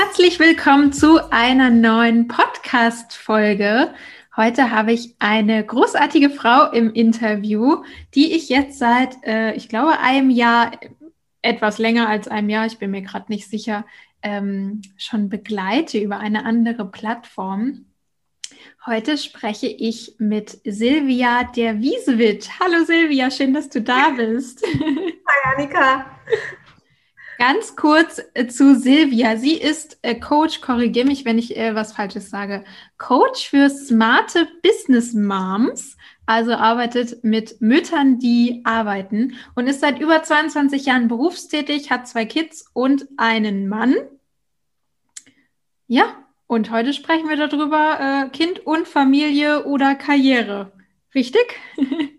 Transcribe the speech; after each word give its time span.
Herzlich 0.00 0.38
willkommen 0.38 0.92
zu 0.92 1.18
einer 1.32 1.70
neuen 1.70 2.28
Podcast-Folge. 2.28 3.92
Heute 4.36 4.70
habe 4.70 4.92
ich 4.92 5.16
eine 5.18 5.66
großartige 5.66 6.30
Frau 6.30 6.70
im 6.70 6.92
Interview, 6.92 7.82
die 8.14 8.32
ich 8.32 8.48
jetzt 8.48 8.78
seit, 8.78 9.16
äh, 9.24 9.54
ich 9.54 9.68
glaube, 9.68 9.98
einem 9.98 10.30
Jahr, 10.30 10.70
etwas 11.42 11.78
länger 11.78 12.08
als 12.08 12.28
einem 12.28 12.48
Jahr, 12.48 12.66
ich 12.66 12.78
bin 12.78 12.92
mir 12.92 13.02
gerade 13.02 13.24
nicht 13.28 13.50
sicher, 13.50 13.84
ähm, 14.22 14.82
schon 14.96 15.28
begleite 15.28 15.98
über 15.98 16.20
eine 16.20 16.44
andere 16.44 16.88
Plattform. 16.88 17.86
Heute 18.86 19.18
spreche 19.18 19.66
ich 19.66 20.14
mit 20.18 20.60
Silvia 20.62 21.42
der 21.42 21.80
Wiesewitsch. 21.80 22.48
Hallo 22.60 22.84
Silvia, 22.84 23.32
schön, 23.32 23.52
dass 23.52 23.68
du 23.68 23.82
da 23.82 24.10
bist. 24.10 24.64
Hi 24.64 25.54
Annika. 25.56 26.06
Ganz 27.38 27.76
kurz 27.76 28.20
äh, 28.34 28.48
zu 28.48 28.74
Silvia. 28.74 29.36
Sie 29.36 29.54
ist 29.54 30.00
äh, 30.02 30.16
Coach, 30.16 30.60
korrigiere 30.60 31.06
mich, 31.06 31.24
wenn 31.24 31.38
ich 31.38 31.56
äh, 31.56 31.72
was 31.72 31.92
Falsches 31.92 32.30
sage. 32.30 32.64
Coach 32.98 33.48
für 33.48 33.70
smarte 33.70 34.48
Business 34.60 35.14
Moms, 35.14 35.96
also 36.26 36.52
arbeitet 36.54 37.22
mit 37.22 37.60
Müttern, 37.60 38.18
die 38.18 38.62
arbeiten 38.64 39.36
und 39.54 39.68
ist 39.68 39.80
seit 39.80 40.00
über 40.00 40.20
22 40.20 40.86
Jahren 40.86 41.06
berufstätig, 41.06 41.92
hat 41.92 42.08
zwei 42.08 42.24
Kids 42.26 42.64
und 42.72 43.06
einen 43.18 43.68
Mann. 43.68 43.94
Ja, 45.86 46.16
und 46.48 46.72
heute 46.72 46.92
sprechen 46.92 47.28
wir 47.28 47.36
darüber, 47.36 48.00
äh, 48.00 48.30
Kind 48.30 48.66
und 48.66 48.88
Familie 48.88 49.64
oder 49.64 49.94
Karriere. 49.94 50.72
Richtig? 51.14 51.60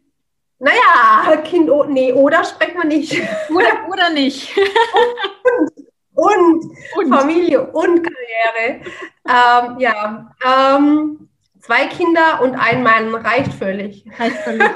Naja, 0.60 1.38
Kind, 1.44 1.70
oh, 1.70 1.86
nee, 1.86 2.12
oder 2.12 2.44
sprechen 2.44 2.78
wir 2.78 2.86
nicht. 2.86 3.14
Oder, 3.50 3.88
oder 3.90 4.10
nicht. 4.10 4.52
und, 6.14 6.64
und, 6.64 6.76
und, 6.98 7.10
Familie 7.10 7.62
und 7.62 8.04
Karriere. 8.04 8.82
Ähm, 9.26 9.80
ja, 9.80 10.36
ähm, 10.46 11.30
zwei 11.62 11.88
Kinder 11.88 12.42
und 12.42 12.56
ein 12.56 12.84
Mann 12.84 13.16
reicht 13.16 13.54
völlig. 13.54 14.04
Reicht 14.20 14.38
völlig. 14.38 14.70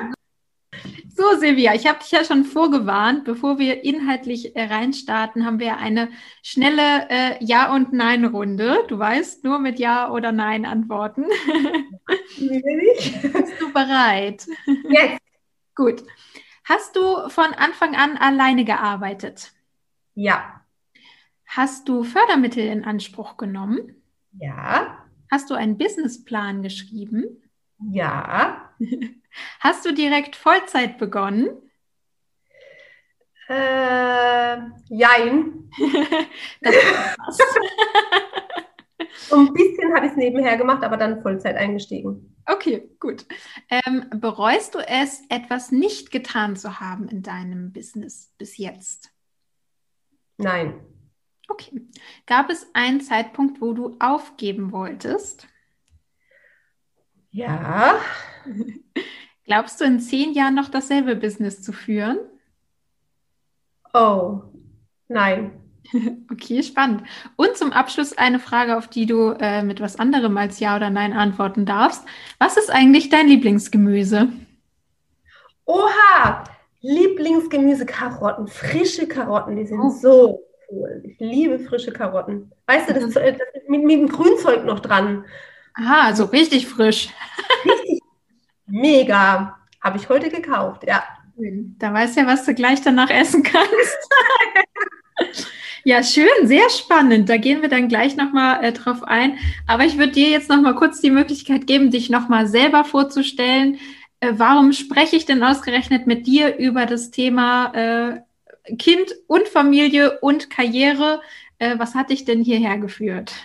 So, 1.16 1.38
Silvia, 1.38 1.76
ich 1.76 1.86
habe 1.86 2.00
dich 2.00 2.12
ja 2.12 2.24
schon 2.24 2.44
vorgewarnt. 2.44 3.26
Bevor 3.26 3.60
wir 3.60 3.84
inhaltlich 3.84 4.56
äh, 4.56 4.64
reinstarten, 4.64 5.46
haben 5.46 5.60
wir 5.60 5.78
eine 5.78 6.10
schnelle 6.42 7.08
äh, 7.10 7.44
Ja- 7.44 7.74
und 7.74 7.94
Nein-Runde. 7.94 8.86
Du 8.88 8.98
weißt, 8.98 9.44
nur 9.44 9.60
mit 9.60 9.80
Ja 9.80 10.10
oder 10.10 10.32
Nein 10.32 10.66
antworten. 10.66 11.26
Bist 12.38 13.54
du 13.60 13.72
bereit? 13.74 14.48
Yes. 14.90 15.20
Gut. 15.76 16.04
Hast 16.66 16.96
du 16.96 17.30
von 17.30 17.54
Anfang 17.54 17.96
an 17.96 18.18
alleine 18.18 18.64
gearbeitet? 18.64 19.52
Ja. 20.14 20.62
Hast 21.46 21.90
du 21.90 22.04
Fördermittel 22.04 22.66
in 22.66 22.86
Anspruch 22.86 23.38
genommen? 23.38 24.02
Ja. 24.40 25.06
Hast 25.30 25.50
du 25.50 25.56
einen 25.56 25.78
Businessplan 25.78 26.62
geschrieben? 26.62 27.44
Ja. 27.80 28.74
Hast 29.60 29.86
du 29.86 29.94
direkt 29.94 30.36
Vollzeit 30.36 30.98
begonnen? 30.98 31.50
Äh, 33.48 34.58
jein. 34.90 35.70
das 36.62 36.76
ein 39.32 39.54
bisschen 39.54 39.94
habe 39.96 40.06
ich 40.06 40.12
es 40.12 40.18
nebenher 40.18 40.58
gemacht, 40.58 40.84
aber 40.84 40.98
dann 40.98 41.22
Vollzeit 41.22 41.56
eingestiegen. 41.56 42.36
Okay, 42.46 42.90
gut. 43.00 43.26
Ähm, 43.70 44.06
bereust 44.16 44.76
du 44.76 44.80
es, 44.80 45.22
etwas 45.30 45.72
nicht 45.72 46.12
getan 46.12 46.56
zu 46.56 46.80
haben 46.80 47.08
in 47.08 47.24
deinem 47.24 47.72
Business 47.72 48.34
bis 48.38 48.58
jetzt? 48.58 49.12
Nein. 50.38 50.82
Okay. 51.48 51.88
Gab 52.26 52.50
es 52.50 52.68
einen 52.74 53.02
Zeitpunkt, 53.02 53.62
wo 53.62 53.74
du 53.74 53.96
aufgeben 54.00 54.72
wolltest? 54.72 55.48
Ja. 57.32 58.00
Glaubst 59.46 59.82
du 59.82 59.86
in 59.86 60.00
zehn 60.00 60.34
Jahren 60.34 60.56
noch 60.56 60.70
dasselbe 60.70 61.16
Business 61.16 61.62
zu 61.62 61.74
führen? 61.74 62.18
Oh, 63.94 64.44
nein. 65.08 65.63
Okay, 66.32 66.64
spannend. 66.64 67.04
Und 67.36 67.56
zum 67.56 67.72
Abschluss 67.72 68.18
eine 68.18 68.40
Frage, 68.40 68.78
auf 68.78 68.88
die 68.88 69.06
du 69.06 69.32
äh, 69.40 69.64
mit 69.64 69.82
was 69.82 70.00
anderem 70.00 70.38
als 70.38 70.60
Ja 70.60 70.76
oder 70.76 70.90
Nein 70.90 71.14
antworten 71.14 71.66
darfst. 71.66 72.04
Was 72.40 72.58
ist 72.58 72.72
eigentlich 72.72 73.10
dein 73.10 73.28
Lieblingsgemüse? 73.28 74.30
Oha! 75.66 76.44
Lieblingsgemüse 76.82 77.86
Karotten, 77.86 78.48
frische 78.48 79.08
Karotten, 79.08 79.56
die 79.56 79.66
sind 79.66 79.80
oh. 79.80 79.90
so 79.90 80.44
cool. 80.70 81.02
Ich 81.06 81.18
liebe 81.20 81.60
frische 81.60 81.92
Karotten. 81.92 82.52
Weißt 82.68 82.90
du, 82.90 82.94
das, 82.94 83.14
das 83.14 83.24
mit, 83.70 83.84
mit 83.84 83.92
dem 83.92 84.10
Grünzeug 84.10 84.66
noch 84.66 84.82
dran. 84.82 85.24
Aha, 85.76 86.08
also 86.08 86.26
richtig 86.26 86.68
frisch. 86.68 87.10
Richtig 87.64 88.02
mega. 88.68 89.58
Habe 89.82 89.98
ich 89.98 90.10
heute 90.10 90.30
gekauft, 90.30 90.84
ja. 90.86 91.04
Da 91.36 91.94
weißt 91.94 92.16
du 92.16 92.22
ja, 92.22 92.28
was 92.28 92.46
du 92.46 92.54
gleich 92.54 92.82
danach 92.82 93.10
essen 93.10 93.44
kannst. 93.44 93.70
Ja, 95.86 96.02
schön, 96.02 96.28
sehr 96.44 96.70
spannend. 96.70 97.28
Da 97.28 97.38
gehen 97.38 97.62
wir 97.62 97.68
dann 97.70 97.90
gleich 97.90 98.16
nochmal 98.16 98.64
äh, 98.64 98.72
drauf 98.72 99.04
ein. 99.04 99.38
Aber 99.68 99.84
ich 99.84 99.98
würde 99.98 100.14
dir 100.14 100.30
jetzt 100.30 100.50
nochmal 100.50 100.76
kurz 100.76 101.02
die 101.02 101.12
Möglichkeit 101.12 101.68
geben, 101.68 101.92
dich 101.92 102.10
nochmal 102.10 102.48
selber 102.48 102.86
vorzustellen. 102.86 103.80
Äh, 104.22 104.34
warum 104.38 104.72
spreche 104.72 105.18
ich 105.18 105.26
denn 105.26 105.44
ausgerechnet 105.44 106.08
mit 106.08 106.26
dir 106.26 106.56
über 106.58 106.86
das 106.86 107.12
Thema 107.12 107.74
äh, 107.76 108.76
Kind 108.78 109.14
und 109.28 109.48
Familie 109.50 110.20
und 110.22 110.50
Karriere? 110.50 111.22
Äh, 111.60 111.78
was 111.80 111.96
hat 111.96 112.12
dich 112.12 112.24
denn 112.24 112.42
hierher 112.44 112.78
geführt? 112.78 113.34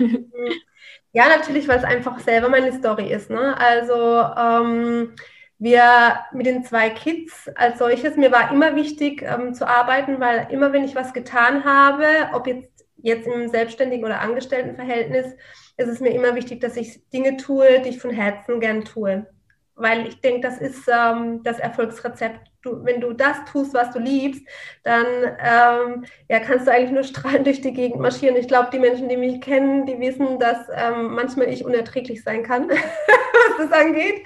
Ja, 1.15 1.27
natürlich, 1.29 1.67
weil 1.67 1.79
es 1.79 1.85
einfach 1.85 2.21
selber 2.21 2.51
meine 2.51 2.71
Story 2.71 3.11
ist. 3.11 3.31
Ne? 3.31 3.57
Also 3.59 3.95
ähm, 3.95 5.15
wir 5.59 6.21
mit 6.33 6.47
den 6.47 6.65
zwei 6.65 6.91
Kids 6.91 7.51
als 7.55 7.79
solches, 7.79 8.17
mir 8.17 8.31
war 8.31 8.53
immer 8.53 8.77
wichtig 8.77 9.23
ähm, 9.23 9.55
zu 9.55 9.67
arbeiten, 9.67 10.21
weil 10.21 10.49
immer 10.51 10.73
wenn 10.73 10.85
ich 10.85 10.95
was 10.95 11.13
getan 11.13 11.65
habe, 11.65 12.07
ob 12.33 12.47
jetzt, 12.47 12.87
jetzt 12.97 13.27
im 13.27 13.49
selbstständigen 13.49 14.05
oder 14.05 14.21
Angestelltenverhältnis, 14.21 15.35
ist 15.77 15.89
es 15.89 16.01
mir 16.01 16.11
immer 16.11 16.35
wichtig, 16.35 16.61
dass 16.61 16.77
ich 16.77 17.09
Dinge 17.11 17.37
tue, 17.37 17.81
die 17.81 17.91
ich 17.91 18.01
von 18.01 18.11
Herzen 18.11 18.61
gern 18.61 18.85
tue. 18.85 19.27
Weil 19.75 20.07
ich 20.09 20.21
denke, 20.21 20.41
das 20.41 20.59
ist 20.59 20.89
ähm, 20.89 21.43
das 21.45 21.59
Erfolgsrezept 21.59 22.48
du, 22.63 22.85
wenn 22.85 23.01
du 23.01 23.13
das 23.13 23.45
tust, 23.51 23.75
was 23.75 23.93
du 23.93 23.99
liebst, 23.99 24.43
dann 24.83 25.07
ähm, 25.07 26.05
ja, 26.29 26.41
kannst 26.41 26.67
du 26.67 26.73
eigentlich 26.73 26.91
nur 26.91 27.03
strahlend 27.05 27.47
durch 27.47 27.61
die 27.61 27.73
Gegend 27.73 28.01
marschieren. 28.01 28.37
Ich 28.37 28.49
glaube, 28.49 28.71
die 28.73 28.79
Menschen, 28.79 29.09
die 29.09 29.17
mich 29.17 29.41
kennen, 29.41 29.87
die 29.87 29.99
wissen, 30.01 30.39
dass 30.39 30.59
ähm, 30.75 31.15
manchmal 31.15 31.49
ich 31.49 31.65
unerträglich 31.65 32.23
sein 32.23 32.43
kann, 32.43 32.69
was 32.71 33.69
das 33.69 33.73
angeht. 33.73 34.23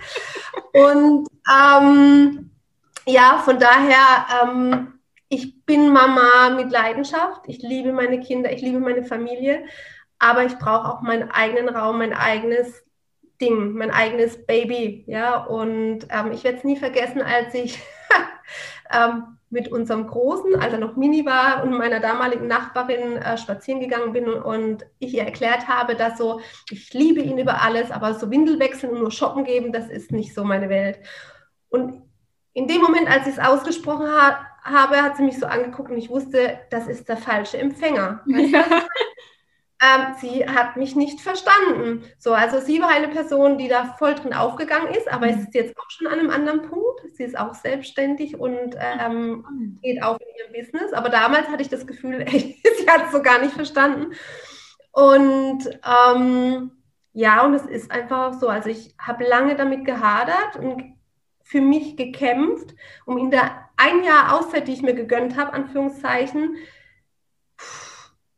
Und 0.72 1.28
ähm, 1.50 2.50
ja, 3.06 3.42
von 3.44 3.58
daher, 3.58 4.26
ähm, 4.42 4.98
ich 5.28 5.64
bin 5.64 5.92
Mama 5.92 6.50
mit 6.50 6.70
Leidenschaft. 6.70 7.42
Ich 7.46 7.62
liebe 7.62 7.92
meine 7.92 8.20
Kinder, 8.20 8.52
ich 8.52 8.60
liebe 8.60 8.80
meine 8.80 9.02
Familie, 9.02 9.64
aber 10.18 10.44
ich 10.44 10.56
brauche 10.58 10.88
auch 10.88 11.00
meinen 11.00 11.30
eigenen 11.30 11.68
Raum, 11.68 11.98
mein 11.98 12.12
eigenes 12.12 12.84
Ding, 13.40 13.72
mein 13.72 13.90
eigenes 13.90 14.46
Baby, 14.46 15.04
ja. 15.06 15.44
Und 15.44 16.06
ähm, 16.10 16.32
ich 16.32 16.44
werde 16.44 16.58
es 16.58 16.64
nie 16.64 16.76
vergessen, 16.76 17.22
als 17.22 17.54
ich 17.54 17.78
ähm, 18.92 19.38
mit 19.50 19.70
unserem 19.70 20.06
Großen, 20.06 20.58
als 20.60 20.72
er 20.72 20.78
noch 20.78 20.96
mini 20.96 21.26
war, 21.26 21.62
und 21.62 21.76
meiner 21.76 22.00
damaligen 22.00 22.46
Nachbarin 22.46 23.16
äh, 23.18 23.36
spazieren 23.36 23.80
gegangen 23.80 24.12
bin 24.12 24.28
und, 24.28 24.86
ich 24.98 25.14
ihr 25.14 25.24
erklärt 25.24 25.68
habe, 25.68 25.94
dass 25.94 26.16
so, 26.16 26.40
ich 26.70 26.92
liebe 26.94 27.20
ihn 27.20 27.38
über 27.38 27.62
alles, 27.62 27.90
aber 27.90 28.14
so 28.14 28.30
Windel 28.30 28.58
wechseln 28.58 28.92
und 28.92 29.00
nur 29.00 29.10
shoppen 29.10 29.44
geben, 29.44 29.72
das 29.72 29.88
ist 29.88 30.10
nicht 30.10 30.34
so 30.34 30.42
meine 30.44 30.70
Welt. 30.70 31.00
Und 31.68 32.02
in 32.54 32.66
dem 32.66 32.80
Moment, 32.80 33.10
als 33.10 33.26
ich 33.26 33.34
es 33.34 33.38
ausgesprochen 33.38 34.06
ha 34.06 34.46
habe, 34.62 35.02
hat 35.02 35.16
sie 35.16 35.24
mich 35.24 35.38
so 35.38 35.46
angeguckt 35.46 35.90
und 35.90 35.98
ich 35.98 36.08
wusste, 36.08 36.60
das 36.70 36.86
ist 36.86 37.08
der 37.08 37.16
falsche 37.16 37.58
Empfänger. 37.58 38.22
Ja. 38.26 38.64
Ähm, 39.82 40.14
sie 40.20 40.46
hat 40.46 40.76
mich 40.76 40.94
nicht 40.94 41.20
verstanden. 41.20 42.04
So, 42.16 42.32
also 42.32 42.60
sie 42.60 42.80
war 42.80 42.88
eine 42.90 43.08
Person, 43.08 43.58
die 43.58 43.66
da 43.66 43.96
voll 43.98 44.14
drin 44.14 44.32
aufgegangen 44.32 44.94
ist, 44.94 45.12
aber 45.12 45.26
mhm. 45.26 45.32
es 45.32 45.40
ist 45.40 45.54
jetzt 45.54 45.76
auch 45.76 45.90
schon 45.90 46.06
an 46.06 46.20
einem 46.20 46.30
anderen 46.30 46.62
Punkt. 46.62 47.00
Sie 47.14 47.24
ist 47.24 47.36
auch 47.36 47.52
selbstständig 47.54 48.38
und 48.38 48.76
ähm, 48.78 49.80
geht 49.82 50.00
auch 50.04 50.20
in 50.20 50.26
ihrem 50.38 50.52
Business. 50.52 50.92
Aber 50.92 51.08
damals 51.08 51.48
hatte 51.48 51.62
ich 51.62 51.68
das 51.68 51.84
Gefühl, 51.84 52.20
ey, 52.26 52.62
sie 52.62 52.88
hat 52.88 53.06
es 53.06 53.12
so 53.12 53.22
gar 53.22 53.40
nicht 53.40 53.54
verstanden. 53.54 54.14
Und 54.92 55.64
ähm, 55.84 56.70
ja, 57.12 57.44
und 57.44 57.54
es 57.54 57.66
ist 57.66 57.90
einfach 57.90 58.34
so. 58.34 58.48
Also 58.48 58.68
ich 58.68 58.94
habe 58.98 59.24
lange 59.24 59.56
damit 59.56 59.84
gehadert 59.84 60.56
und 60.56 60.94
für 61.42 61.60
mich 61.60 61.96
gekämpft, 61.96 62.74
um 63.04 63.18
in 63.18 63.32
der 63.32 63.68
ein 63.76 64.04
Jahr 64.04 64.38
Auszeit, 64.38 64.68
die 64.68 64.74
ich 64.74 64.82
mir 64.82 64.94
gegönnt 64.94 65.36
habe, 65.36 65.54
Anführungszeichen, 65.54 66.54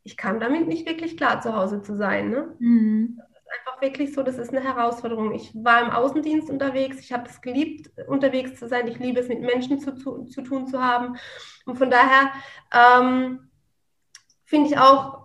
ich 0.05 0.19
kam 0.19 0.39
damit 0.39 0.69
nicht 0.69 0.87
wirklich 0.87 1.17
klar, 1.17 1.41
zu 1.41 1.57
Hause 1.57 1.83
zu 1.83 1.97
sein. 1.97 2.31
Ne? 2.31 2.55
Mhm. 2.59 3.17
Das 3.17 3.41
ist 3.41 3.49
einfach 3.59 3.83
wirklich 3.83 4.15
so, 4.15 4.23
das 4.23 4.39
ist 4.39 4.51
eine 4.51 4.63
Herausforderung. 4.63 5.33
Ich 5.33 5.53
war 5.55 5.83
im 5.83 5.91
Außendienst 5.91 6.51
unterwegs, 6.51 7.01
ich 7.01 7.13
habe 7.13 7.29
es 7.29 7.41
geliebt, 7.41 7.91
unterwegs 8.07 8.59
zu 8.59 8.69
sein. 8.69 8.87
Ich 8.87 8.99
liebe 8.99 9.21
es, 9.21 9.29
mit 9.29 9.41
Menschen 9.41 9.81
zu, 9.81 9.97
zu, 9.97 10.25
zu 10.27 10.43
tun 10.43 10.67
zu 10.67 10.83
haben. 10.83 11.17
Und 11.65 11.79
von 11.79 11.91
daher 11.91 12.33
ähm, 12.73 13.49
finde 14.45 14.69
ich 14.69 14.79
auch, 14.79 15.25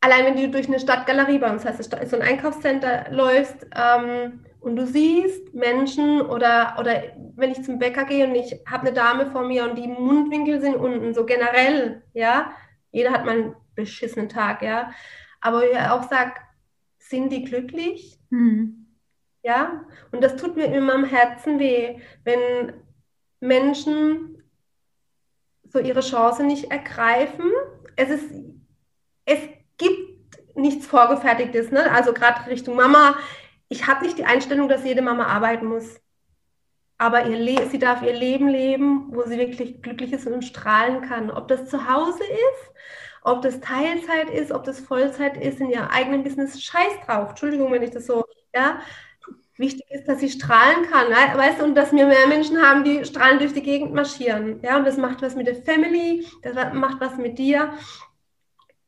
allein 0.00 0.24
wenn 0.24 0.36
du 0.36 0.48
durch 0.48 0.68
eine 0.68 0.78
Stadtgalerie 0.78 1.38
bei 1.38 1.50
uns 1.50 1.64
heißt, 1.64 1.82
so 1.82 2.16
ein 2.16 2.22
Einkaufscenter 2.22 3.10
läufst 3.10 3.66
ähm, 3.74 4.44
und 4.60 4.76
du 4.76 4.86
siehst 4.86 5.52
Menschen 5.54 6.20
oder, 6.20 6.76
oder 6.78 7.02
wenn 7.34 7.50
ich 7.50 7.64
zum 7.64 7.80
Bäcker 7.80 8.04
gehe 8.04 8.28
und 8.28 8.36
ich 8.36 8.60
habe 8.70 8.86
eine 8.86 8.92
Dame 8.92 9.26
vor 9.26 9.42
mir 9.42 9.64
und 9.64 9.76
die 9.76 9.88
Mundwinkel 9.88 10.60
sind 10.60 10.76
unten, 10.76 11.14
so 11.14 11.26
generell, 11.26 12.04
ja, 12.14 12.52
jeder 12.92 13.10
hat 13.10 13.24
mal 13.24 13.56
beschissenen 13.74 14.28
Tag, 14.28 14.62
ja. 14.62 14.92
Aber 15.40 15.68
ich 15.68 15.76
auch 15.78 16.08
sage, 16.08 16.34
sind 16.98 17.30
die 17.30 17.44
glücklich? 17.44 18.18
Mhm. 18.30 18.86
Ja, 19.42 19.86
und 20.12 20.22
das 20.22 20.36
tut 20.36 20.56
mir 20.56 20.66
immer 20.66 20.94
am 20.94 21.04
Herzen 21.04 21.58
weh, 21.58 21.98
wenn 22.24 22.74
Menschen 23.40 24.42
so 25.64 25.78
ihre 25.78 26.00
Chance 26.00 26.44
nicht 26.44 26.70
ergreifen. 26.70 27.50
Es 27.96 28.10
ist, 28.10 28.30
es 29.24 29.38
gibt 29.78 30.56
nichts 30.56 30.86
Vorgefertigtes, 30.86 31.70
ne? 31.70 31.90
Also 31.90 32.12
gerade 32.12 32.50
Richtung 32.50 32.76
Mama. 32.76 33.16
Ich 33.68 33.86
habe 33.86 34.04
nicht 34.04 34.18
die 34.18 34.24
Einstellung, 34.24 34.68
dass 34.68 34.84
jede 34.84 35.00
Mama 35.00 35.26
arbeiten 35.26 35.66
muss. 35.66 36.00
Aber 36.98 37.24
ihr 37.24 37.66
sie 37.70 37.78
darf 37.78 38.02
ihr 38.02 38.12
Leben 38.12 38.48
leben, 38.48 39.06
wo 39.14 39.22
sie 39.22 39.38
wirklich 39.38 39.80
glücklich 39.80 40.12
ist 40.12 40.26
und 40.26 40.44
strahlen 40.44 41.00
kann. 41.00 41.30
Ob 41.30 41.48
das 41.48 41.66
zu 41.70 41.88
Hause 41.88 42.24
ist 42.24 42.74
ob 43.22 43.42
das 43.42 43.60
Teilzeit 43.60 44.30
ist, 44.30 44.52
ob 44.52 44.64
das 44.64 44.80
Vollzeit 44.80 45.36
ist, 45.36 45.60
in 45.60 45.70
ihrem 45.70 45.88
eigenen 45.88 46.22
Business, 46.22 46.62
scheiß 46.62 47.00
drauf. 47.06 47.30
Entschuldigung, 47.30 47.72
wenn 47.72 47.82
ich 47.82 47.90
das 47.90 48.06
so, 48.06 48.24
ja. 48.54 48.80
Wichtig 49.56 49.84
ist, 49.90 50.08
dass 50.08 50.20
sie 50.20 50.30
strahlen 50.30 50.90
kann, 50.90 51.10
weißt 51.10 51.60
du, 51.60 51.64
und 51.64 51.74
dass 51.74 51.92
wir 51.92 52.06
mehr 52.06 52.26
Menschen 52.28 52.62
haben, 52.62 52.82
die 52.82 53.04
strahlen 53.04 53.38
durch 53.38 53.52
die 53.52 53.62
Gegend 53.62 53.92
marschieren. 53.92 54.58
Ja, 54.62 54.78
und 54.78 54.86
das 54.86 54.96
macht 54.96 55.20
was 55.20 55.36
mit 55.36 55.46
der 55.46 55.56
Family, 55.56 56.26
das 56.42 56.54
macht 56.72 56.98
was 56.98 57.18
mit 57.18 57.38
dir. 57.38 57.74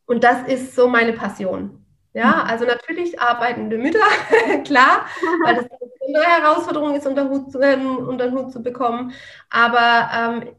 Und 0.06 0.25
das 0.25 0.49
ist 0.49 0.75
so 0.75 0.88
meine 0.88 1.12
Passion. 1.12 1.84
Ja, 2.14 2.44
mhm. 2.44 2.50
also 2.50 2.64
natürlich 2.64 3.20
arbeitende 3.20 3.79
Mütter, 3.79 4.05
klar, 4.64 5.06
weil 5.44 5.56
das 5.56 5.67
eine 6.06 6.25
Herausforderung 6.25 6.94
ist, 6.94 7.06
unter, 7.06 7.29
Hut, 7.29 7.55
ähm, 7.61 7.96
unter 7.99 8.26
den 8.26 8.38
Hut 8.38 8.52
zu 8.52 8.62
bekommen. 8.62 9.12
Aber 9.50 10.11
ähm, 10.14 10.56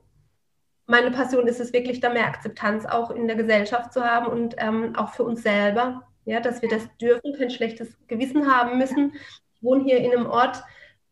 meine 0.85 1.11
Passion 1.11 1.47
ist 1.47 1.59
es 1.59 1.73
wirklich, 1.73 1.99
da 1.99 2.09
mehr 2.09 2.25
Akzeptanz 2.25 2.85
auch 2.85 3.11
in 3.11 3.27
der 3.27 3.35
Gesellschaft 3.35 3.93
zu 3.93 4.03
haben 4.03 4.27
und 4.27 4.55
ähm, 4.57 4.95
auch 4.95 5.13
für 5.13 5.23
uns 5.23 5.43
selber, 5.43 6.07
ja, 6.25 6.39
dass 6.39 6.61
wir 6.61 6.69
das 6.69 6.83
dürfen, 6.97 7.33
kein 7.37 7.49
schlechtes 7.49 7.95
Gewissen 8.07 8.51
haben 8.51 8.77
müssen. 8.77 9.13
Ich 9.55 9.63
wohne 9.63 9.83
hier 9.83 9.97
in 9.99 10.11
einem 10.11 10.25
Ort, 10.25 10.63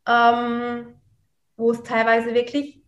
ähm, 0.08 0.96
wo 1.58 1.72
es 1.72 1.84
teilweise 1.84 2.34
wirklich 2.34 2.82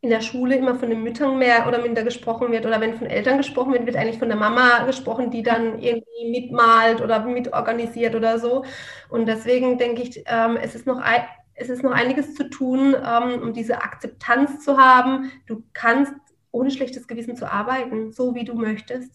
in 0.00 0.10
der 0.10 0.20
Schule 0.20 0.56
immer 0.56 0.76
von 0.76 0.90
den 0.90 1.02
Müttern 1.02 1.38
mehr 1.38 1.66
oder 1.66 1.80
minder 1.80 2.04
gesprochen 2.04 2.52
wird 2.52 2.66
oder 2.66 2.80
wenn 2.80 2.96
von 2.96 3.08
Eltern 3.08 3.38
gesprochen 3.38 3.72
wird, 3.72 3.84
wird 3.86 3.96
eigentlich 3.96 4.18
von 4.18 4.28
der 4.28 4.38
Mama 4.38 4.84
gesprochen, 4.84 5.30
die 5.30 5.42
dann 5.42 5.80
irgendwie 5.80 6.30
mitmalt 6.30 7.00
oder 7.00 7.24
mitorganisiert 7.24 8.14
oder 8.14 8.38
so. 8.38 8.64
Und 9.08 9.26
deswegen 9.26 9.76
denke 9.76 10.02
ich, 10.02 10.22
ähm, 10.26 10.56
es 10.56 10.76
ist 10.76 10.86
noch 10.86 10.98
ein, 10.98 11.22
es 11.58 11.68
ist 11.68 11.82
noch 11.82 11.90
einiges 11.90 12.34
zu 12.34 12.48
tun, 12.48 12.94
ähm, 12.94 13.42
um 13.42 13.52
diese 13.52 13.82
Akzeptanz 13.82 14.64
zu 14.64 14.78
haben. 14.78 15.30
Du 15.46 15.64
kannst 15.72 16.14
ohne 16.50 16.70
schlechtes 16.70 17.06
Gewissen 17.08 17.36
zu 17.36 17.50
arbeiten, 17.50 18.12
so 18.12 18.34
wie 18.34 18.44
du 18.44 18.54
möchtest. 18.54 19.12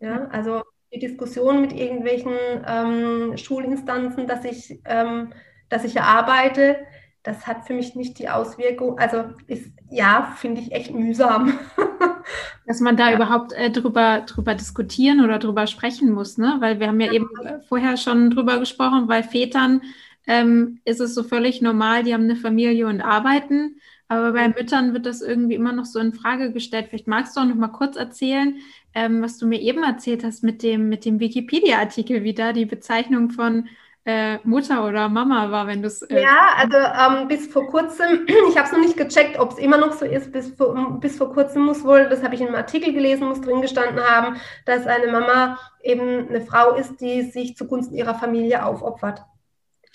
Ja, 0.00 0.26
also 0.30 0.62
die 0.92 0.98
Diskussion 0.98 1.60
mit 1.60 1.72
irgendwelchen 1.72 2.32
ähm, 2.66 3.36
Schulinstanzen, 3.36 4.26
dass 4.26 4.44
ich, 4.44 4.80
ähm, 4.84 5.32
dass 5.68 5.84
ich 5.84 6.00
arbeite, 6.00 6.76
das 7.22 7.46
hat 7.46 7.66
für 7.66 7.74
mich 7.74 7.94
nicht 7.94 8.18
die 8.18 8.28
Auswirkung, 8.28 8.98
also 8.98 9.24
ist, 9.46 9.72
ja, 9.90 10.34
finde 10.36 10.60
ich 10.60 10.72
echt 10.72 10.92
mühsam. 10.92 11.58
Dass 12.66 12.80
man 12.80 12.96
da 12.96 13.10
ja. 13.10 13.16
überhaupt 13.16 13.52
äh, 13.52 13.70
drüber, 13.70 14.20
drüber 14.20 14.54
diskutieren 14.54 15.24
oder 15.24 15.38
drüber 15.38 15.66
sprechen 15.66 16.12
muss, 16.12 16.38
ne? 16.38 16.56
Weil 16.60 16.78
wir 16.78 16.88
haben 16.88 17.00
ja, 17.00 17.06
ja. 17.06 17.12
eben 17.12 17.28
äh, 17.44 17.60
vorher 17.68 17.96
schon 17.96 18.30
drüber 18.30 18.58
gesprochen, 18.58 19.08
weil 19.08 19.24
Vätern 19.24 19.82
ähm, 20.26 20.80
ist 20.84 21.00
es 21.00 21.14
so 21.14 21.22
völlig 21.22 21.62
normal, 21.62 22.04
die 22.04 22.14
haben 22.14 22.24
eine 22.24 22.36
Familie 22.36 22.86
und 22.86 23.00
arbeiten. 23.00 23.76
Aber 24.08 24.32
bei 24.32 24.48
Müttern 24.48 24.92
wird 24.92 25.06
das 25.06 25.22
irgendwie 25.22 25.54
immer 25.54 25.72
noch 25.72 25.86
so 25.86 25.98
in 25.98 26.12
Frage 26.12 26.52
gestellt. 26.52 26.88
Vielleicht 26.90 27.08
magst 27.08 27.34
du 27.34 27.40
auch 27.40 27.46
noch 27.46 27.54
mal 27.54 27.68
kurz 27.68 27.96
erzählen, 27.96 28.58
ähm, 28.94 29.22
was 29.22 29.38
du 29.38 29.46
mir 29.46 29.60
eben 29.60 29.82
erzählt 29.82 30.22
hast 30.22 30.42
mit 30.42 30.62
dem, 30.62 30.90
mit 30.90 31.04
dem 31.06 31.18
Wikipedia-Artikel, 31.18 32.22
wie 32.22 32.34
da 32.34 32.52
die 32.52 32.66
Bezeichnung 32.66 33.30
von 33.30 33.68
äh, 34.04 34.38
Mutter 34.44 34.86
oder 34.86 35.08
Mama 35.08 35.50
war, 35.50 35.66
wenn 35.66 35.80
du 35.80 35.86
es. 35.86 36.02
Äh, 36.02 36.22
ja, 36.22 36.48
also 36.56 36.76
ähm, 36.76 37.28
bis 37.28 37.46
vor 37.46 37.66
kurzem, 37.68 38.26
ich 38.50 38.56
habe 38.56 38.66
es 38.66 38.72
noch 38.72 38.80
nicht 38.80 38.96
gecheckt, 38.96 39.38
ob 39.38 39.52
es 39.52 39.58
immer 39.58 39.78
noch 39.78 39.92
so 39.92 40.04
ist, 40.04 40.32
bis 40.32 40.48
vor, 40.56 40.98
bis 41.00 41.16
vor 41.16 41.32
kurzem 41.32 41.64
muss 41.64 41.84
wohl, 41.84 42.08
das 42.08 42.22
habe 42.22 42.34
ich 42.34 42.40
in 42.40 42.48
einem 42.48 42.56
Artikel 42.56 42.92
gelesen, 42.92 43.28
muss 43.28 43.40
drin 43.40 43.62
gestanden 43.62 44.02
haben, 44.02 44.36
dass 44.66 44.86
eine 44.86 45.10
Mama 45.10 45.58
eben 45.82 46.28
eine 46.28 46.40
Frau 46.40 46.74
ist, 46.74 47.00
die 47.00 47.22
sich 47.22 47.56
zugunsten 47.56 47.94
ihrer 47.94 48.14
Familie 48.14 48.64
aufopfert. 48.66 49.22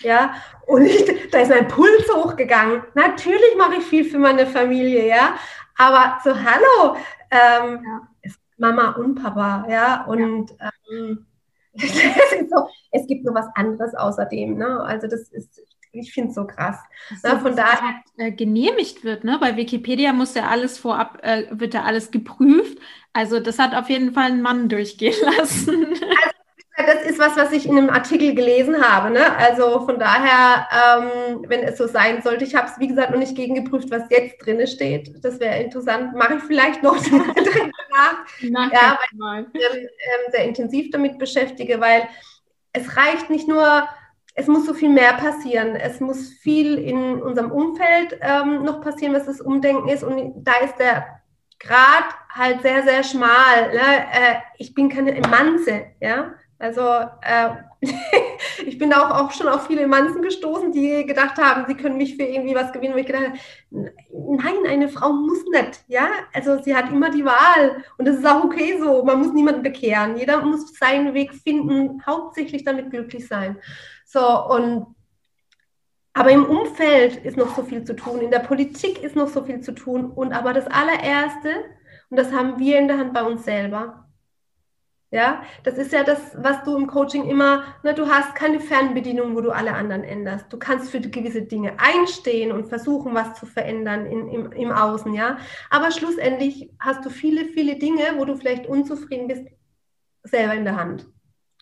Ja, 0.02 0.34
und 0.66 0.82
ich, 0.86 1.04
da 1.30 1.40
ist 1.40 1.48
mein 1.48 1.68
Puls 1.68 2.08
hochgegangen. 2.14 2.82
Natürlich 2.94 3.56
mache 3.56 3.76
ich 3.76 3.84
viel 3.84 4.04
für 4.04 4.18
meine 4.18 4.46
Familie, 4.46 5.06
ja, 5.06 5.34
aber 5.76 6.18
so, 6.22 6.34
hallo, 6.34 6.96
ähm, 7.30 7.84
ja. 7.84 8.32
Mama 8.58 8.90
und 8.92 9.14
Papa, 9.16 9.66
ja, 9.70 10.04
und 10.04 10.50
ja. 10.60 10.70
Ähm, 10.92 11.26
so, 12.50 12.68
es 12.90 13.06
gibt 13.06 13.24
noch 13.24 13.34
was 13.34 13.46
anderes 13.54 13.94
außerdem, 13.94 14.56
ne? 14.56 14.80
Also 14.80 15.06
das 15.06 15.28
ist, 15.28 15.60
ich 15.92 16.12
finde 16.12 16.30
es 16.30 16.34
so 16.34 16.46
krass. 16.46 16.76
So, 17.22 17.28
ne? 17.28 17.40
Von 17.40 17.56
daher 17.56 17.80
halt, 17.80 17.96
äh, 18.16 18.32
genehmigt 18.32 19.04
wird, 19.04 19.22
ne? 19.24 19.38
Bei 19.40 19.56
Wikipedia 19.56 20.12
muss 20.12 20.34
ja 20.34 20.48
alles 20.48 20.78
vorab, 20.78 21.18
äh, 21.22 21.46
wird 21.50 21.74
ja 21.74 21.84
alles 21.84 22.10
geprüft. 22.10 22.78
Also 23.12 23.38
das 23.40 23.58
hat 23.58 23.74
auf 23.74 23.88
jeden 23.90 24.12
Fall 24.12 24.32
ein 24.32 24.42
Mann 24.42 24.68
durchgehen 24.68 25.14
lassen. 25.38 25.86
Also 25.86 26.37
das 26.86 27.02
ist 27.02 27.18
was, 27.18 27.36
was 27.36 27.52
ich 27.52 27.66
in 27.66 27.76
einem 27.76 27.90
Artikel 27.90 28.34
gelesen 28.34 28.82
habe. 28.82 29.10
Ne? 29.10 29.36
Also 29.36 29.84
von 29.84 29.98
daher, 29.98 30.68
ähm, 30.72 31.44
wenn 31.48 31.62
es 31.62 31.76
so 31.76 31.86
sein 31.86 32.22
sollte, 32.22 32.44
ich 32.44 32.54
habe 32.54 32.68
es 32.68 32.78
wie 32.78 32.86
gesagt 32.86 33.10
noch 33.10 33.18
nicht 33.18 33.34
gegengeprüft, 33.34 33.90
was 33.90 34.04
jetzt 34.10 34.38
drin 34.38 34.64
steht. 34.66 35.12
Das 35.24 35.40
wäre 35.40 35.62
interessant. 35.62 36.14
Mache 36.14 36.36
ich 36.36 36.42
vielleicht 36.44 36.82
noch 36.82 36.96
nach, 38.50 38.72
ja, 38.72 38.98
weil 39.18 39.46
ich 39.46 39.52
mich 39.52 39.62
ähm, 39.64 40.30
sehr 40.30 40.44
intensiv 40.44 40.90
damit 40.90 41.18
beschäftige, 41.18 41.80
weil 41.80 42.08
es 42.72 42.96
reicht 42.96 43.28
nicht 43.28 43.48
nur, 43.48 43.88
es 44.34 44.46
muss 44.46 44.66
so 44.66 44.72
viel 44.72 44.90
mehr 44.90 45.14
passieren. 45.14 45.74
Es 45.74 45.98
muss 45.98 46.28
viel 46.28 46.78
in 46.78 47.20
unserem 47.20 47.50
Umfeld 47.50 48.18
ähm, 48.20 48.62
noch 48.62 48.80
passieren, 48.80 49.14
was 49.14 49.26
das 49.26 49.40
Umdenken 49.40 49.88
ist. 49.88 50.04
Und 50.04 50.44
da 50.44 50.52
ist 50.64 50.76
der 50.78 51.22
Grad 51.58 52.04
halt 52.30 52.62
sehr, 52.62 52.84
sehr 52.84 53.02
schmal. 53.02 53.72
Ne? 53.72 54.06
Äh, 54.12 54.36
ich 54.58 54.74
bin 54.74 54.88
keine 54.88 55.16
Emanze, 55.16 55.86
ja. 56.00 56.34
Also 56.58 56.82
äh, 57.22 57.50
ich 58.66 58.78
bin 58.78 58.92
auch, 58.92 59.10
auch 59.10 59.30
schon 59.30 59.46
auf 59.48 59.66
viele 59.68 59.86
Manzen 59.86 60.22
gestoßen, 60.22 60.72
die 60.72 61.06
gedacht 61.06 61.38
haben, 61.38 61.64
sie 61.68 61.76
können 61.76 61.96
mich 61.96 62.16
für 62.16 62.24
irgendwie 62.24 62.54
was 62.54 62.72
gewinnen. 62.72 62.94
Und 62.94 63.00
ich 63.00 63.06
gedacht 63.06 63.32
nein, 63.70 64.66
eine 64.66 64.88
Frau 64.88 65.12
muss 65.12 65.44
nicht. 65.46 65.84
Ja, 65.86 66.08
also 66.32 66.60
sie 66.62 66.74
hat 66.74 66.90
immer 66.90 67.10
die 67.10 67.24
Wahl 67.24 67.84
und 67.96 68.08
das 68.08 68.16
ist 68.16 68.26
auch 68.26 68.44
okay 68.44 68.78
so. 68.80 69.04
Man 69.04 69.18
muss 69.20 69.32
niemanden 69.32 69.62
bekehren. 69.62 70.16
Jeder 70.16 70.42
muss 70.42 70.74
seinen 70.74 71.14
Weg 71.14 71.32
finden, 71.34 72.02
hauptsächlich 72.04 72.64
damit 72.64 72.90
glücklich 72.90 73.26
sein. 73.28 73.58
So 74.04 74.20
und 74.48 74.86
Aber 76.14 76.30
im 76.32 76.44
Umfeld 76.46 77.16
ist 77.24 77.36
noch 77.36 77.54
so 77.54 77.62
viel 77.62 77.84
zu 77.84 77.94
tun, 77.94 78.20
in 78.20 78.30
der 78.32 78.40
Politik 78.40 79.02
ist 79.04 79.14
noch 79.14 79.28
so 79.28 79.44
viel 79.44 79.60
zu 79.60 79.72
tun. 79.72 80.10
Und 80.10 80.32
aber 80.32 80.52
das 80.52 80.66
allererste, 80.66 81.64
und 82.10 82.16
das 82.18 82.32
haben 82.32 82.58
wir 82.58 82.78
in 82.78 82.88
der 82.88 82.98
Hand 82.98 83.14
bei 83.14 83.22
uns 83.22 83.44
selber. 83.44 84.07
Ja, 85.10 85.42
das 85.64 85.78
ist 85.78 85.92
ja 85.92 86.04
das, 86.04 86.20
was 86.36 86.62
du 86.64 86.76
im 86.76 86.86
Coaching 86.86 87.24
immer, 87.30 87.64
ne, 87.82 87.94
du 87.94 88.08
hast 88.08 88.34
keine 88.34 88.60
Fernbedienung, 88.60 89.34
wo 89.34 89.40
du 89.40 89.50
alle 89.50 89.72
anderen 89.72 90.04
änderst. 90.04 90.52
Du 90.52 90.58
kannst 90.58 90.90
für 90.90 91.00
gewisse 91.00 91.42
Dinge 91.42 91.78
einstehen 91.78 92.52
und 92.52 92.68
versuchen, 92.68 93.14
was 93.14 93.34
zu 93.40 93.46
verändern 93.46 94.04
in, 94.04 94.28
im, 94.28 94.52
im 94.52 94.70
Außen, 94.70 95.14
ja. 95.14 95.38
Aber 95.70 95.90
schlussendlich 95.92 96.70
hast 96.78 97.06
du 97.06 97.10
viele, 97.10 97.46
viele 97.46 97.78
Dinge, 97.78 98.02
wo 98.16 98.26
du 98.26 98.36
vielleicht 98.36 98.66
unzufrieden 98.66 99.28
bist, 99.28 99.46
selber 100.24 100.54
in 100.54 100.64
der 100.64 100.76
Hand. 100.76 101.06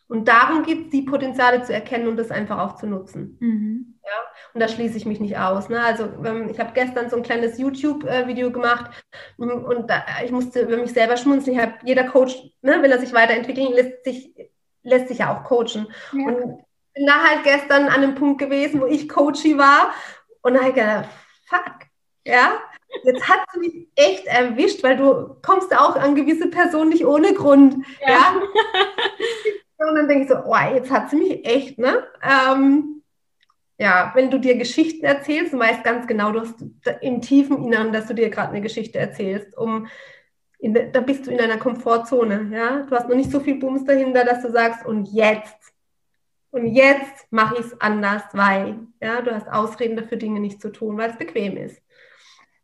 Und 0.08 0.28
darum 0.28 0.62
gibt 0.62 0.86
es 0.86 0.90
die 0.90 1.02
Potenziale 1.02 1.62
zu 1.62 1.72
erkennen 1.72 2.06
und 2.06 2.16
das 2.16 2.30
einfach 2.30 2.58
auch 2.58 2.76
zu 2.76 2.86
nutzen. 2.86 3.36
Mhm. 3.40 3.98
Ja, 4.04 4.12
und 4.54 4.60
da 4.60 4.68
schließe 4.68 4.96
ich 4.96 5.04
mich 5.04 5.18
nicht 5.18 5.36
aus. 5.36 5.68
Ne? 5.68 5.80
Also 5.80 6.04
ähm, 6.24 6.48
ich 6.48 6.60
habe 6.60 6.72
gestern 6.74 7.10
so 7.10 7.16
ein 7.16 7.24
kleines 7.24 7.58
YouTube-Video 7.58 8.52
gemacht 8.52 8.90
mm, 9.36 9.50
und 9.50 9.90
da, 9.90 10.04
ich 10.24 10.30
musste 10.30 10.60
über 10.60 10.76
mich 10.76 10.92
selber 10.92 11.16
schmunzeln. 11.16 11.56
Ich 11.56 11.62
habe 11.62 11.74
jeder 11.82 12.04
Coach, 12.04 12.36
ne, 12.62 12.80
will 12.82 12.92
er 12.92 13.00
sich 13.00 13.12
weiterentwickeln, 13.12 13.72
lässt 13.72 14.04
sich, 14.04 14.32
lässt 14.84 15.08
sich 15.08 15.18
ja 15.18 15.36
auch 15.36 15.42
coachen. 15.42 15.88
Ja. 16.12 16.28
Und 16.28 16.62
bin 16.94 17.06
da 17.06 17.18
halt 17.24 17.42
gestern 17.42 17.86
an 17.86 18.02
einem 18.02 18.14
Punkt 18.14 18.38
gewesen, 18.38 18.80
wo 18.80 18.86
ich 18.86 19.08
Coachie 19.08 19.58
war 19.58 19.92
und 20.42 20.54
da 20.54 20.60
habe 20.60 20.68
ich 20.68 20.74
gedacht, 20.76 21.08
fuck, 21.46 21.74
ja, 22.24 22.60
jetzt 23.02 23.28
hat 23.28 23.40
sie 23.52 23.58
mich 23.58 23.88
echt 23.96 24.26
erwischt, 24.26 24.82
weil 24.84 24.96
du 24.96 25.36
kommst 25.42 25.76
auch 25.76 25.96
an 25.96 26.14
gewisse 26.14 26.48
Personen 26.48 26.90
nicht 26.90 27.04
ohne 27.04 27.34
Grund. 27.34 27.84
Ja. 28.00 28.08
ja? 28.08 28.42
Und 29.78 29.94
dann 29.94 30.08
denke 30.08 30.24
ich 30.24 30.28
so, 30.30 30.36
oh, 30.44 30.74
jetzt 30.74 30.90
hat 30.90 31.10
sie 31.10 31.16
mich 31.16 31.44
echt, 31.44 31.78
ne? 31.78 32.06
Ähm, 32.22 33.02
ja, 33.78 34.12
wenn 34.14 34.30
du 34.30 34.38
dir 34.38 34.56
Geschichten 34.56 35.04
erzählst, 35.04 35.52
du 35.52 35.58
weißt 35.58 35.84
ganz 35.84 36.06
genau, 36.06 36.32
du 36.32 36.40
hast 36.40 36.54
im 37.02 37.20
tiefen 37.20 37.62
Inneren, 37.62 37.92
dass 37.92 38.06
du 38.06 38.14
dir 38.14 38.30
gerade 38.30 38.50
eine 38.50 38.62
Geschichte 38.62 38.98
erzählst, 38.98 39.56
um 39.56 39.86
in, 40.58 40.92
da 40.92 41.00
bist 41.00 41.26
du 41.26 41.30
in 41.30 41.40
einer 41.40 41.58
Komfortzone, 41.58 42.48
ja. 42.52 42.82
Du 42.82 42.96
hast 42.96 43.08
noch 43.08 43.16
nicht 43.16 43.30
so 43.30 43.40
viel 43.40 43.58
Bums 43.58 43.84
dahinter, 43.84 44.24
dass 44.24 44.42
du 44.42 44.50
sagst, 44.50 44.86
und 44.86 45.04
jetzt, 45.12 45.74
und 46.50 46.66
jetzt 46.66 47.30
mache 47.30 47.56
ich 47.56 47.66
es 47.66 47.80
anders, 47.80 48.22
weil, 48.32 48.78
ja, 49.02 49.20
du 49.20 49.32
hast 49.32 49.48
Ausreden 49.48 49.96
dafür, 49.96 50.16
Dinge 50.16 50.40
nicht 50.40 50.62
zu 50.62 50.70
tun, 50.70 50.96
weil 50.96 51.10
es 51.10 51.18
bequem 51.18 51.58
ist. 51.58 51.82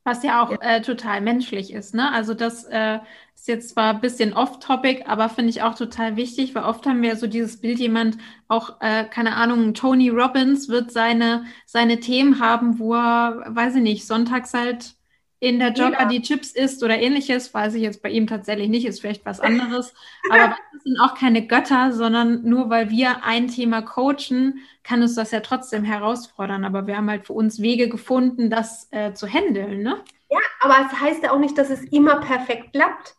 Was 0.05 0.23
ja 0.25 0.43
auch 0.43 0.51
ja. 0.51 0.59
Äh, 0.61 0.83
total 0.83 1.21
menschlich 1.21 1.73
ist, 1.73 1.95
ne? 1.95 2.11
Also 2.13 2.35
das 2.35 2.65
äh, 2.65 2.99
ist 3.35 3.47
jetzt 3.47 3.71
zwar 3.71 3.95
ein 3.95 4.01
bisschen 4.01 4.33
off-topic, 4.33 5.05
aber 5.07 5.29
finde 5.29 5.51
ich 5.51 5.63
auch 5.63 5.75
total 5.77 6.17
wichtig, 6.17 6.55
weil 6.55 6.65
oft 6.65 6.87
haben 6.87 7.03
wir 7.03 7.17
so 7.17 7.27
dieses 7.29 7.61
Bild, 7.61 7.79
jemand 7.79 8.19
auch, 8.49 8.81
äh, 8.81 9.05
keine 9.05 9.37
Ahnung, 9.37 9.75
Tony 9.75 10.09
Robbins 10.09 10.69
wird 10.69 10.91
seine, 10.91 11.45
seine 11.67 12.01
Themen 12.01 12.41
haben, 12.41 12.79
wo 12.81 12.95
er, 12.95 13.45
weiß 13.49 13.77
ich 13.77 13.83
nicht, 13.83 14.07
sonntags 14.07 14.55
halt 14.55 14.97
in 15.43 15.59
der 15.59 15.73
Jogger 15.73 16.03
ja. 16.03 16.05
die 16.05 16.23
Chips 16.23 16.53
isst 16.53 16.85
oder 16.85 17.01
ähnliches, 17.01 17.53
weiß 17.53 17.75
ich 17.75 17.83
jetzt 17.83 18.01
bei 18.01 18.11
ihm 18.11 18.29
tatsächlich 18.29 18.69
nicht, 18.69 18.87
ist 18.87 19.01
vielleicht 19.01 19.27
was 19.27 19.41
anderes. 19.41 19.93
Aber 20.31 20.57
das 20.73 20.85
sind 20.85 21.01
auch 21.01 21.17
keine 21.17 21.49
Götter, 21.49 21.93
sondern 21.93 22.45
nur 22.45 22.71
weil 22.71 22.91
wir 22.91 23.25
ein 23.25 23.49
Thema 23.49 23.83
coachen, 23.83 24.61
kann 24.85 25.03
uns 25.03 25.17
das 25.17 25.33
ja 25.33 25.41
trotzdem 25.41 25.83
herausfordern. 25.83 26.65
Aber 26.65 26.87
wir 26.87 26.97
haben 26.97 27.11
halt 27.11 27.27
für 27.27 27.33
uns 27.33 27.61
Wege 27.61 27.89
gefunden, 27.89 28.51
das 28.51 28.87
äh, 28.93 29.15
zu 29.15 29.27
handeln, 29.27 29.83
ne? 29.83 29.97
Ja, 30.31 30.39
aber 30.61 30.87
es 30.87 31.01
heißt 31.01 31.25
ja 31.25 31.33
auch 31.33 31.41
nicht, 31.41 31.59
dass 31.59 31.71
es 31.71 31.83
immer 31.87 32.21
perfekt 32.21 32.73
klappt. 32.73 33.17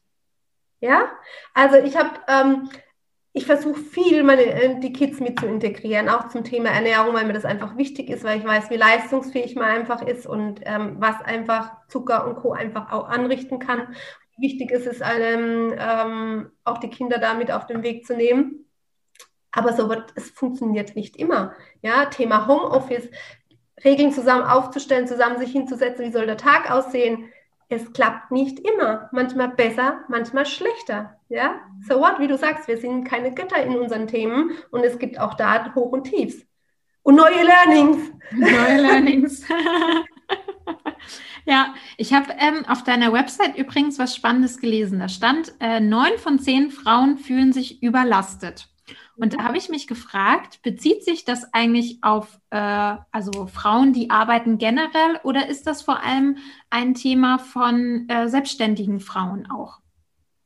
Ja, 0.80 1.12
also 1.54 1.76
ich 1.76 1.98
habe 1.98 2.22
ähm, 2.30 2.70
ich 3.36 3.48
versuche 3.48 3.80
viel 3.80 4.24
meine, 4.24 4.44
äh, 4.44 4.80
die 4.80 4.94
Kids 4.94 5.20
mit 5.20 5.40
zu 5.40 5.48
integrieren, 5.48 6.08
auch 6.08 6.30
zum 6.30 6.44
Thema 6.44 6.70
Ernährung, 6.70 7.16
weil 7.16 7.26
mir 7.26 7.34
das 7.34 7.46
einfach 7.46 7.76
wichtig 7.78 8.10
ist, 8.10 8.24
weil 8.24 8.40
ich 8.40 8.46
weiß, 8.46 8.70
wie 8.70 8.78
leistungsfähig 8.78 9.56
man 9.56 9.66
einfach 9.66 10.04
ist 10.04 10.28
und 10.28 10.62
ähm, 10.64 10.98
was 11.00 11.20
einfach 11.22 11.72
Zucker 11.88 12.28
und 12.28 12.36
Co. 12.36 12.54
einfach 12.54 12.92
auch 12.92 13.10
anrichten 13.10 13.58
kann. 13.58 13.96
Wichtig 14.38 14.72
ist 14.72 14.86
es, 14.86 15.02
einem, 15.02 15.74
ähm, 15.78 16.52
auch 16.64 16.78
die 16.78 16.90
Kinder 16.90 17.18
damit 17.18 17.52
auf 17.52 17.66
den 17.66 17.82
Weg 17.82 18.06
zu 18.06 18.16
nehmen. 18.16 18.66
Aber 19.52 19.74
so 19.74 19.90
wird 19.90 20.14
es 20.16 20.30
funktioniert 20.30 20.96
nicht 20.96 21.16
immer. 21.18 21.54
Ja, 21.82 22.06
Thema 22.06 22.48
Homeoffice, 22.48 23.10
Regeln 23.84 24.12
zusammen 24.12 24.44
aufzustellen, 24.44 25.08
zusammen 25.08 25.40
sich 25.40 25.52
hinzusetzen, 25.52 26.06
wie 26.06 26.12
soll 26.12 26.26
der 26.28 26.38
Tag 26.38 26.72
aussehen, 26.72 27.30
es 27.74 27.92
klappt 27.94 28.32
nicht 28.32 28.60
immer. 28.60 29.10
Manchmal 29.12 29.50
besser, 29.50 30.04
manchmal 30.08 30.46
schlechter. 30.46 31.18
Ja, 31.30 31.60
so 31.88 32.00
what? 32.00 32.20
Wie 32.20 32.28
du 32.28 32.38
sagst, 32.38 32.68
wir 32.68 32.78
sind 32.78 33.04
keine 33.04 33.34
Götter 33.34 33.62
in 33.64 33.76
unseren 33.76 34.08
Themen 34.08 34.52
und 34.72 34.84
es 34.84 35.00
gibt 35.00 35.20
auch 35.20 35.34
da 35.34 35.74
Hoch 35.76 35.92
und 35.92 36.06
Tiefs. 36.06 36.46
Und 37.02 37.16
neue 37.16 37.44
Learnings. 37.44 38.12
Neue 38.32 38.82
Learnings. 38.82 39.46
ja, 41.46 41.74
ich 41.98 42.14
habe 42.14 42.34
ähm, 42.40 42.66
auf 42.68 42.84
deiner 42.84 43.12
Website 43.12 43.58
übrigens 43.58 44.00
was 44.00 44.16
Spannendes 44.16 44.60
gelesen. 44.60 45.00
Da 45.00 45.10
stand, 45.10 45.54
äh, 45.60 45.82
neun 45.82 46.18
von 46.18 46.40
zehn 46.40 46.72
Frauen 46.72 47.18
fühlen 47.18 47.52
sich 47.52 47.84
überlastet. 47.84 48.70
Und 49.16 49.34
da 49.34 49.44
habe 49.44 49.58
ich 49.58 49.70
mich 49.70 49.88
gefragt, 49.88 50.62
bezieht 50.62 51.04
sich 51.06 51.24
das 51.24 51.54
eigentlich 51.54 52.00
auf 52.02 52.40
äh, 52.50 52.96
also 53.12 53.48
Frauen, 53.48 53.94
die 53.94 54.10
arbeiten 54.10 54.58
generell 54.58 55.20
oder 55.24 55.48
ist 55.48 55.68
das 55.68 55.82
vor 55.82 56.02
allem 56.04 56.38
ein 56.70 56.94
Thema 56.94 57.40
von 57.40 58.08
äh, 58.10 58.28
selbstständigen 58.28 59.00
Frauen 59.00 59.50
auch? 59.50 59.80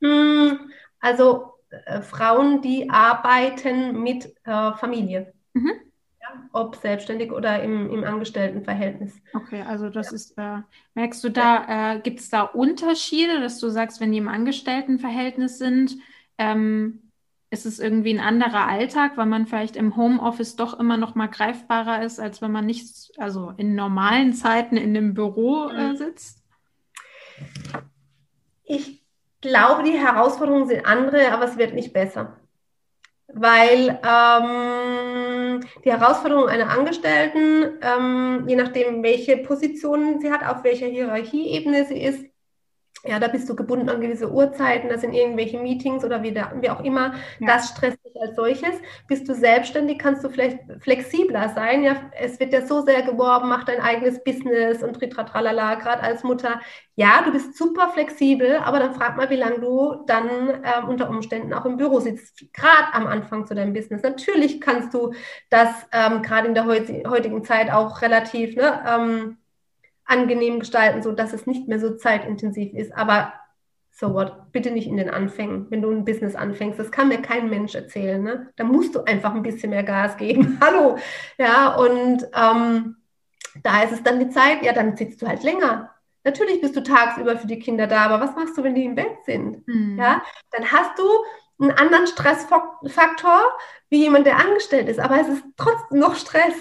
Hm, 0.02 0.70
also 1.00 1.54
äh, 1.70 2.02
Frauen, 2.02 2.62
die 2.62 2.90
arbeiten 2.90 4.02
mit 4.02 4.34
äh, 4.44 4.72
Familie. 4.74 5.32
Mhm. 5.54 5.72
Ja, 6.20 6.48
ob 6.52 6.76
selbstständig 6.76 7.32
oder 7.32 7.62
im, 7.62 7.90
im 7.90 8.04
Angestelltenverhältnis. 8.04 9.14
Okay, 9.34 9.62
also 9.62 9.88
das 9.88 10.10
ja. 10.10 10.14
ist, 10.14 10.38
äh, 10.38 10.62
merkst 10.94 11.24
du 11.24 11.30
da, 11.30 11.94
äh, 11.94 12.00
gibt 12.00 12.20
es 12.20 12.28
da 12.28 12.42
Unterschiede, 12.42 13.40
dass 13.40 13.58
du 13.58 13.68
sagst, 13.70 14.00
wenn 14.00 14.12
die 14.12 14.18
im 14.18 14.28
Angestelltenverhältnis 14.28 15.58
sind, 15.58 15.96
ähm, 16.38 17.07
ist 17.50 17.64
es 17.64 17.78
irgendwie 17.78 18.12
ein 18.12 18.20
anderer 18.20 18.66
Alltag, 18.66 19.12
weil 19.16 19.26
man 19.26 19.46
vielleicht 19.46 19.76
im 19.76 19.96
Homeoffice 19.96 20.56
doch 20.56 20.78
immer 20.78 20.96
noch 20.96 21.14
mal 21.14 21.28
greifbarer 21.28 22.02
ist, 22.02 22.20
als 22.20 22.42
wenn 22.42 22.52
man 22.52 22.66
nicht, 22.66 23.12
also 23.16 23.54
in 23.56 23.74
normalen 23.74 24.34
Zeiten 24.34 24.76
in 24.76 24.92
dem 24.92 25.14
Büro 25.14 25.68
äh, 25.68 25.90
mhm. 25.90 25.96
sitzt? 25.96 26.44
Ich 28.64 29.02
glaube, 29.40 29.82
die 29.84 29.98
Herausforderungen 29.98 30.68
sind 30.68 30.84
andere, 30.84 31.32
aber 31.32 31.44
es 31.44 31.56
wird 31.56 31.74
nicht 31.74 31.92
besser. 31.92 32.36
Weil 33.28 33.98
ähm, 34.02 35.60
die 35.84 35.92
Herausforderung 35.92 36.48
einer 36.48 36.70
Angestellten, 36.70 37.78
ähm, 37.82 38.44
je 38.46 38.56
nachdem, 38.56 39.02
welche 39.02 39.38
Position 39.38 40.20
sie 40.20 40.30
hat, 40.30 40.44
auf 40.44 40.64
welcher 40.64 40.86
Hierarchieebene 40.86 41.86
sie 41.86 42.02
ist, 42.02 42.24
ja, 43.04 43.20
da 43.20 43.28
bist 43.28 43.48
du 43.48 43.54
gebunden 43.54 43.88
an 43.88 44.00
gewisse 44.00 44.30
Uhrzeiten, 44.30 44.88
das 44.88 45.02
sind 45.02 45.12
irgendwelche 45.12 45.58
Meetings 45.58 46.04
oder 46.04 46.22
wie, 46.22 46.32
da, 46.32 46.52
wie 46.60 46.68
auch 46.68 46.82
immer. 46.82 47.14
Ja. 47.38 47.46
Das 47.46 47.68
stresst 47.68 48.04
dich 48.04 48.20
als 48.20 48.34
solches. 48.34 48.74
Bist 49.06 49.28
du 49.28 49.34
selbstständig, 49.34 49.98
kannst 49.98 50.24
du 50.24 50.28
vielleicht 50.28 50.58
flexibler 50.80 51.48
sein. 51.50 51.84
Ja, 51.84 52.10
es 52.18 52.40
wird 52.40 52.52
ja 52.52 52.66
so 52.66 52.82
sehr 52.82 53.02
geworben, 53.02 53.48
mach 53.48 53.64
dein 53.64 53.80
eigenes 53.80 54.22
Business 54.24 54.82
und 54.82 54.94
tritratralala, 54.94 55.76
gerade 55.76 56.02
als 56.02 56.24
Mutter. 56.24 56.60
Ja, 56.96 57.22
du 57.24 57.30
bist 57.30 57.56
super 57.56 57.90
flexibel, 57.90 58.56
aber 58.56 58.80
dann 58.80 58.94
frag 58.94 59.16
mal, 59.16 59.30
wie 59.30 59.36
lange 59.36 59.60
du 59.60 60.02
dann 60.06 60.28
ähm, 60.28 60.88
unter 60.88 61.08
Umständen 61.08 61.54
auch 61.54 61.66
im 61.66 61.76
Büro 61.76 62.00
sitzt, 62.00 62.52
gerade 62.52 62.92
am 62.92 63.06
Anfang 63.06 63.46
zu 63.46 63.54
deinem 63.54 63.72
Business. 63.72 64.02
Natürlich 64.02 64.60
kannst 64.60 64.92
du 64.92 65.12
das 65.50 65.68
ähm, 65.92 66.22
gerade 66.22 66.48
in 66.48 66.54
der 66.54 66.66
heutigen 66.66 67.44
Zeit 67.44 67.70
auch 67.70 68.02
relativ, 68.02 68.56
ne, 68.56 68.82
ähm, 68.84 69.38
angenehm 70.08 70.58
gestalten, 70.58 71.02
so 71.02 71.12
dass 71.12 71.32
es 71.32 71.46
nicht 71.46 71.68
mehr 71.68 71.78
so 71.78 71.94
zeitintensiv 71.94 72.74
ist. 72.74 72.92
Aber 72.96 73.32
so 73.90 74.14
what, 74.14 74.52
bitte 74.52 74.70
nicht 74.70 74.86
in 74.86 74.96
den 74.96 75.10
Anfängen, 75.10 75.66
wenn 75.70 75.82
du 75.82 75.90
ein 75.90 76.04
Business 76.04 76.34
anfängst. 76.34 76.78
Das 76.78 76.90
kann 76.90 77.08
mir 77.08 77.20
kein 77.20 77.50
Mensch 77.50 77.74
erzählen. 77.74 78.22
Ne? 78.22 78.52
Da 78.56 78.64
musst 78.64 78.94
du 78.94 79.04
einfach 79.04 79.34
ein 79.34 79.42
bisschen 79.42 79.70
mehr 79.70 79.82
Gas 79.82 80.16
geben. 80.16 80.58
Hallo. 80.64 80.96
Ja, 81.36 81.74
und 81.74 82.26
ähm, 82.34 82.96
da 83.62 83.82
ist 83.82 83.92
es 83.92 84.02
dann 84.02 84.20
die 84.20 84.30
Zeit, 84.30 84.62
ja, 84.62 84.72
dann 84.72 84.96
sitzt 84.96 85.20
du 85.20 85.26
halt 85.26 85.42
länger. 85.42 85.90
Natürlich 86.24 86.60
bist 86.60 86.76
du 86.76 86.82
tagsüber 86.82 87.36
für 87.36 87.46
die 87.46 87.58
Kinder 87.58 87.86
da, 87.86 88.04
aber 88.04 88.20
was 88.20 88.36
machst 88.36 88.56
du, 88.56 88.62
wenn 88.62 88.74
die 88.74 88.84
im 88.84 88.94
Bett 88.94 89.24
sind? 89.24 89.66
Mhm. 89.66 89.98
Ja, 89.98 90.22
dann 90.52 90.70
hast 90.70 90.98
du 90.98 91.04
einen 91.60 91.72
anderen 91.72 92.06
Stressfaktor 92.06 93.40
wie 93.88 94.02
jemand, 94.02 94.26
der 94.26 94.38
angestellt 94.38 94.88
ist, 94.88 95.00
aber 95.00 95.20
es 95.20 95.28
ist 95.28 95.44
trotzdem 95.56 95.98
noch 95.98 96.14
Stress. 96.14 96.54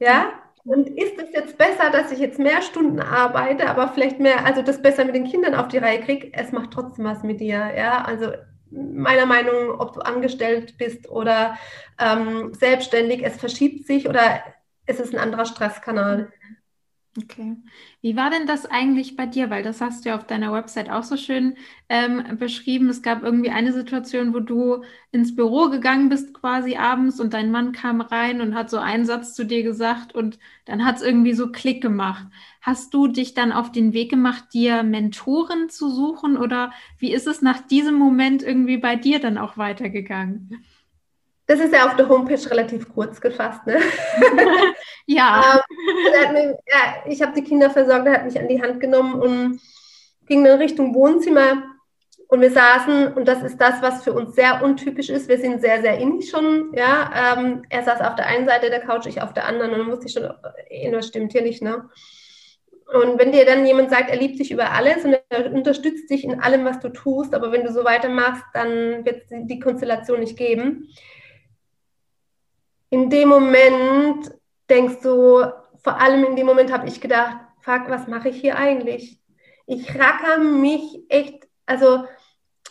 Ja, 0.00 0.32
und 0.70 0.88
ist 0.88 1.18
es 1.18 1.32
jetzt 1.32 1.58
besser, 1.58 1.90
dass 1.90 2.12
ich 2.12 2.20
jetzt 2.20 2.38
mehr 2.38 2.62
Stunden 2.62 3.00
arbeite, 3.00 3.68
aber 3.68 3.88
vielleicht 3.88 4.20
mehr, 4.20 4.46
also 4.46 4.62
das 4.62 4.80
besser 4.80 5.04
mit 5.04 5.16
den 5.16 5.24
Kindern 5.24 5.56
auf 5.56 5.66
die 5.66 5.78
Reihe 5.78 6.00
kriege? 6.00 6.30
Es 6.32 6.52
macht 6.52 6.70
trotzdem 6.70 7.04
was 7.06 7.24
mit 7.24 7.40
dir, 7.40 7.72
ja. 7.76 8.04
Also 8.04 8.30
meiner 8.70 9.26
Meinung, 9.26 9.80
ob 9.80 9.94
du 9.94 10.00
angestellt 10.00 10.78
bist 10.78 11.10
oder 11.10 11.58
ähm, 11.98 12.54
selbstständig, 12.54 13.24
es 13.24 13.36
verschiebt 13.36 13.88
sich 13.88 14.08
oder 14.08 14.44
es 14.86 15.00
ist 15.00 15.12
ein 15.12 15.20
anderer 15.20 15.44
Stresskanal. 15.44 16.32
Okay. 17.18 17.56
Wie 18.02 18.14
war 18.14 18.30
denn 18.30 18.46
das 18.46 18.66
eigentlich 18.66 19.16
bei 19.16 19.26
dir? 19.26 19.50
Weil 19.50 19.64
das 19.64 19.80
hast 19.80 20.04
du 20.04 20.10
ja 20.10 20.16
auf 20.16 20.26
deiner 20.28 20.52
Website 20.52 20.90
auch 20.90 21.02
so 21.02 21.16
schön 21.16 21.56
ähm, 21.88 22.38
beschrieben. 22.38 22.88
Es 22.88 23.02
gab 23.02 23.24
irgendwie 23.24 23.50
eine 23.50 23.72
Situation, 23.72 24.32
wo 24.32 24.38
du 24.38 24.84
ins 25.10 25.34
Büro 25.34 25.70
gegangen 25.70 26.08
bist 26.08 26.32
quasi 26.34 26.76
abends 26.76 27.18
und 27.18 27.34
dein 27.34 27.50
Mann 27.50 27.72
kam 27.72 28.00
rein 28.00 28.40
und 28.40 28.54
hat 28.54 28.70
so 28.70 28.78
einen 28.78 29.04
Satz 29.06 29.34
zu 29.34 29.44
dir 29.44 29.64
gesagt 29.64 30.14
und 30.14 30.38
dann 30.66 30.84
hat 30.84 30.96
es 30.98 31.02
irgendwie 31.02 31.34
so 31.34 31.50
Klick 31.50 31.82
gemacht. 31.82 32.26
Hast 32.60 32.94
du 32.94 33.08
dich 33.08 33.34
dann 33.34 33.50
auf 33.50 33.72
den 33.72 33.92
Weg 33.92 34.10
gemacht, 34.10 34.44
dir 34.54 34.84
Mentoren 34.84 35.68
zu 35.68 35.90
suchen 35.90 36.36
oder 36.36 36.72
wie 36.98 37.12
ist 37.12 37.26
es 37.26 37.42
nach 37.42 37.60
diesem 37.66 37.96
Moment 37.96 38.44
irgendwie 38.44 38.78
bei 38.78 38.94
dir 38.94 39.18
dann 39.18 39.36
auch 39.36 39.56
weitergegangen? 39.56 40.64
Das 41.50 41.58
ist 41.58 41.74
ja 41.74 41.84
auf 41.84 41.96
der 41.96 42.08
Homepage 42.08 42.48
relativ 42.48 42.94
kurz 42.94 43.20
gefasst, 43.20 43.66
ne? 43.66 43.80
ja. 45.06 45.60
ähm, 46.24 46.32
mich, 46.32 46.44
ja. 46.44 47.04
Ich 47.08 47.20
habe 47.22 47.32
die 47.32 47.42
Kinder 47.42 47.70
versorgt, 47.70 48.06
er 48.06 48.12
hat 48.12 48.24
mich 48.24 48.38
an 48.38 48.46
die 48.46 48.62
Hand 48.62 48.78
genommen 48.78 49.20
und 49.20 49.60
ging 50.28 50.44
dann 50.44 50.60
Richtung 50.60 50.94
Wohnzimmer. 50.94 51.64
Und 52.28 52.40
wir 52.40 52.52
saßen, 52.52 53.14
und 53.14 53.26
das 53.26 53.42
ist 53.42 53.60
das, 53.60 53.82
was 53.82 54.04
für 54.04 54.12
uns 54.12 54.36
sehr 54.36 54.62
untypisch 54.62 55.10
ist. 55.10 55.28
Wir 55.28 55.38
sind 55.38 55.60
sehr, 55.60 55.80
sehr 55.82 55.98
innig 55.98 56.30
schon. 56.30 56.72
Ja, 56.72 57.34
ähm, 57.36 57.64
er 57.68 57.82
saß 57.82 58.00
auf 58.00 58.14
der 58.14 58.28
einen 58.28 58.46
Seite 58.46 58.70
der 58.70 58.82
Couch, 58.82 59.06
ich 59.06 59.20
auf 59.20 59.34
der 59.34 59.46
anderen. 59.46 59.72
Und 59.72 59.78
dann 59.80 59.90
wusste 59.90 60.06
ich 60.06 60.12
schon, 60.12 60.30
eh, 60.68 60.88
das 60.92 61.08
stimmt 61.08 61.32
hier 61.32 61.42
nicht, 61.42 61.62
ne? 61.62 61.90
Und 62.94 63.18
wenn 63.18 63.32
dir 63.32 63.44
dann 63.44 63.66
jemand 63.66 63.90
sagt, 63.90 64.08
er 64.08 64.18
liebt 64.18 64.38
dich 64.38 64.52
über 64.52 64.70
alles 64.70 65.04
und 65.04 65.16
er 65.28 65.52
unterstützt 65.52 66.10
dich 66.10 66.22
in 66.22 66.40
allem, 66.40 66.64
was 66.64 66.78
du 66.78 66.90
tust, 66.90 67.34
aber 67.34 67.50
wenn 67.50 67.64
du 67.64 67.72
so 67.72 67.84
weitermachst, 67.84 68.44
dann 68.54 69.04
wird 69.04 69.24
es 69.24 69.46
die 69.46 69.58
Konstellation 69.58 70.20
nicht 70.20 70.36
geben 70.36 70.86
in 72.90 73.08
dem 73.08 73.28
Moment 73.28 74.30
denkst 74.68 75.00
du, 75.02 75.44
vor 75.82 76.00
allem 76.00 76.24
in 76.24 76.36
dem 76.36 76.46
Moment 76.46 76.72
habe 76.72 76.88
ich 76.88 77.00
gedacht, 77.00 77.36
fuck, 77.60 77.88
was 77.88 78.06
mache 78.06 78.28
ich 78.28 78.40
hier 78.40 78.56
eigentlich? 78.56 79.20
Ich 79.66 79.98
racker 79.98 80.38
mich 80.38 81.00
echt, 81.08 81.46
also 81.66 82.04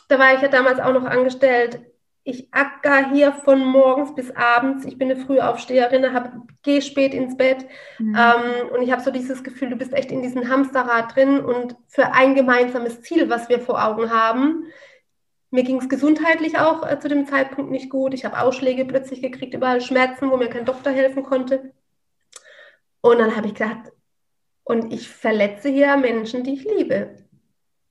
da 0.09 0.19
war 0.19 0.33
ich 0.33 0.41
ja 0.41 0.49
damals 0.49 0.79
auch 0.79 0.93
noch 0.93 1.05
angestellt. 1.05 1.79
Ich 2.23 2.53
acker 2.53 3.11
hier 3.11 3.31
von 3.31 3.63
morgens 3.63 4.13
bis 4.13 4.29
abends. 4.35 4.85
Ich 4.85 4.97
bin 4.97 5.09
eine 5.09 5.19
Frühaufsteherin, 5.19 6.05
gehe 6.61 6.81
spät 6.81 7.13
ins 7.13 7.37
Bett 7.37 7.65
mhm. 7.97 8.15
ähm, 8.15 8.69
und 8.73 8.81
ich 8.81 8.91
habe 8.91 9.01
so 9.01 9.09
dieses 9.09 9.43
Gefühl, 9.43 9.69
du 9.69 9.77
bist 9.77 9.93
echt 9.93 10.11
in 10.11 10.21
diesem 10.21 10.49
Hamsterrad 10.49 11.15
drin 11.15 11.39
und 11.39 11.75
für 11.87 12.11
ein 12.11 12.35
gemeinsames 12.35 13.01
Ziel, 13.01 13.29
was 13.29 13.49
wir 13.49 13.59
vor 13.61 13.83
Augen 13.83 14.11
haben, 14.11 14.65
mir 15.51 15.63
ging 15.63 15.79
es 15.81 15.89
gesundheitlich 15.89 16.57
auch 16.57 16.87
äh, 16.87 16.99
zu 16.99 17.07
dem 17.07 17.25
Zeitpunkt 17.25 17.71
nicht 17.71 17.89
gut. 17.89 18.13
Ich 18.13 18.25
habe 18.25 18.39
Ausschläge 18.39 18.85
plötzlich 18.85 19.21
gekriegt, 19.21 19.53
überall 19.53 19.81
Schmerzen, 19.81 20.29
wo 20.29 20.37
mir 20.37 20.49
kein 20.49 20.65
Doktor 20.65 20.91
helfen 20.91 21.23
konnte. 21.23 21.73
Und 23.01 23.19
dann 23.19 23.35
habe 23.35 23.47
ich 23.47 23.53
gedacht, 23.53 23.91
und 24.63 24.93
ich 24.93 25.09
verletze 25.09 25.69
hier 25.69 25.97
Menschen, 25.97 26.43
die 26.43 26.53
ich 26.53 26.63
liebe. 26.63 27.15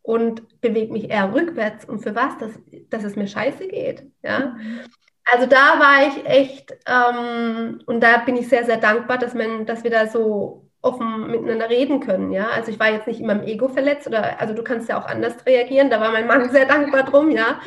Und 0.03 0.61
bewege 0.61 0.93
mich 0.93 1.11
eher 1.11 1.35
rückwärts. 1.35 1.85
Und 1.85 2.01
für 2.01 2.15
was? 2.15 2.39
Dass, 2.39 2.53
dass 2.89 3.05
es 3.05 3.17
mir 3.17 3.27
scheiße 3.27 3.67
geht. 3.67 4.05
Ja? 4.23 4.55
Mhm. 4.57 4.81
Also 5.25 5.47
da 5.47 5.79
war 5.79 6.07
ich 6.07 6.25
echt, 6.25 6.73
ähm, 6.87 7.83
und 7.85 8.01
da 8.01 8.19
bin 8.19 8.37
ich 8.37 8.49
sehr, 8.49 8.65
sehr 8.65 8.79
dankbar, 8.79 9.19
dass, 9.19 9.35
man, 9.35 9.67
dass 9.67 9.83
wir 9.83 9.91
da 9.91 10.07
so 10.07 10.68
offen 10.81 11.31
miteinander 11.31 11.69
reden 11.69 12.01
können, 12.01 12.31
ja. 12.31 12.49
Also 12.51 12.71
ich 12.71 12.79
war 12.79 12.91
jetzt 12.91 13.07
nicht 13.07 13.21
in 13.21 13.27
meinem 13.27 13.43
Ego 13.43 13.69
verletzt 13.69 14.07
oder, 14.07 14.41
also 14.41 14.55
du 14.55 14.63
kannst 14.63 14.89
ja 14.89 15.01
auch 15.01 15.07
anders 15.07 15.45
reagieren, 15.45 15.91
da 15.91 16.01
war 16.01 16.13
mein 16.13 16.27
Mann 16.27 16.51
sehr 16.53 16.67
dankbar 16.67 17.05
drum, 17.05 17.31
ja. 17.31 17.61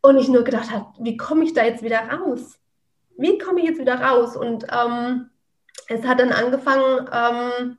Und 0.00 0.18
ich 0.18 0.28
nur 0.28 0.44
gedacht 0.44 0.70
habe, 0.70 0.86
wie 0.98 1.16
komme 1.16 1.44
ich 1.44 1.54
da 1.54 1.64
jetzt 1.64 1.82
wieder 1.82 2.00
raus? 2.00 2.58
Wie 3.16 3.38
komme 3.38 3.60
ich 3.60 3.66
jetzt 3.66 3.80
wieder 3.80 4.00
raus? 4.00 4.36
Und 4.36 4.66
ähm, 4.72 5.30
es 5.88 6.04
hat 6.04 6.20
dann 6.20 6.32
angefangen, 6.32 7.08
ähm, 7.12 7.78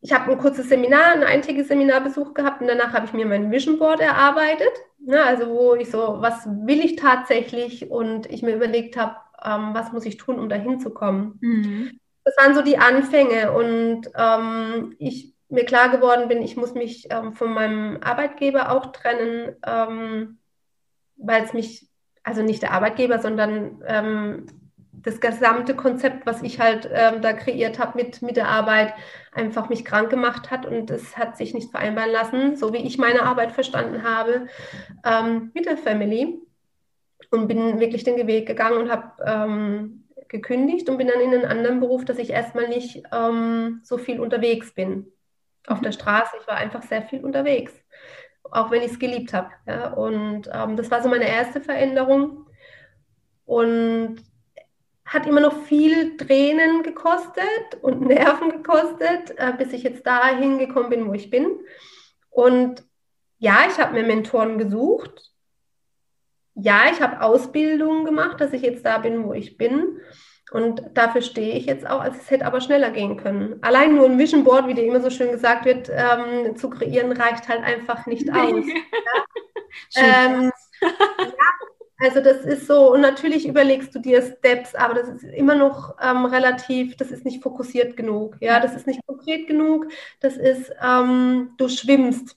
ich 0.00 0.12
habe 0.12 0.32
ein 0.32 0.38
kurzes 0.38 0.68
Seminar, 0.68 1.12
ein 1.12 1.22
eintägiges 1.22 1.68
Seminarbesuch 1.68 2.34
gehabt 2.34 2.60
und 2.60 2.66
danach 2.66 2.92
habe 2.92 3.06
ich 3.06 3.12
mir 3.12 3.26
mein 3.26 3.50
Vision 3.50 3.78
Board 3.78 4.00
erarbeitet. 4.00 4.72
Ne, 5.04 5.22
also 5.22 5.48
wo 5.48 5.74
ich 5.74 5.90
so, 5.90 6.18
was 6.20 6.46
will 6.46 6.78
ich 6.78 6.94
tatsächlich 6.94 7.90
und 7.90 8.30
ich 8.30 8.42
mir 8.42 8.54
überlegt 8.54 8.96
habe, 8.96 9.16
ähm, 9.44 9.74
was 9.74 9.92
muss 9.92 10.06
ich 10.06 10.16
tun, 10.16 10.38
um 10.38 10.48
dahin 10.48 10.78
zu 10.78 10.90
kommen. 10.90 11.38
Mhm 11.40 12.00
das 12.24 12.36
waren 12.36 12.54
so 12.54 12.62
die 12.62 12.78
Anfänge 12.78 13.52
und 13.52 14.08
ähm, 14.16 14.94
ich 14.98 15.34
mir 15.48 15.64
klar 15.64 15.90
geworden 15.90 16.28
bin, 16.28 16.42
ich 16.42 16.56
muss 16.56 16.74
mich 16.74 17.08
ähm, 17.10 17.34
von 17.34 17.52
meinem 17.52 17.98
Arbeitgeber 18.02 18.72
auch 18.72 18.86
trennen, 18.92 19.54
ähm, 19.66 20.38
weil 21.16 21.44
es 21.44 21.52
mich, 21.52 21.88
also 22.22 22.42
nicht 22.42 22.62
der 22.62 22.72
Arbeitgeber, 22.72 23.18
sondern 23.18 23.82
ähm, 23.86 24.46
das 24.92 25.20
gesamte 25.20 25.74
Konzept, 25.74 26.26
was 26.26 26.42
ich 26.42 26.60
halt 26.60 26.88
ähm, 26.92 27.20
da 27.20 27.32
kreiert 27.32 27.78
habe 27.78 27.98
mit, 27.98 28.22
mit 28.22 28.36
der 28.36 28.48
Arbeit, 28.48 28.94
einfach 29.32 29.68
mich 29.68 29.84
krank 29.84 30.10
gemacht 30.10 30.50
hat 30.50 30.64
und 30.64 30.90
es 30.90 31.18
hat 31.18 31.36
sich 31.36 31.54
nicht 31.54 31.70
vereinbaren 31.70 32.12
lassen, 32.12 32.56
so 32.56 32.72
wie 32.72 32.78
ich 32.86 32.98
meine 32.98 33.22
Arbeit 33.22 33.52
verstanden 33.52 34.04
habe, 34.04 34.46
ähm, 35.04 35.50
mit 35.54 35.66
der 35.66 35.76
Family 35.76 36.40
und 37.30 37.48
bin 37.48 37.80
wirklich 37.80 38.04
den 38.04 38.26
Weg 38.26 38.46
gegangen 38.46 38.78
und 38.78 38.90
habe 38.90 40.01
gekündigt 40.32 40.88
und 40.88 40.98
bin 40.98 41.06
dann 41.06 41.20
in 41.20 41.32
einen 41.32 41.44
anderen 41.44 41.78
Beruf, 41.78 42.04
dass 42.04 42.18
ich 42.18 42.30
erstmal 42.30 42.68
nicht 42.68 43.04
ähm, 43.12 43.80
so 43.84 43.98
viel 43.98 44.18
unterwegs 44.18 44.74
bin. 44.74 45.12
Auf 45.68 45.80
der 45.80 45.92
Straße, 45.92 46.36
ich 46.40 46.48
war 46.48 46.56
einfach 46.56 46.82
sehr 46.82 47.02
viel 47.02 47.24
unterwegs, 47.24 47.72
auch 48.50 48.72
wenn 48.72 48.82
ich 48.82 48.90
es 48.90 48.98
geliebt 48.98 49.32
habe. 49.32 49.50
Ja? 49.66 49.92
Und 49.92 50.50
ähm, 50.52 50.76
das 50.76 50.90
war 50.90 51.02
so 51.02 51.08
meine 51.08 51.28
erste 51.28 51.60
Veränderung 51.60 52.46
und 53.44 54.16
hat 55.04 55.26
immer 55.26 55.40
noch 55.40 55.64
viel 55.64 56.16
Tränen 56.16 56.82
gekostet 56.82 57.78
und 57.82 58.00
Nerven 58.08 58.50
gekostet, 58.50 59.34
äh, 59.36 59.52
bis 59.56 59.72
ich 59.72 59.84
jetzt 59.84 60.06
dahin 60.06 60.58
gekommen 60.58 60.90
bin, 60.90 61.06
wo 61.06 61.12
ich 61.12 61.30
bin. 61.30 61.60
Und 62.30 62.82
ja, 63.38 63.66
ich 63.68 63.78
habe 63.78 63.92
mir 63.92 64.04
Mentoren 64.04 64.56
gesucht, 64.58 65.31
ja, 66.54 66.82
ich 66.92 67.00
habe 67.00 67.22
Ausbildungen 67.22 68.04
gemacht, 68.04 68.40
dass 68.40 68.52
ich 68.52 68.62
jetzt 68.62 68.84
da 68.84 68.98
bin, 68.98 69.24
wo 69.24 69.32
ich 69.32 69.56
bin. 69.56 69.98
Und 70.52 70.82
dafür 70.92 71.22
stehe 71.22 71.54
ich 71.54 71.64
jetzt 71.64 71.86
auch. 71.88 72.00
Also 72.00 72.18
es 72.20 72.30
hätte 72.30 72.44
aber 72.44 72.60
schneller 72.60 72.90
gehen 72.90 73.16
können. 73.16 73.56
Allein 73.62 73.94
nur 73.94 74.04
ein 74.04 74.18
Vision 74.18 74.44
Board, 74.44 74.66
wie 74.66 74.74
dir 74.74 74.84
immer 74.84 75.00
so 75.00 75.08
schön 75.08 75.30
gesagt 75.30 75.64
wird, 75.64 75.90
ähm, 75.90 76.56
zu 76.56 76.68
kreieren, 76.68 77.12
reicht 77.12 77.48
halt 77.48 77.62
einfach 77.62 78.06
nicht 78.06 78.30
aus. 78.34 78.66
ja? 79.94 80.02
ähm, 80.02 80.52
ja, 80.82 82.06
also 82.06 82.20
das 82.20 82.44
ist 82.44 82.66
so. 82.66 82.92
Und 82.92 83.00
natürlich 83.00 83.48
überlegst 83.48 83.94
du 83.94 83.98
dir 83.98 84.20
Steps, 84.20 84.74
aber 84.74 84.92
das 84.94 85.08
ist 85.08 85.24
immer 85.24 85.54
noch 85.54 85.96
ähm, 86.02 86.26
relativ, 86.26 86.96
das 86.98 87.10
ist 87.10 87.24
nicht 87.24 87.42
fokussiert 87.42 87.96
genug. 87.96 88.36
Ja, 88.40 88.60
das 88.60 88.74
ist 88.74 88.86
nicht 88.86 89.00
konkret 89.06 89.46
genug. 89.46 89.86
Das 90.20 90.36
ist, 90.36 90.70
ähm, 90.82 91.52
du 91.56 91.68
schwimmst. 91.68 92.36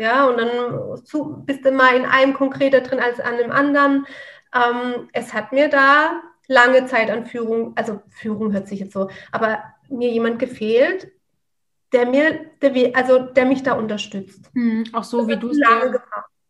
Ja, 0.00 0.24
und 0.24 0.38
dann 0.38 1.04
zu, 1.04 1.42
bist 1.44 1.62
du 1.62 1.72
mal 1.72 1.94
in 1.94 2.06
einem 2.06 2.32
konkreter 2.32 2.80
drin 2.80 3.00
als 3.00 3.20
an 3.20 3.34
einem 3.34 3.52
anderen. 3.52 4.06
Ähm, 4.54 5.10
es 5.12 5.34
hat 5.34 5.52
mir 5.52 5.68
da 5.68 6.22
lange 6.48 6.86
Zeit 6.86 7.10
an 7.10 7.26
Führung, 7.26 7.76
also 7.76 8.00
Führung 8.08 8.50
hört 8.54 8.66
sich 8.66 8.80
jetzt 8.80 8.94
so, 8.94 9.10
aber 9.30 9.62
mir 9.90 10.08
jemand 10.08 10.38
gefehlt, 10.38 11.12
der 11.92 12.06
mir, 12.06 12.46
der, 12.62 12.96
also 12.96 13.18
der 13.18 13.44
mich 13.44 13.62
da 13.62 13.74
unterstützt. 13.74 14.50
Hm, 14.54 14.84
auch 14.94 15.04
so, 15.04 15.18
das 15.18 15.28
wie 15.28 15.36
du 15.36 15.50
es 15.50 15.58
dir, 15.58 16.02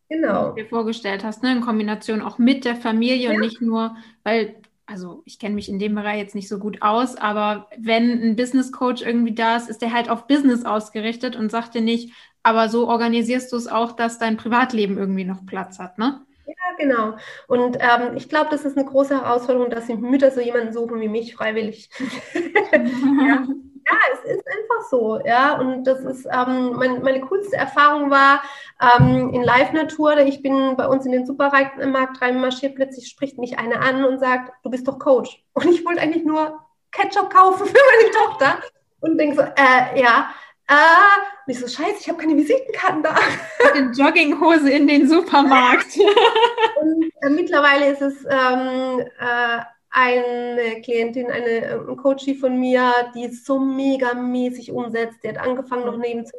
genau. 0.07 0.53
dir 0.53 0.67
vorgestellt 0.67 1.25
hast, 1.25 1.43
ne? 1.43 1.51
in 1.51 1.59
Kombination 1.59 2.21
auch 2.21 2.37
mit 2.37 2.63
der 2.63 2.77
Familie 2.77 3.27
ja. 3.27 3.31
und 3.31 3.41
nicht 3.41 3.59
nur, 3.59 3.97
weil 4.23 4.60
also 4.91 5.23
ich 5.25 5.39
kenne 5.39 5.55
mich 5.55 5.69
in 5.69 5.79
dem 5.79 5.95
Bereich 5.95 6.19
jetzt 6.19 6.35
nicht 6.35 6.49
so 6.49 6.59
gut 6.59 6.81
aus, 6.81 7.15
aber 7.15 7.67
wenn 7.77 8.11
ein 8.21 8.35
Business 8.35 8.71
Coach 8.71 9.01
irgendwie 9.01 9.33
da 9.33 9.55
ist, 9.55 9.69
ist 9.69 9.81
der 9.81 9.93
halt 9.93 10.09
auf 10.09 10.27
Business 10.27 10.65
ausgerichtet 10.65 11.35
und 11.35 11.49
sagt 11.49 11.73
dir 11.73 11.81
nicht, 11.81 12.13
aber 12.43 12.69
so 12.69 12.87
organisierst 12.89 13.51
du 13.51 13.57
es 13.57 13.67
auch, 13.67 13.93
dass 13.93 14.19
dein 14.19 14.37
Privatleben 14.37 14.97
irgendwie 14.97 15.25
noch 15.25 15.45
Platz 15.45 15.79
hat, 15.79 15.97
ne? 15.97 16.21
Ja, 16.45 16.53
genau. 16.77 17.15
Und 17.47 17.77
ähm, 17.79 18.17
ich 18.17 18.27
glaube, 18.27 18.49
das 18.49 18.65
ist 18.65 18.77
eine 18.77 18.85
große 18.85 19.15
Herausforderung, 19.15 19.69
dass 19.69 19.87
die 19.87 19.95
Mütter 19.95 20.31
so 20.31 20.41
jemanden 20.41 20.73
suchen 20.73 20.99
wie 20.99 21.07
mich 21.07 21.35
freiwillig. 21.35 21.89
ja. 22.73 23.47
Ja. 23.89 23.97
es 24.13 24.35
ist 24.35 24.47
einfach 24.47 24.89
so, 24.89 25.19
ja. 25.25 25.59
Und 25.59 25.85
das 25.85 26.01
ist 26.01 26.25
ähm, 26.25 26.73
mein, 26.73 27.01
meine 27.01 27.21
coolste 27.21 27.55
Erfahrung 27.55 28.09
war 28.09 28.41
ähm, 28.81 29.33
in 29.33 29.43
Live-Natur. 29.43 30.17
Ich 30.19 30.41
bin 30.41 30.75
bei 30.75 30.87
uns 30.87 31.05
in 31.05 31.11
den 31.11 31.25
Supermarkt 31.25 32.21
reinmarschiert, 32.21 32.75
plötzlich 32.75 33.07
spricht 33.07 33.37
mich 33.37 33.57
eine 33.59 33.79
an 33.79 34.05
und 34.05 34.19
sagt, 34.19 34.53
du 34.63 34.69
bist 34.69 34.87
doch 34.87 34.99
Coach. 34.99 35.43
Und 35.53 35.67
ich 35.69 35.85
wollte 35.85 36.01
eigentlich 36.01 36.25
nur 36.25 36.59
Ketchup 36.91 37.33
kaufen 37.33 37.65
für 37.65 37.73
meine 37.73 38.11
Tochter 38.11 38.57
und 38.99 39.17
denke 39.17 39.35
so, 39.35 39.41
äh, 39.41 39.99
ja, 39.99 40.29
Ah, 40.73 41.17
und 41.45 41.51
ich 41.51 41.59
so, 41.59 41.67
scheiße, 41.67 41.97
ich 41.99 42.07
habe 42.07 42.17
keine 42.17 42.37
Visitenkarten 42.37 43.03
da. 43.03 43.13
In 43.75 43.91
Jogginghose 43.91 44.71
in 44.71 44.87
den 44.87 45.05
Supermarkt. 45.05 45.97
und 46.81 47.11
äh, 47.21 47.29
mittlerweile 47.29 47.87
ist 47.87 48.01
es 48.01 48.25
ähm, 48.29 49.01
äh, 49.19 49.59
eine 49.91 50.81
Klientin, 50.81 51.29
eine, 51.29 51.65
äh, 51.65 51.73
ein 51.75 51.97
Coachie 51.97 52.35
von 52.35 52.57
mir, 52.57 53.11
die 53.13 53.25
es 53.25 53.45
so 53.45 53.59
mega 53.59 54.13
mäßig 54.13 54.71
umsetzt. 54.71 55.19
Die 55.23 55.29
hat 55.29 55.37
angefangen, 55.37 55.85
noch 55.85 55.97
nebenzu 55.97 56.33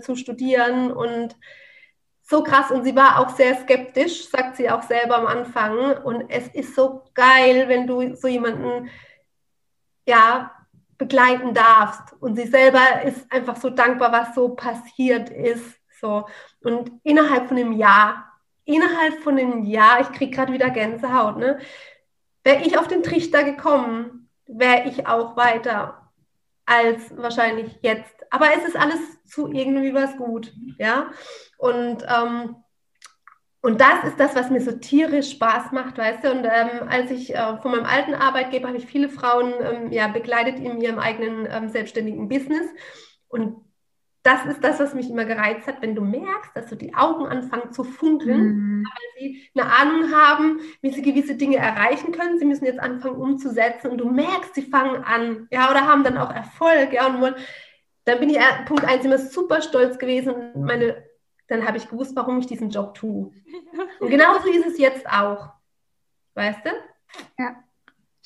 zu 0.00 0.16
studieren 0.16 0.90
und 0.90 1.36
so 2.22 2.42
krass. 2.42 2.70
Und 2.70 2.84
sie 2.84 2.96
war 2.96 3.18
auch 3.20 3.36
sehr 3.36 3.54
skeptisch, 3.56 4.28
sagt 4.28 4.56
sie 4.56 4.70
auch 4.70 4.82
selber 4.82 5.18
am 5.18 5.26
Anfang. 5.26 5.98
Und 6.02 6.30
es 6.30 6.48
ist 6.48 6.74
so 6.74 7.02
geil, 7.14 7.68
wenn 7.68 7.86
du 7.86 8.16
so 8.16 8.28
jemanden, 8.28 8.88
ja, 10.06 10.50
begleiten 10.96 11.52
darfst. 11.52 12.14
Und 12.20 12.36
sie 12.36 12.46
selber 12.46 13.02
ist 13.04 13.30
einfach 13.30 13.56
so 13.56 13.68
dankbar, 13.70 14.10
was 14.12 14.34
so 14.34 14.50
passiert 14.50 15.28
ist. 15.28 15.76
So. 16.00 16.26
Und 16.62 16.92
innerhalb 17.02 17.48
von 17.48 17.58
einem 17.58 17.72
Jahr, 17.72 18.32
innerhalb 18.64 19.22
von 19.22 19.38
einem 19.38 19.64
Jahr, 19.64 20.00
ich 20.00 20.12
kriege 20.12 20.34
gerade 20.34 20.52
wieder 20.52 20.70
Gänsehaut, 20.70 21.36
ne? 21.36 21.58
Wäre 22.44 22.62
ich 22.62 22.78
auf 22.78 22.86
den 22.86 23.02
Trichter 23.02 23.42
gekommen, 23.42 24.28
wäre 24.46 24.88
ich 24.88 25.06
auch 25.06 25.36
weiter 25.36 26.12
als 26.66 27.16
wahrscheinlich 27.16 27.78
jetzt. 27.82 28.14
Aber 28.30 28.46
es 28.56 28.68
ist 28.68 28.76
alles 28.76 29.00
zu 29.26 29.50
irgendwie 29.50 29.94
was 29.94 30.16
gut, 30.16 30.52
ja. 30.78 31.10
Und 31.58 32.04
ähm, 32.08 32.56
und 33.64 33.80
das 33.80 34.04
ist 34.04 34.20
das, 34.20 34.34
was 34.34 34.50
mir 34.50 34.60
so 34.60 34.72
tierisch 34.72 35.30
Spaß 35.30 35.72
macht, 35.72 35.96
weißt 35.96 36.22
du. 36.22 36.30
Und 36.30 36.44
ähm, 36.44 36.86
als 36.86 37.10
ich 37.10 37.34
äh, 37.34 37.56
von 37.62 37.70
meinem 37.70 37.86
alten 37.86 38.12
Arbeitgeber 38.12 38.68
habe 38.68 38.76
ich 38.76 38.84
viele 38.84 39.08
Frauen 39.08 39.54
ähm, 39.58 39.90
ja, 39.90 40.06
begleitet 40.06 40.58
in 40.58 40.82
ihrem 40.82 40.98
eigenen 40.98 41.48
ähm, 41.50 41.70
selbstständigen 41.70 42.28
Business. 42.28 42.66
Und 43.26 43.63
das 44.24 44.46
ist 44.46 44.64
das, 44.64 44.80
was 44.80 44.94
mich 44.94 45.10
immer 45.10 45.26
gereizt 45.26 45.66
hat, 45.66 45.82
wenn 45.82 45.94
du 45.94 46.02
merkst, 46.02 46.50
dass 46.54 46.70
so 46.70 46.76
die 46.76 46.94
Augen 46.94 47.26
anfangen 47.26 47.72
zu 47.72 47.84
funkeln, 47.84 48.56
mhm. 48.56 48.84
weil 48.84 49.22
sie 49.22 49.50
eine 49.54 49.70
Ahnung 49.70 50.12
haben, 50.12 50.60
wie 50.80 50.90
sie 50.90 51.02
gewisse 51.02 51.36
Dinge 51.36 51.58
erreichen 51.58 52.10
können. 52.10 52.38
Sie 52.38 52.46
müssen 52.46 52.64
jetzt 52.64 52.80
anfangen 52.80 53.16
umzusetzen 53.16 53.90
und 53.90 53.98
du 53.98 54.10
merkst, 54.10 54.54
sie 54.54 54.62
fangen 54.62 55.04
an, 55.04 55.46
ja, 55.50 55.70
oder 55.70 55.86
haben 55.86 56.04
dann 56.04 56.18
auch 56.18 56.34
Erfolg, 56.34 56.92
ja, 56.92 57.06
und 57.06 57.20
wollen, 57.20 57.34
dann 58.06 58.18
bin 58.18 58.30
ich 58.30 58.38
äh, 58.38 58.64
Punkt 58.66 58.84
eins 58.84 59.04
immer 59.04 59.18
super 59.18 59.62
stolz 59.62 59.98
gewesen 59.98 60.32
und 60.32 60.64
meine 60.64 61.04
dann 61.46 61.66
habe 61.66 61.76
ich 61.76 61.88
gewusst, 61.88 62.16
warum 62.16 62.38
ich 62.38 62.46
diesen 62.46 62.70
Job 62.70 62.94
tue. 62.94 63.30
Und 64.00 64.10
genauso 64.10 64.48
ist 64.48 64.66
es 64.66 64.78
jetzt 64.78 65.06
auch. 65.06 65.50
Weißt 66.34 66.64
du? 66.64 66.70
Ja. 67.38 67.63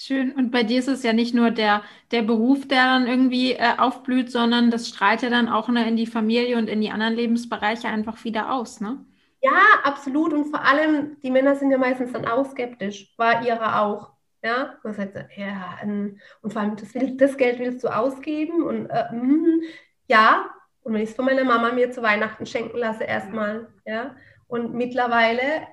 Schön. 0.01 0.31
Und 0.31 0.53
bei 0.53 0.63
dir 0.63 0.79
ist 0.79 0.87
es 0.87 1.03
ja 1.03 1.13
nicht 1.13 1.35
nur 1.35 1.51
der, 1.51 1.83
der 2.13 2.23
Beruf, 2.23 2.69
der 2.69 2.85
dann 2.85 3.09
irgendwie 3.09 3.55
äh, 3.55 3.77
aufblüht, 3.79 4.31
sondern 4.31 4.71
das 4.71 4.89
strahlt 4.89 5.23
ja 5.23 5.29
dann 5.29 5.49
auch 5.49 5.69
ne, 5.69 5.89
in 5.89 5.97
die 5.97 6.07
Familie 6.07 6.57
und 6.57 6.69
in 6.69 6.81
die 6.81 6.91
anderen 6.91 7.15
Lebensbereiche 7.15 7.89
einfach 7.89 8.23
wieder 8.23 8.53
aus, 8.53 8.81
ne? 8.81 9.05
Ja, 9.43 9.61
absolut. 9.83 10.33
Und 10.33 10.51
vor 10.51 10.65
allem, 10.65 11.17
die 11.21 11.33
Männer 11.33 11.57
sind 11.57 11.73
ja 11.73 11.79
meistens 11.79 12.13
dann 12.13 12.27
auch 12.27 12.49
skeptisch. 12.49 13.13
War 13.17 13.45
ihre 13.45 13.81
auch. 13.81 14.13
Ja, 14.41 14.79
man 14.85 14.95
sagt, 14.95 15.17
ja, 15.37 15.79
und 15.83 16.53
vor 16.53 16.63
allem, 16.63 16.77
das, 16.77 16.91
das 17.17 17.37
Geld 17.37 17.59
willst 17.59 17.83
du 17.83 17.89
ausgeben 17.89 18.63
und 18.63 18.87
äh, 18.87 19.13
mh, 19.13 19.65
ja, 20.07 20.49
und 20.83 20.95
wenn 20.95 21.03
ich 21.03 21.11
es 21.11 21.17
von 21.17 21.25
meiner 21.25 21.43
Mama 21.43 21.73
mir 21.73 21.91
zu 21.91 22.03
Weihnachten 22.03 22.47
schenken 22.47 22.79
lasse, 22.79 23.03
erstmal, 23.03 23.67
ja. 23.85 24.15
Und 24.47 24.75
mittlerweile, 24.75 25.67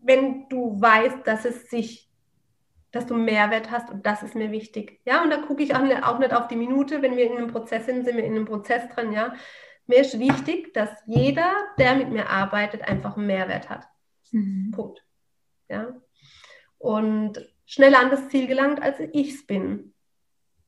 wenn 0.00 0.48
du 0.48 0.80
weißt, 0.80 1.24
dass 1.24 1.44
es 1.44 1.70
sich, 1.70 2.05
dass 2.96 3.06
du 3.06 3.14
Mehrwert 3.14 3.70
hast 3.70 3.90
und 3.90 4.04
das 4.04 4.22
ist 4.22 4.34
mir 4.34 4.50
wichtig, 4.50 5.00
ja. 5.04 5.22
Und 5.22 5.30
da 5.30 5.36
gucke 5.36 5.62
ich 5.62 5.74
auch 5.74 5.82
nicht, 5.82 6.02
auch 6.02 6.18
nicht 6.18 6.32
auf 6.32 6.48
die 6.48 6.56
Minute, 6.56 7.02
wenn 7.02 7.16
wir 7.16 7.30
in 7.30 7.36
einem 7.36 7.48
Prozess 7.48 7.86
sind, 7.86 8.04
sind 8.04 8.16
wir 8.16 8.24
in 8.24 8.34
einem 8.34 8.46
Prozess 8.46 8.88
drin, 8.94 9.12
ja. 9.12 9.34
Mir 9.86 10.00
ist 10.00 10.18
wichtig, 10.18 10.74
dass 10.74 10.90
jeder, 11.06 11.52
der 11.78 11.94
mit 11.94 12.10
mir 12.10 12.28
arbeitet, 12.28 12.82
einfach 12.82 13.16
einen 13.16 13.26
Mehrwert 13.26 13.70
hat. 13.70 13.86
Mhm. 14.32 14.72
Punkt. 14.74 15.04
Ja. 15.68 15.94
Und 16.78 17.40
schneller 17.66 18.00
an 18.00 18.10
das 18.10 18.28
Ziel 18.28 18.46
gelangt, 18.46 18.82
als 18.82 18.98
ich 19.12 19.34
es 19.34 19.46
bin. 19.46 19.92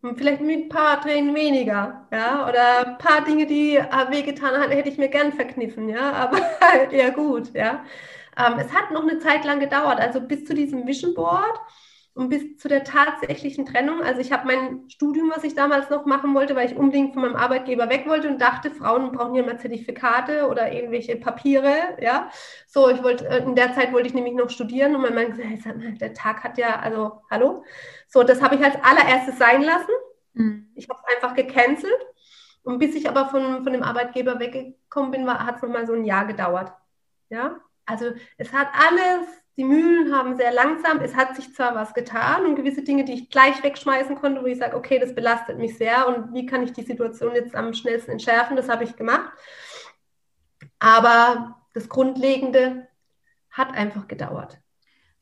Vielleicht 0.00 0.40
mit 0.40 0.56
ein 0.56 0.68
paar 0.68 1.00
Tränen 1.00 1.34
weniger, 1.34 2.06
ja, 2.12 2.48
oder 2.48 2.86
ein 2.86 2.98
paar 2.98 3.24
Dinge, 3.24 3.46
die 3.46 3.76
äh, 3.76 4.10
wehgetan 4.10 4.54
haben, 4.54 4.70
hätte 4.70 4.88
ich 4.88 4.96
mir 4.96 5.08
gern 5.08 5.32
verkniffen, 5.32 5.88
ja, 5.88 6.12
aber 6.12 6.40
eher 6.92 7.10
gut, 7.10 7.52
ja. 7.52 7.84
Ähm, 8.38 8.60
es 8.60 8.72
hat 8.72 8.92
noch 8.92 9.02
eine 9.02 9.18
Zeit 9.18 9.44
lang 9.44 9.58
gedauert, 9.58 9.98
also 9.98 10.20
bis 10.20 10.44
zu 10.44 10.54
diesem 10.54 10.86
Vision 10.86 11.14
Board 11.14 11.60
und 12.18 12.30
bis 12.30 12.56
zu 12.56 12.66
der 12.66 12.82
tatsächlichen 12.82 13.64
Trennung. 13.64 14.02
Also 14.02 14.20
ich 14.20 14.32
habe 14.32 14.44
mein 14.44 14.90
Studium, 14.90 15.30
was 15.32 15.44
ich 15.44 15.54
damals 15.54 15.88
noch 15.88 16.04
machen 16.04 16.34
wollte, 16.34 16.56
weil 16.56 16.68
ich 16.68 16.76
unbedingt 16.76 17.12
von 17.14 17.22
meinem 17.22 17.36
Arbeitgeber 17.36 17.88
weg 17.90 18.08
wollte 18.08 18.28
und 18.28 18.40
dachte, 18.40 18.72
Frauen 18.72 19.12
brauchen 19.12 19.36
ja 19.36 19.44
mal 19.44 19.60
Zertifikate 19.60 20.48
oder 20.48 20.72
irgendwelche 20.72 21.14
Papiere, 21.14 21.96
ja. 22.00 22.28
So, 22.66 22.88
ich 22.88 23.04
wollte, 23.04 23.24
äh, 23.28 23.44
in 23.44 23.54
der 23.54 23.72
Zeit 23.72 23.92
wollte 23.92 24.08
ich 24.08 24.14
nämlich 24.14 24.34
noch 24.34 24.50
studieren 24.50 24.96
und 24.96 25.02
mein 25.02 25.14
Mann 25.14 25.30
gesagt, 25.30 26.00
der 26.00 26.12
Tag 26.12 26.42
hat 26.42 26.58
ja, 26.58 26.80
also, 26.80 27.22
hallo, 27.30 27.62
so, 28.08 28.24
das 28.24 28.42
habe 28.42 28.56
ich 28.56 28.64
als 28.64 28.74
allererstes 28.82 29.38
sein 29.38 29.62
lassen. 29.62 29.92
Mhm. 30.32 30.72
Ich 30.74 30.88
habe 30.88 30.98
es 31.06 31.14
einfach 31.14 31.36
gecancelt. 31.36 32.04
Und 32.64 32.80
bis 32.80 32.96
ich 32.96 33.08
aber 33.08 33.28
von, 33.28 33.62
von 33.62 33.72
dem 33.72 33.84
Arbeitgeber 33.84 34.40
weggekommen 34.40 35.12
bin, 35.12 35.30
hat 35.30 35.54
es 35.54 35.62
nochmal 35.62 35.86
so 35.86 35.92
ein 35.92 36.04
Jahr 36.04 36.26
gedauert. 36.26 36.72
Ja, 37.30 37.60
also 37.86 38.10
es 38.38 38.52
hat 38.52 38.66
alles, 38.74 39.28
die 39.58 39.64
Mühlen 39.64 40.14
haben 40.14 40.36
sehr 40.36 40.52
langsam, 40.52 41.00
es 41.00 41.16
hat 41.16 41.34
sich 41.34 41.52
zwar 41.52 41.74
was 41.74 41.92
getan 41.92 42.46
und 42.46 42.54
gewisse 42.54 42.82
Dinge, 42.82 43.04
die 43.04 43.14
ich 43.14 43.28
gleich 43.28 43.60
wegschmeißen 43.64 44.14
konnte, 44.14 44.40
wo 44.40 44.46
ich 44.46 44.58
sage, 44.58 44.76
okay, 44.76 45.00
das 45.00 45.16
belastet 45.16 45.58
mich 45.58 45.76
sehr 45.76 46.06
und 46.06 46.32
wie 46.32 46.46
kann 46.46 46.62
ich 46.62 46.72
die 46.72 46.84
Situation 46.84 47.34
jetzt 47.34 47.56
am 47.56 47.74
schnellsten 47.74 48.12
entschärfen, 48.12 48.56
das 48.56 48.68
habe 48.68 48.84
ich 48.84 48.94
gemacht. 48.94 49.32
Aber 50.78 51.56
das 51.74 51.88
Grundlegende 51.88 52.86
hat 53.50 53.74
einfach 53.74 54.06
gedauert. 54.06 54.58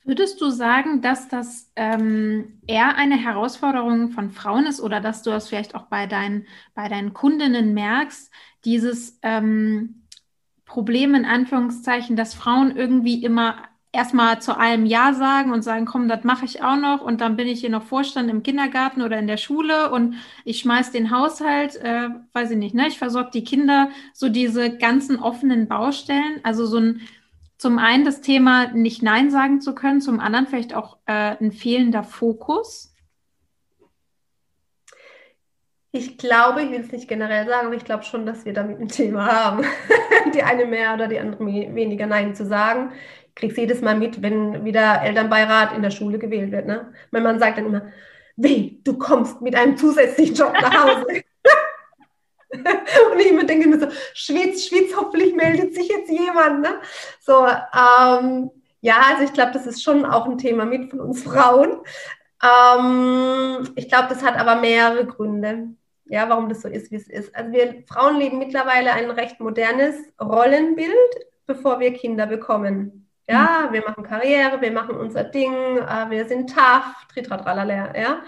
Würdest 0.05 0.39
du 0.43 0.51
sagen, 0.51 1.01
dass 1.01 1.29
das 1.29 1.73
ähm, 1.75 2.61
eher 2.67 2.95
eine 2.97 3.17
Herausforderung 3.17 4.11
von 4.11 4.31
Frauen 4.31 4.67
ist 4.67 4.83
oder 4.83 5.01
dass 5.01 5.23
du 5.23 5.31
das 5.31 5.49
vielleicht 5.49 5.75
auch 5.75 5.87
bei 5.87 6.07
deinen, 6.07 6.47
bei 6.75 6.89
deinen 6.89 7.15
Kundinnen 7.15 7.73
merkst, 7.73 8.31
dieses 8.67 9.19
ähm, 9.23 10.07
Problem 10.67 11.15
in 11.15 11.25
Anführungszeichen, 11.25 12.17
dass 12.17 12.35
Frauen 12.35 12.77
irgendwie 12.77 13.25
immer 13.25 13.63
erstmal 13.97 14.41
zu 14.41 14.57
allem 14.57 14.87
Ja 14.87 15.13
sagen 15.15 15.53
und 15.53 15.63
sagen, 15.63 15.87
komm, 15.87 16.09
das 16.09 16.23
mache 16.23 16.45
ich 16.45 16.63
auch 16.63 16.77
noch 16.77 17.01
und 17.01 17.21
dann 17.21 17.37
bin 17.37 17.49
ich 17.49 17.61
hier 17.61 17.71
noch 17.71 17.83
Vorstand 17.83 18.31
im 18.31 18.43
Kindergarten 18.43 19.03
oder 19.03 19.19
in 19.19 19.27
der 19.27 19.37
Schule 19.37 19.91
und 19.91 20.15
ich 20.45 20.61
schmeiß 20.61 20.93
den 20.93 21.11
Haushalt, 21.11 21.77
äh, 21.77 22.11
weiß 22.33 22.53
ich 22.53 22.59
nicht, 22.59 22.75
ne? 22.75 22.87
Ich 22.89 22.99
versorge 22.99 23.31
die 23.33 23.45
Kinder, 23.45 23.91
so 24.13 24.29
diese 24.29 24.77
ganzen 24.77 25.19
offenen 25.19 25.67
Baustellen, 25.67 26.41
also 26.45 26.67
so 26.67 26.79
ein 26.79 27.01
zum 27.59 27.79
einen 27.79 28.05
das 28.05 28.21
Thema 28.21 28.69
nicht 28.75 29.03
Nein 29.03 29.31
sagen 29.31 29.61
zu 29.61 29.75
können, 29.75 30.01
zum 30.01 30.21
anderen 30.21 30.47
vielleicht 30.47 30.75
auch 30.75 30.99
äh, 31.07 31.37
ein 31.41 31.53
fehlender 31.53 32.05
Fokus? 32.05 32.93
Ich 35.91 36.19
glaube, 36.19 36.63
ich 36.63 36.71
will 36.71 36.81
es 36.81 36.93
nicht 36.93 37.09
generell 37.09 37.47
sagen, 37.47 37.69
aber 37.69 37.77
ich 37.77 37.85
glaube 37.85 38.05
schon, 38.05 38.27
dass 38.27 38.45
wir 38.45 38.53
damit 38.53 38.79
ein 38.79 38.89
Thema 38.89 39.27
haben. 39.27 39.65
die 40.35 40.43
eine 40.43 40.67
mehr 40.67 40.93
oder 40.93 41.09
die 41.09 41.19
andere 41.19 41.47
weniger 41.47 42.07
Nein 42.07 42.35
zu 42.35 42.45
sagen. 42.45 42.93
Kriege 43.37 43.53
es 43.53 43.59
jedes 43.59 43.83
Mal 43.83 43.97
mit, 43.97 44.23
wenn 44.23 44.65
wieder 44.65 45.03
Elternbeirat 45.03 45.77
in 45.77 45.83
der 45.83 45.91
Schule 45.91 46.19
gewählt 46.19 46.51
wird. 46.51 46.67
Ne? 46.67 46.93
Mein 47.11 47.23
Mann 47.23 47.39
sagt 47.39 47.59
dann 47.59 47.67
immer, 47.67 47.83
weh, 48.37 48.79
du 48.83 48.99
kommst 48.99 49.41
mit 49.43 49.55
einem 49.55 49.77
zusätzlichen 49.77 50.35
Job 50.35 50.53
nach 50.55 50.85
Hause. 50.85 51.07
Und 53.13 53.21
ich 53.21 53.27
immer 53.27 53.45
denke 53.45 53.69
mir 53.69 53.79
so, 53.79 53.89
schwitz, 54.15 54.67
schwitz, 54.67 54.97
hoffentlich 54.97 55.35
meldet 55.35 55.75
sich 55.75 55.89
jetzt 55.89 56.11
jemand. 56.11 56.63
Ne? 56.63 56.81
So, 57.21 57.47
ähm, 57.47 58.51
ja, 58.81 59.03
also 59.11 59.25
ich 59.25 59.33
glaube, 59.33 59.53
das 59.53 59.67
ist 59.67 59.83
schon 59.83 60.07
auch 60.07 60.27
ein 60.27 60.39
Thema 60.39 60.65
mit 60.65 60.91
von 60.91 61.01
uns 61.01 61.23
Frauen. 61.23 61.81
Ähm, 62.43 63.69
ich 63.77 63.89
glaube, 63.89 64.09
das 64.09 64.23
hat 64.23 64.37
aber 64.39 64.57
mehrere 64.57 65.07
Gründe, 65.07 65.75
ja, 66.07 66.29
warum 66.29 66.49
das 66.49 66.63
so 66.63 66.69
ist, 66.69 66.91
wie 66.91 66.97
es 66.97 67.09
ist. 67.09 67.35
Also 67.35 67.53
wir 67.53 67.85
Frauen 67.87 68.17
leben 68.17 68.39
mittlerweile 68.39 68.93
ein 68.93 69.11
recht 69.11 69.41
modernes 69.41 69.97
Rollenbild, 70.21 70.95
bevor 71.47 71.81
wir 71.81 71.93
Kinder 71.93 72.27
bekommen. 72.27 73.06
Ja, 73.29 73.67
mhm. 73.69 73.73
wir 73.73 73.83
machen 73.83 74.05
Karriere, 74.05 74.61
wir 74.61 74.73
machen 74.73 74.97
unser 74.97 75.25
Ding, 75.25 75.53
äh, 75.53 76.11
wir 76.11 76.27
sind 76.27 76.55
tough, 76.55 77.07
tritratralala, 77.13 77.97
ja. 77.97 78.23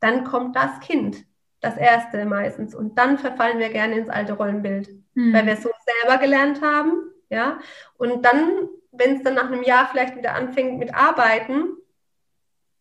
Dann 0.00 0.24
kommt 0.24 0.54
das 0.54 0.80
Kind 0.80 1.24
das 1.64 1.76
erste 1.76 2.24
meistens. 2.26 2.74
Und 2.74 2.98
dann 2.98 3.18
verfallen 3.18 3.58
wir 3.58 3.70
gerne 3.70 3.96
ins 3.96 4.10
alte 4.10 4.34
Rollenbild, 4.34 4.90
mhm. 5.14 5.32
weil 5.32 5.46
wir 5.46 5.54
es 5.54 5.62
so 5.62 5.70
selber 6.02 6.18
gelernt 6.18 6.60
haben. 6.62 7.10
Ja? 7.30 7.58
Und 7.96 8.24
dann, 8.24 8.68
wenn 8.92 9.16
es 9.16 9.22
dann 9.22 9.34
nach 9.34 9.46
einem 9.46 9.62
Jahr 9.62 9.88
vielleicht 9.90 10.16
wieder 10.16 10.34
anfängt 10.34 10.78
mit 10.78 10.94
Arbeiten, 10.94 11.76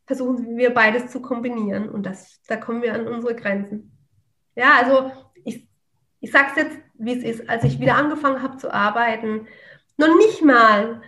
versuchen 0.05 0.57
wir 0.57 0.73
beides 0.73 1.07
zu 1.07 1.21
kombinieren. 1.21 1.89
Und 1.89 2.05
das, 2.05 2.41
da 2.47 2.57
kommen 2.57 2.81
wir 2.81 2.93
an 2.93 3.07
unsere 3.07 3.35
Grenzen. 3.35 3.97
Ja, 4.55 4.73
also 4.77 5.11
ich, 5.45 5.67
ich 6.19 6.31
sage 6.31 6.47
es 6.51 6.55
jetzt, 6.57 6.77
wie 6.95 7.17
es 7.17 7.23
ist. 7.23 7.49
Als 7.49 7.63
ich 7.63 7.79
wieder 7.79 7.95
angefangen 7.95 8.43
habe 8.43 8.57
zu 8.57 8.71
arbeiten, 8.71 9.47
noch 9.97 10.15
nicht 10.17 10.43
mal 10.43 11.01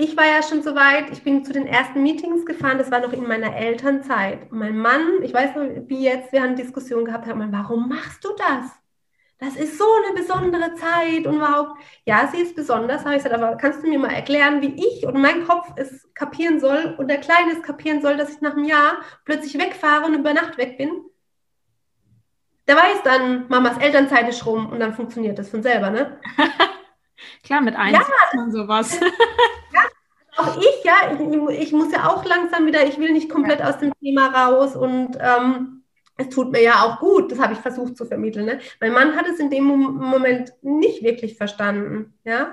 ich 0.00 0.16
war 0.16 0.24
ja 0.24 0.42
schon 0.42 0.62
so 0.62 0.74
weit, 0.74 1.10
ich 1.10 1.22
bin 1.22 1.44
zu 1.44 1.52
den 1.52 1.66
ersten 1.66 2.02
Meetings 2.02 2.46
gefahren, 2.46 2.78
das 2.78 2.90
war 2.90 3.00
noch 3.00 3.12
in 3.12 3.28
meiner 3.28 3.54
Elternzeit. 3.54 4.50
Und 4.50 4.58
mein 4.58 4.78
Mann, 4.78 5.22
ich 5.22 5.34
weiß 5.34 5.54
noch, 5.54 5.88
wie 5.88 6.02
jetzt, 6.02 6.32
wir 6.32 6.40
haben 6.40 6.48
eine 6.48 6.56
Diskussion 6.56 7.04
gehabt, 7.04 7.26
hat 7.26 7.36
man, 7.36 7.52
warum 7.52 7.88
machst 7.88 8.24
du 8.24 8.30
das? 8.36 8.70
Das 9.38 9.56
ist 9.56 9.78
so 9.78 9.84
eine 9.84 10.18
besondere 10.18 10.74
Zeit 10.74 11.26
und 11.26 11.36
überhaupt, 11.36 11.80
ja, 12.04 12.28
sie 12.32 12.40
ist 12.40 12.56
besonders, 12.56 13.04
habe 13.04 13.16
ich 13.16 13.22
gesagt, 13.22 13.34
aber 13.34 13.56
kannst 13.56 13.82
du 13.82 13.88
mir 13.88 13.98
mal 13.98 14.12
erklären, 14.12 14.62
wie 14.62 14.74
ich 14.74 15.06
und 15.06 15.20
mein 15.20 15.46
Kopf 15.46 15.70
es 15.76 16.08
kapieren 16.14 16.60
soll 16.60 16.94
und 16.98 17.08
der 17.08 17.18
Kleine 17.18 17.52
es 17.52 17.62
kapieren 17.62 18.00
soll, 18.00 18.16
dass 18.16 18.30
ich 18.30 18.40
nach 18.40 18.52
einem 18.52 18.64
Jahr 18.64 19.00
plötzlich 19.24 19.58
wegfahre 19.58 20.06
und 20.06 20.14
über 20.14 20.32
Nacht 20.32 20.56
weg 20.56 20.78
bin? 20.78 20.90
Der 22.68 22.76
weiß 22.76 23.02
dann, 23.02 23.48
Mamas 23.48 23.78
Elternzeit 23.78 24.28
ist 24.28 24.44
rum 24.46 24.70
und 24.70 24.80
dann 24.80 24.94
funktioniert 24.94 25.38
das 25.38 25.50
von 25.50 25.62
selber, 25.62 25.90
ne? 25.90 26.20
Klar, 27.44 27.60
mit 27.60 27.76
eins 27.76 27.98
ja, 27.98 28.04
man 28.34 28.50
sowas. 28.50 28.98
auch 30.40 30.56
ich, 30.56 30.84
ja, 30.84 30.94
ich, 31.12 31.60
ich, 31.60 31.72
muss 31.72 31.92
ja 31.92 32.08
auch 32.08 32.24
langsam 32.24 32.66
wieder, 32.66 32.86
ich 32.86 32.98
will 32.98 33.12
nicht 33.12 33.30
komplett 33.30 33.62
aus 33.62 33.78
dem 33.78 33.92
Thema 34.00 34.28
raus 34.28 34.76
und 34.76 35.18
ähm, 35.20 35.82
es 36.16 36.28
tut 36.28 36.52
mir 36.52 36.62
ja 36.62 36.82
auch 36.84 37.00
gut, 37.00 37.32
das 37.32 37.38
habe 37.38 37.54
ich 37.54 37.58
versucht 37.58 37.96
zu 37.96 38.04
vermitteln. 38.04 38.46
Ne? 38.46 38.60
Mein 38.80 38.92
Mann 38.92 39.16
hat 39.16 39.26
es 39.26 39.38
in 39.38 39.50
dem 39.50 39.64
Moment 39.64 40.52
nicht 40.62 41.02
wirklich 41.02 41.36
verstanden. 41.36 42.14
Ja? 42.24 42.52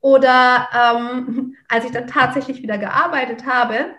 Oder 0.00 0.68
ähm, 0.74 1.56
als 1.68 1.84
ich 1.84 1.92
dann 1.92 2.06
tatsächlich 2.06 2.62
wieder 2.62 2.78
gearbeitet 2.78 3.46
habe, 3.46 3.94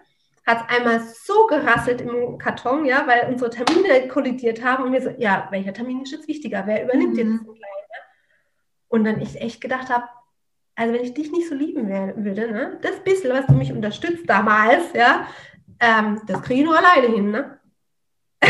hat 0.46 0.62
es 0.62 0.78
einmal 0.78 1.02
so 1.02 1.46
gerasselt 1.48 2.00
im 2.00 2.38
Karton, 2.38 2.86
ja, 2.86 3.06
weil 3.06 3.30
unsere 3.30 3.50
Termine 3.50 4.08
kollidiert 4.08 4.64
haben 4.64 4.86
und 4.86 4.94
wir 4.94 5.02
so, 5.02 5.10
ja, 5.18 5.48
welcher 5.52 5.74
Termin 5.74 6.04
ist 6.04 6.14
jetzt 6.14 6.30
wichtiger? 6.30 6.64
Wer 6.66 6.86
übernimmt 6.86 7.14
mhm. 7.14 7.20
jetzt? 7.20 7.28
Ne? 7.30 7.56
Und 8.88 9.04
dann 9.04 9.22
ich 9.22 9.42
echt 9.42 9.60
gedacht 9.60 9.90
habe, 9.90 10.06
also 10.78 10.94
wenn 10.94 11.04
ich 11.04 11.14
dich 11.14 11.32
nicht 11.32 11.50
so 11.50 11.56
lieben 11.56 11.90
würde, 11.90 12.52
ne, 12.52 12.78
das 12.82 13.00
bisschen, 13.04 13.34
was 13.34 13.48
du 13.48 13.54
mich 13.54 13.74
unterstützt 13.74 14.30
damals, 14.30 14.94
ja, 14.94 15.28
ähm, 15.80 16.22
das 16.28 16.42
kriege 16.44 16.62
ich 16.62 16.66
nur 16.66 16.78
alleine 16.78 17.14
hin, 17.14 17.32
ne? 17.32 17.60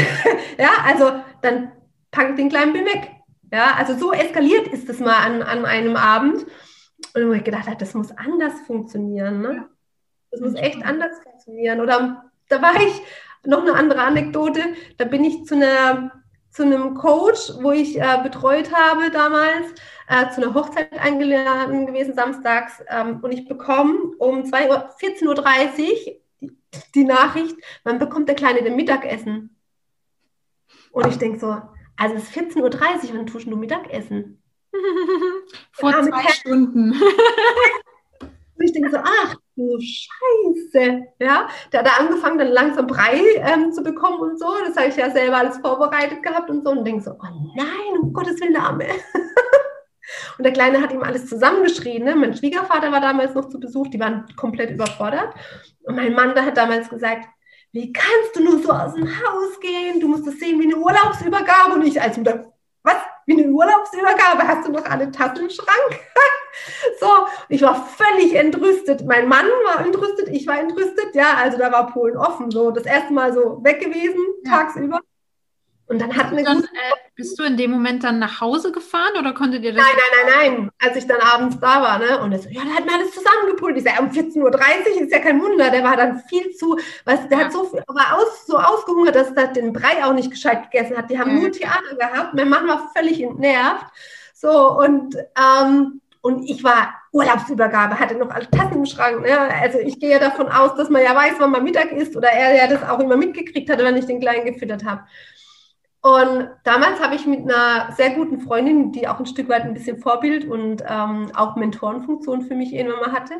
ja, 0.59 0.69
also 0.85 1.13
dann 1.41 1.71
packe 2.11 2.31
ich 2.31 2.35
den 2.35 2.49
kleinen 2.49 2.73
Bill 2.73 2.85
weg. 2.85 3.11
Ja, 3.51 3.75
also 3.77 3.97
so 3.97 4.11
eskaliert 4.11 4.67
ist 4.67 4.89
es 4.89 4.99
mal 4.99 5.25
an, 5.25 5.41
an 5.41 5.65
einem 5.65 5.95
Abend. 5.95 6.45
Und 7.15 7.27
wo 7.27 7.31
ich 7.31 7.43
gedacht 7.43 7.67
habe, 7.67 7.77
das 7.77 7.93
muss 7.93 8.11
anders 8.11 8.53
funktionieren. 8.65 9.41
Ne? 9.41 9.69
Das 10.31 10.41
muss 10.41 10.55
echt 10.55 10.85
anders 10.85 11.17
funktionieren. 11.23 11.79
Oder 11.79 12.29
da 12.49 12.61
war 12.61 12.75
ich, 12.75 13.01
noch 13.45 13.61
eine 13.61 13.73
andere 13.73 14.01
Anekdote, 14.01 14.61
da 14.97 15.05
bin 15.05 15.23
ich 15.23 15.45
zu, 15.45 15.55
einer, 15.55 16.11
zu 16.57 16.63
einem 16.63 16.95
Coach, 16.95 17.51
wo 17.61 17.71
ich 17.71 18.01
äh, 18.01 18.19
betreut 18.23 18.73
habe 18.73 19.11
damals, 19.11 19.67
äh, 20.07 20.27
zu 20.31 20.41
einer 20.41 20.55
Hochzeit 20.55 20.91
eingeladen 20.99 21.85
gewesen, 21.85 22.15
samstags. 22.15 22.83
Ähm, 22.89 23.19
und 23.21 23.31
ich 23.31 23.47
bekomme 23.47 24.15
um 24.17 24.41
14.30 24.41 25.27
Uhr 25.27 25.35
die, 26.41 26.51
die 26.95 27.03
Nachricht, 27.03 27.55
man 27.83 27.99
bekommt 27.99 28.27
der 28.27 28.35
Kleine 28.35 28.63
den 28.63 28.75
Mittagessen. 28.75 29.55
Und 30.91 31.05
ich 31.05 31.19
denke 31.19 31.37
so, 31.37 31.61
also 31.95 32.15
es 32.15 32.23
ist 32.23 32.35
14.30 32.35 32.57
Uhr, 32.59 33.17
wann 33.17 33.27
tust 33.27 33.45
du 33.45 33.55
Mittagessen? 33.55 34.41
Vor 35.73 35.91
zwei. 35.91 36.27
Stunden. 36.31 36.93
Und 38.19 38.65
ich 38.65 38.71
denke 38.71 38.89
so, 38.89 38.97
ach 38.97 39.35
du 39.57 39.79
Scheiße. 39.79 41.03
Ja, 41.19 41.47
der 41.71 41.79
hat 41.79 41.87
da 41.87 41.91
angefangen, 41.99 42.37
dann 42.37 42.49
langsam 42.49 42.87
Brei 42.87 43.19
ähm, 43.37 43.71
zu 43.71 43.83
bekommen 43.83 44.19
und 44.19 44.39
so. 44.39 44.47
Das 44.65 44.77
habe 44.77 44.87
ich 44.87 44.95
ja 44.95 45.09
selber 45.09 45.37
alles 45.37 45.57
vorbereitet 45.57 46.23
gehabt 46.23 46.49
und 46.49 46.63
so. 46.63 46.71
Und 46.71 46.85
denke 46.85 47.03
so, 47.03 47.11
oh 47.11 47.53
nein, 47.55 48.01
um 48.01 48.13
Gottes 48.13 48.39
Willen, 48.39 48.55
Arme. 48.55 48.85
und 50.37 50.43
der 50.43 50.53
Kleine 50.53 50.81
hat 50.81 50.93
ihm 50.93 51.03
alles 51.03 51.27
zusammengeschrien. 51.27 52.03
Ne? 52.03 52.15
Mein 52.15 52.35
Schwiegervater 52.35 52.91
war 52.91 53.01
damals 53.01 53.33
noch 53.33 53.49
zu 53.49 53.59
Besuch, 53.59 53.87
die 53.87 53.99
waren 53.99 54.25
komplett 54.35 54.71
überfordert. 54.71 55.33
Und 55.83 55.95
mein 55.95 56.13
Mann, 56.13 56.35
der 56.35 56.45
hat 56.45 56.57
damals 56.57 56.89
gesagt, 56.89 57.27
wie 57.73 57.91
kannst 57.91 58.35
du 58.35 58.43
nur 58.43 58.59
so 58.59 58.71
aus 58.71 58.93
dem 58.93 59.07
Haus 59.07 59.59
gehen? 59.59 59.99
Du 59.99 60.07
musst 60.07 60.25
das 60.25 60.35
sehen 60.35 60.59
wie 60.59 60.65
eine 60.65 60.77
Urlaubsübergabe. 60.77 61.73
Und 61.73 61.85
ich 61.85 62.01
als 62.01 62.17
Mutter, 62.17 62.53
was? 62.87 62.97
Wie 63.25 63.33
eine 63.33 63.51
Urlaubsübergabe? 63.51 64.47
Hast 64.47 64.67
du 64.67 64.71
noch 64.71 64.85
alle 64.85 65.11
Tassen 65.11 65.43
im 65.43 65.49
Schrank? 65.49 65.99
so, 66.99 67.07
ich 67.49 67.61
war 67.61 67.75
völlig 67.75 68.35
entrüstet. 68.35 69.05
Mein 69.05 69.27
Mann 69.27 69.45
war 69.65 69.85
entrüstet, 69.85 70.29
ich 70.29 70.47
war 70.47 70.59
entrüstet. 70.59 71.13
Ja, 71.13 71.35
also 71.35 71.57
da 71.57 71.71
war 71.71 71.87
Polen 71.87 72.17
offen. 72.17 72.49
So, 72.51 72.71
das 72.71 72.85
erste 72.85 73.13
Mal 73.13 73.33
so 73.33 73.63
weg 73.63 73.81
gewesen, 73.81 74.19
ja. 74.43 74.51
tagsüber. 74.51 75.01
Und 75.87 75.99
dann 75.99 76.15
hatten 76.15 76.35
wir. 76.35 76.43
Dann, 76.43 76.63
äh, 76.63 77.07
bist 77.15 77.39
du 77.39 77.43
in 77.43 77.57
dem 77.57 77.71
Moment 77.71 78.03
dann 78.03 78.19
nach 78.19 78.41
Hause 78.41 78.71
gefahren 78.71 79.13
oder 79.17 79.33
konntet 79.33 79.63
ihr 79.63 79.73
das? 79.73 79.83
Nein, 79.83 79.95
nein, 79.95 80.25
nein, 80.25 80.55
nein. 80.55 80.71
Als 80.83 80.97
ich 80.97 81.07
dann 81.07 81.19
abends 81.19 81.57
da 81.59 81.81
war, 81.81 81.97
ne? 81.97 82.19
Und 82.21 82.31
er 82.31 82.39
so, 82.39 82.49
ja, 82.49 82.61
da 82.63 82.75
hat 82.75 82.85
mir 82.85 82.93
alles 82.93 83.11
zusammengepult. 83.11 83.77
Ich 83.77 83.83
sage, 83.83 84.01
um 84.01 84.09
14.30 84.09 84.43
Uhr 84.43 85.01
ist 85.01 85.11
ja 85.11 85.19
kein 85.19 85.41
Wunder. 85.41 85.71
Der 85.71 85.83
war 85.83 85.95
dann 85.95 86.21
viel 86.29 86.51
zu, 86.51 86.77
weißt 87.05 87.31
der 87.31 87.37
ja. 87.39 87.45
hat 87.45 87.53
so 87.53 87.63
viel, 87.63 87.81
war 87.87 88.17
aus, 88.17 88.45
so 88.45 88.57
ausgehungert, 88.57 89.15
dass 89.15 89.31
er 89.31 89.47
den 89.47 89.73
Brei 89.73 90.03
auch 90.03 90.13
nicht 90.13 90.29
gescheit 90.29 90.69
gegessen 90.69 90.97
hat. 90.97 91.09
Die 91.09 91.17
haben 91.17 91.35
ja. 91.35 91.41
nur 91.41 91.51
Theater 91.51 91.95
gehabt. 91.97 92.33
Mein 92.33 92.49
Mann 92.49 92.67
war 92.67 92.91
völlig 92.95 93.21
entnervt. 93.21 93.85
So, 94.33 94.77
und, 94.77 95.15
ähm, 95.15 96.01
und 96.21 96.43
ich 96.47 96.63
war 96.63 96.93
Urlaubsübergabe, 97.11 97.99
hatte 97.99 98.15
noch 98.15 98.29
alle 98.29 98.49
Tassen 98.51 98.77
im 98.77 98.85
Schrank. 98.85 99.21
Ne? 99.21 99.39
Also 99.39 99.79
ich 99.79 99.99
gehe 99.99 100.11
ja 100.11 100.19
davon 100.19 100.49
aus, 100.49 100.75
dass 100.75 100.89
man 100.89 101.01
ja 101.01 101.15
weiß, 101.15 101.35
wann 101.39 101.51
man 101.51 101.63
Mittag 101.63 101.91
isst 101.91 102.15
oder 102.15 102.29
er 102.29 102.55
ja 102.55 102.67
das 102.67 102.87
auch 102.87 102.99
immer 102.99 103.17
mitgekriegt 103.17 103.69
hatte, 103.69 103.83
wenn 103.83 103.97
ich 103.97 104.05
den 104.05 104.19
Kleinen 104.19 104.45
gefüttert 104.45 104.83
habe. 104.85 105.01
Und 106.07 106.49
damals 106.63 107.01
habe 107.01 107.15
ich 107.15 107.25
mit 107.25 107.41
einer 107.41 107.91
sehr 107.91 108.11
guten 108.11 108.39
Freundin, 108.39 108.93
die 108.93 109.09
auch 109.09 109.19
ein 109.19 109.25
Stück 109.25 109.49
weit 109.49 109.63
ein 109.63 109.73
bisschen 109.73 109.99
Vorbild 109.99 110.45
und 110.45 110.81
ähm, 110.87 111.33
auch 111.35 111.57
Mentorenfunktion 111.57 112.43
für 112.43 112.55
mich 112.55 112.71
irgendwann 112.71 113.01
mal 113.01 113.11
hatte, 113.11 113.33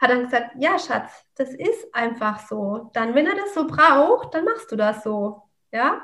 hat 0.00 0.10
dann 0.10 0.24
gesagt, 0.24 0.50
ja 0.58 0.80
Schatz, 0.80 1.12
das 1.36 1.54
ist 1.54 1.94
einfach 1.94 2.40
so. 2.48 2.90
Dann, 2.92 3.14
wenn 3.14 3.28
er 3.28 3.36
das 3.36 3.54
so 3.54 3.68
braucht, 3.68 4.34
dann 4.34 4.44
machst 4.44 4.72
du 4.72 4.74
das 4.74 5.04
so. 5.04 5.42
Ja. 5.70 6.02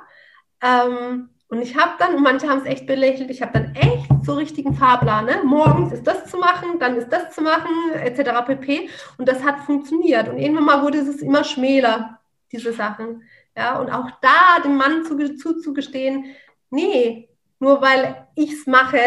Ähm, 0.63 1.31
und 1.49 1.63
ich 1.63 1.77
habe 1.77 1.95
dann, 1.99 2.15
und 2.15 2.23
manche 2.23 2.49
haben 2.49 2.61
es 2.61 2.67
echt 2.67 2.87
belächelt, 2.87 3.31
ich 3.31 3.43
habe 3.43 3.55
dann 3.55 3.75
echt 3.75 4.09
so 4.23 4.35
richtigen 4.35 4.75
Fahrplan. 4.75 5.25
Ne? 5.25 5.43
Morgens 5.43 5.93
ist 5.93 6.07
das 6.07 6.27
zu 6.27 6.39
machen, 6.39 6.79
dann 6.79 6.95
ist 6.95 7.09
das 7.09 7.35
zu 7.35 7.43
machen, 7.43 7.93
etc. 7.95 8.47
pp. 8.47 8.89
Und 9.17 9.29
das 9.29 9.43
hat 9.43 9.59
funktioniert. 9.61 10.29
Und 10.29 10.39
irgendwann 10.39 10.65
mal 10.65 10.83
wurde 10.85 10.99
es 10.99 11.23
immer 11.23 11.43
schmäler, 11.43 12.21
diese 12.53 12.73
Sachen. 12.73 13.25
Ja, 13.59 13.81
und 13.81 13.91
auch 13.91 14.09
da 14.21 14.63
dem 14.63 14.77
Mann 14.77 15.05
zuzugestehen, 15.05 16.27
nee, 16.71 17.29
nur 17.59 17.83
weil 17.83 18.29
ich 18.37 18.53
es 18.53 18.69
mache, 18.69 19.01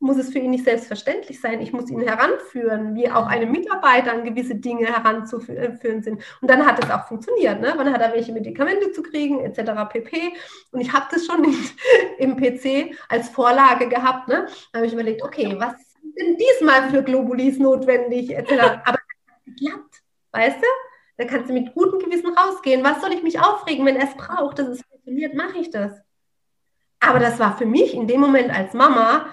muss 0.00 0.16
es 0.16 0.32
für 0.32 0.40
ihn 0.40 0.50
nicht 0.50 0.64
selbstverständlich 0.64 1.40
sein. 1.40 1.60
Ich 1.60 1.72
muss 1.72 1.88
ihn 1.88 2.00
heranführen, 2.00 2.96
wie 2.96 3.08
auch 3.08 3.28
einem 3.28 3.52
Mitarbeiter 3.52 4.12
an 4.12 4.24
gewisse 4.24 4.56
Dinge 4.56 4.86
heranzuführen 4.86 6.02
sind. 6.02 6.20
Und 6.40 6.50
dann 6.50 6.66
hat 6.66 6.82
es 6.82 6.90
auch 6.90 7.06
funktioniert. 7.06 7.60
Ne? 7.60 7.74
Man 7.76 7.92
hat 7.92 8.00
da 8.00 8.12
welche 8.12 8.32
Medikamente 8.32 8.90
zu 8.90 9.04
kriegen, 9.04 9.38
etc. 9.38 9.88
pp. 9.88 10.32
Und 10.72 10.80
ich 10.80 10.92
habe 10.92 11.06
das 11.12 11.24
schon 11.24 11.44
im 12.18 12.36
PC 12.36 12.92
als 13.08 13.28
Vorlage 13.28 13.88
gehabt. 13.88 14.26
Ne? 14.26 14.48
Da 14.72 14.78
habe 14.80 14.88
ich 14.88 14.94
überlegt, 14.94 15.22
okay, 15.22 15.54
was 15.60 15.74
denn 16.18 16.36
diesmal 16.36 16.90
für 16.90 17.04
Globulis 17.04 17.60
notwendig, 17.60 18.34
etc. 18.34 18.80
Aber 18.84 18.98
es 18.98 19.54
geklappt, 19.54 20.02
weißt 20.32 20.56
du? 20.56 20.85
Da 21.16 21.24
kannst 21.24 21.48
du 21.48 21.54
mit 21.54 21.74
gutem 21.74 21.98
Gewissen 21.98 22.36
rausgehen. 22.36 22.84
Was 22.84 23.00
soll 23.00 23.12
ich 23.12 23.22
mich 23.22 23.40
aufregen, 23.40 23.86
wenn 23.86 23.96
er 23.96 24.08
es 24.08 24.16
braucht, 24.16 24.58
dass 24.58 24.68
es 24.68 24.82
funktioniert, 24.82 25.34
mache 25.34 25.58
ich 25.58 25.70
das. 25.70 25.92
Aber 27.00 27.18
das 27.18 27.38
war 27.38 27.56
für 27.56 27.66
mich 27.66 27.94
in 27.94 28.06
dem 28.06 28.20
Moment 28.20 28.50
als 28.50 28.74
Mama, 28.74 29.26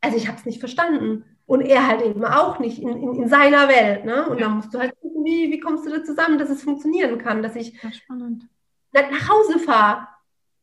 also 0.00 0.16
ich 0.16 0.28
habe 0.28 0.38
es 0.38 0.44
nicht 0.44 0.60
verstanden. 0.60 1.24
Und 1.46 1.60
er 1.60 1.86
halt 1.86 2.02
eben 2.02 2.24
auch 2.24 2.58
nicht 2.58 2.80
in, 2.80 2.88
in, 2.88 3.14
in 3.14 3.28
seiner 3.28 3.68
Welt. 3.68 4.04
Ne? 4.04 4.26
Und 4.28 4.38
ja. 4.38 4.46
dann 4.46 4.56
musst 4.56 4.72
du 4.72 4.78
halt 4.78 4.98
gucken, 5.00 5.24
wie, 5.24 5.50
wie 5.50 5.60
kommst 5.60 5.84
du 5.84 5.90
da 5.90 6.02
zusammen, 6.02 6.38
dass 6.38 6.48
es 6.48 6.62
funktionieren 6.62 7.18
kann, 7.18 7.42
dass 7.42 7.54
ich 7.54 7.78
nach 8.92 9.28
Hause 9.28 9.58
fahre. 9.58 10.08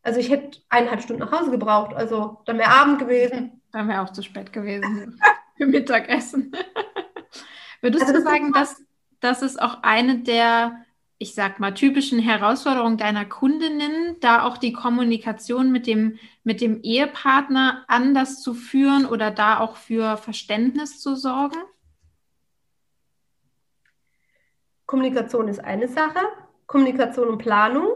Also 0.03 0.19
ich 0.19 0.31
hätte 0.31 0.59
eineinhalb 0.69 1.03
Stunden 1.03 1.21
nach 1.21 1.31
Hause 1.31 1.51
gebraucht, 1.51 1.93
also 1.93 2.41
dann 2.45 2.57
wäre 2.57 2.71
Abend 2.71 2.99
gewesen. 2.99 3.57
Dann 3.71 3.87
wäre 3.87 4.01
auch 4.01 4.09
zu 4.09 4.21
spät 4.21 4.51
gewesen 4.51 5.17
für 5.57 5.65
Mittagessen. 5.65 6.51
Würdest 7.81 8.03
also 8.03 8.17
du 8.17 8.21
sagen, 8.21 8.51
dass 8.51 8.83
das 9.21 9.41
ist 9.41 9.61
auch 9.61 9.83
eine 9.83 10.19
der, 10.19 10.83
ich 11.17 11.33
sag 11.33 11.59
mal, 11.59 11.73
typischen 11.73 12.19
Herausforderungen 12.19 12.97
deiner 12.97 13.25
Kundinnen, 13.25 14.17
da 14.19 14.43
auch 14.43 14.57
die 14.57 14.73
Kommunikation 14.73 15.71
mit 15.71 15.87
dem, 15.87 16.19
mit 16.43 16.59
dem 16.59 16.81
Ehepartner 16.81 17.85
anders 17.87 18.41
zu 18.41 18.53
führen 18.53 19.05
oder 19.05 19.31
da 19.31 19.59
auch 19.59 19.77
für 19.77 20.17
Verständnis 20.17 20.99
zu 20.99 21.15
sorgen? 21.15 21.57
Kommunikation 24.87 25.47
ist 25.47 25.59
eine 25.59 25.87
Sache, 25.87 26.19
Kommunikation 26.65 27.29
und 27.29 27.37
Planung, 27.37 27.87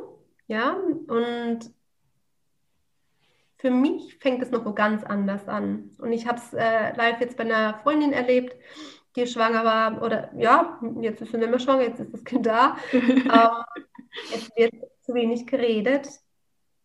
ja, 0.47 0.77
und 1.07 1.71
für 3.57 3.71
mich 3.71 4.17
fängt 4.19 4.43
es 4.43 4.51
noch 4.51 4.75
ganz 4.75 5.03
anders 5.03 5.47
an. 5.47 5.89
Und 5.97 6.13
ich 6.13 6.27
habe 6.27 6.37
es 6.37 6.53
äh, 6.53 6.95
live 6.95 7.19
jetzt 7.19 7.35
bei 7.35 7.43
einer 7.43 7.79
Freundin 7.79 8.13
erlebt, 8.13 8.55
die 9.15 9.27
schwanger 9.27 9.63
war, 9.63 10.01
oder 10.01 10.31
ja, 10.37 10.79
jetzt 11.01 11.21
ist 11.21 11.31
sie 11.31 11.37
nicht 11.37 11.49
mehr 11.49 11.59
schwanger, 11.59 11.83
jetzt 11.83 11.99
ist 11.99 12.13
das 12.13 12.23
Kind 12.23 12.45
da. 12.45 12.77
ähm, 12.91 13.85
es 14.33 14.49
wird 14.55 14.73
zu 15.01 15.13
wenig 15.13 15.47
geredet. 15.47 16.07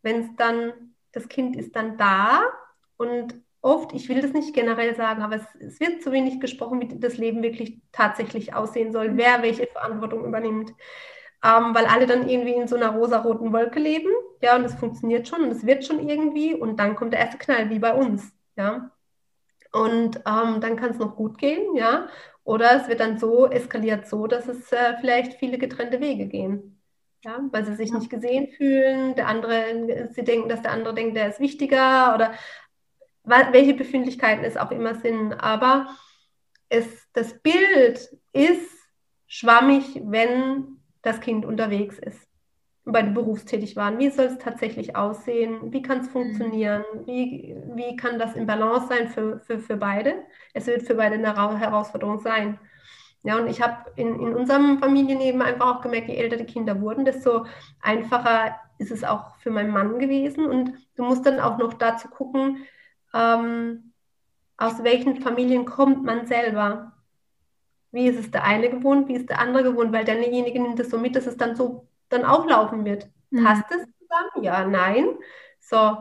Wenn 0.03 0.21
es 0.23 0.37
dann, 0.37 0.95
das 1.13 1.29
Kind 1.29 1.57
ist 1.57 1.77
dann 1.77 1.99
da 1.99 2.43
und 2.97 3.35
oft, 3.63 3.93
ich 3.93 4.09
will 4.09 4.23
das 4.23 4.33
nicht 4.33 4.55
generell 4.55 4.95
sagen, 4.95 5.23
aber 5.23 5.37
es, 5.37 5.45
es, 5.61 5.81
wird 5.81 6.03
zu 6.03 6.13
wenig 6.13 6.41
gesprochen, 6.41 6.81
wie 6.81 6.99
das 6.99 7.19
Leben 7.19 7.43
wirklich 7.43 7.81
tatsächlich 7.93 8.55
aussehen 8.55 8.93
soll, 8.93 9.17
wer 9.17 9.43
welche 9.43 9.67
Verantwortung 9.67 10.25
übernimmt. 10.25 10.73
Ähm, 11.43 11.75
weil 11.75 11.87
alle 11.87 12.07
dann 12.07 12.29
irgendwie 12.29 12.55
in 12.55 12.69
so 12.69 12.77
einer 12.77 12.91
rosa-roten 12.91 13.53
Wolke 13.53 13.81
leben, 13.81 14.11
ja, 14.43 14.57
und 14.57 14.65
es 14.65 14.75
funktioniert 14.75 15.27
schon 15.27 15.43
und 15.43 15.51
es 15.51 15.65
wird 15.65 15.87
schon 15.87 16.07
irgendwie 16.07 16.55
und 16.55 16.79
dann 16.79 16.97
kommt 16.97 17.15
der 17.15 17.21
erste 17.21 17.39
Knall, 17.39 17.71
wie 17.71 17.79
bei 17.79 17.95
uns, 17.95 18.31
ja. 18.57 18.91
Und 19.73 20.17
ähm, 20.27 20.61
dann 20.61 20.77
kann 20.77 20.91
es 20.91 20.99
noch 20.99 21.17
gut 21.17 21.39
gehen, 21.39 21.77
ja. 21.77 22.09
Oder 22.45 22.81
es 22.81 22.89
wird 22.89 23.01
dann 23.01 23.19
so 23.19 23.47
eskaliert 23.47 24.09
so, 24.09 24.27
dass 24.27 24.49
es 24.49 24.73
äh, 24.73 24.97
vielleicht 25.01 25.35
viele 25.35 25.59
getrennte 25.59 26.01
Wege 26.01 26.27
gehen. 26.27 26.81
Ja, 27.23 27.39
weil 27.53 27.67
sie 27.67 27.75
sich 27.75 27.93
nicht 27.93 28.09
gesehen 28.09 28.49
fühlen, 28.49 29.15
der 29.15 29.29
andere, 29.29 30.09
sie 30.11 30.25
denken, 30.25 30.49
dass 30.49 30.63
der 30.63 30.73
andere 30.73 30.95
denkt, 30.95 31.17
der 31.17 31.29
ist 31.29 31.39
wichtiger 31.39 32.15
oder 32.15 32.33
welche 33.25 33.75
Befindlichkeiten 33.75 34.43
es 34.43 34.57
auch 34.57 34.71
immer 34.71 34.95
sind. 34.95 35.35
Aber 35.35 35.95
es, 36.71 36.87
das 37.13 37.39
Bild 37.43 38.09
ist 38.33 38.71
schwammig, 39.27 40.01
wenn 40.03 40.79
das 41.03 41.21
Kind 41.21 41.45
unterwegs 41.45 41.99
ist. 41.99 42.30
Beide 42.85 43.11
berufstätig 43.11 43.77
waren. 43.77 43.99
Wie 43.99 44.11
soll 44.11 44.27
es 44.27 44.39
tatsächlich 44.39 44.97
aussehen? 44.97 45.73
Wie 45.73 45.83
kann 45.83 46.01
es 46.01 46.09
mhm. 46.09 46.13
funktionieren? 46.13 46.85
Wie, 47.07 47.57
wie 47.75 47.97
kann 47.97 48.19
das 48.19 48.35
im 48.35 48.47
Balance 48.47 48.89
sein 48.89 49.09
für, 49.09 49.41
für, 49.41 49.59
für 49.59 49.77
beide? 49.77 50.15
Es 50.55 50.67
wird 50.67 50.83
für 50.83 50.95
beide 50.95 51.15
eine 51.15 51.35
Herausforderung 51.59 52.21
sein. 52.21 52.59
Ja, 53.23 53.39
und 53.39 53.49
ich 53.49 53.61
habe 53.61 53.91
in, 53.97 54.19
in 54.19 54.35
unserem 54.35 54.79
Familienleben 54.79 55.43
einfach 55.43 55.77
auch 55.77 55.83
gemerkt, 55.83 56.09
je 56.09 56.17
älter 56.17 56.37
die 56.37 56.47
Kinder 56.47 56.81
wurden, 56.81 57.05
desto 57.05 57.45
einfacher 57.83 58.59
ist 58.79 58.91
es 58.91 59.05
auch 59.05 59.37
für 59.37 59.51
meinen 59.51 59.73
Mann 59.73 59.99
gewesen. 59.99 60.47
Und 60.47 60.73
du 60.97 61.05
musst 61.05 61.27
dann 61.27 61.39
auch 61.39 61.59
noch 61.59 61.75
dazu 61.75 62.09
gucken, 62.09 62.67
ähm, 63.13 63.93
aus 64.57 64.83
welchen 64.83 65.21
Familien 65.21 65.67
kommt 65.67 66.03
man 66.05 66.27
selber. 66.27 66.93
Wie 67.93 68.07
ist 68.07 68.19
es 68.19 68.31
der 68.31 68.45
eine 68.45 68.71
gewohnt, 68.71 69.09
wie 69.09 69.15
ist 69.15 69.29
der 69.29 69.41
andere 69.41 69.65
gewohnt, 69.65 69.93
weil 69.93 70.05
derjenige 70.05 70.61
nimmt 70.61 70.81
es 70.81 70.91
so 70.91 70.99
mit, 70.99 71.17
dass 71.17 71.27
es 71.27 71.37
dann 71.37 71.57
so 71.57 71.90
dann 72.11 72.25
auch 72.25 72.47
laufen 72.47 72.85
wird. 72.85 73.09
Mhm. 73.31 73.45
Passt 73.45 73.65
es 73.71 73.87
zusammen? 73.99 74.45
Ja, 74.45 74.67
nein. 74.67 75.07
So, 75.59 75.97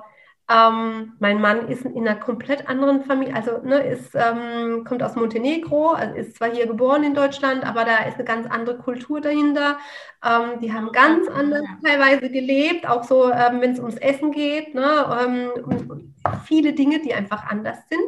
ähm, 0.51 1.13
mein 1.19 1.39
Mann 1.39 1.67
ist 1.67 1.85
in 1.85 2.07
einer 2.07 2.19
komplett 2.19 2.67
anderen 2.67 3.03
Familie, 3.03 3.35
also 3.35 3.59
ne, 3.59 3.81
ist, 3.83 4.15
ähm, 4.15 4.83
kommt 4.83 5.03
aus 5.03 5.15
Montenegro, 5.15 5.91
also 5.91 6.15
ist 6.15 6.37
zwar 6.37 6.49
hier 6.49 6.65
geboren 6.65 7.03
in 7.03 7.13
Deutschland, 7.13 7.63
aber 7.63 7.85
da 7.85 7.97
ist 8.05 8.15
eine 8.15 8.23
ganz 8.23 8.47
andere 8.47 8.79
Kultur 8.79 9.21
dahinter. 9.21 9.77
Ähm, 10.25 10.59
die 10.59 10.73
haben 10.73 10.91
ganz 10.91 11.27
anders 11.27 11.61
ja. 11.63 11.77
teilweise 11.87 12.31
gelebt, 12.31 12.89
auch 12.89 13.03
so, 13.03 13.31
ähm, 13.31 13.61
wenn 13.61 13.73
es 13.73 13.79
ums 13.79 13.97
Essen 13.97 14.31
geht, 14.31 14.73
ne, 14.73 15.19
ähm, 15.21 16.13
viele 16.45 16.73
Dinge, 16.73 16.99
die 16.99 17.13
einfach 17.13 17.45
anders 17.45 17.77
sind, 17.87 18.01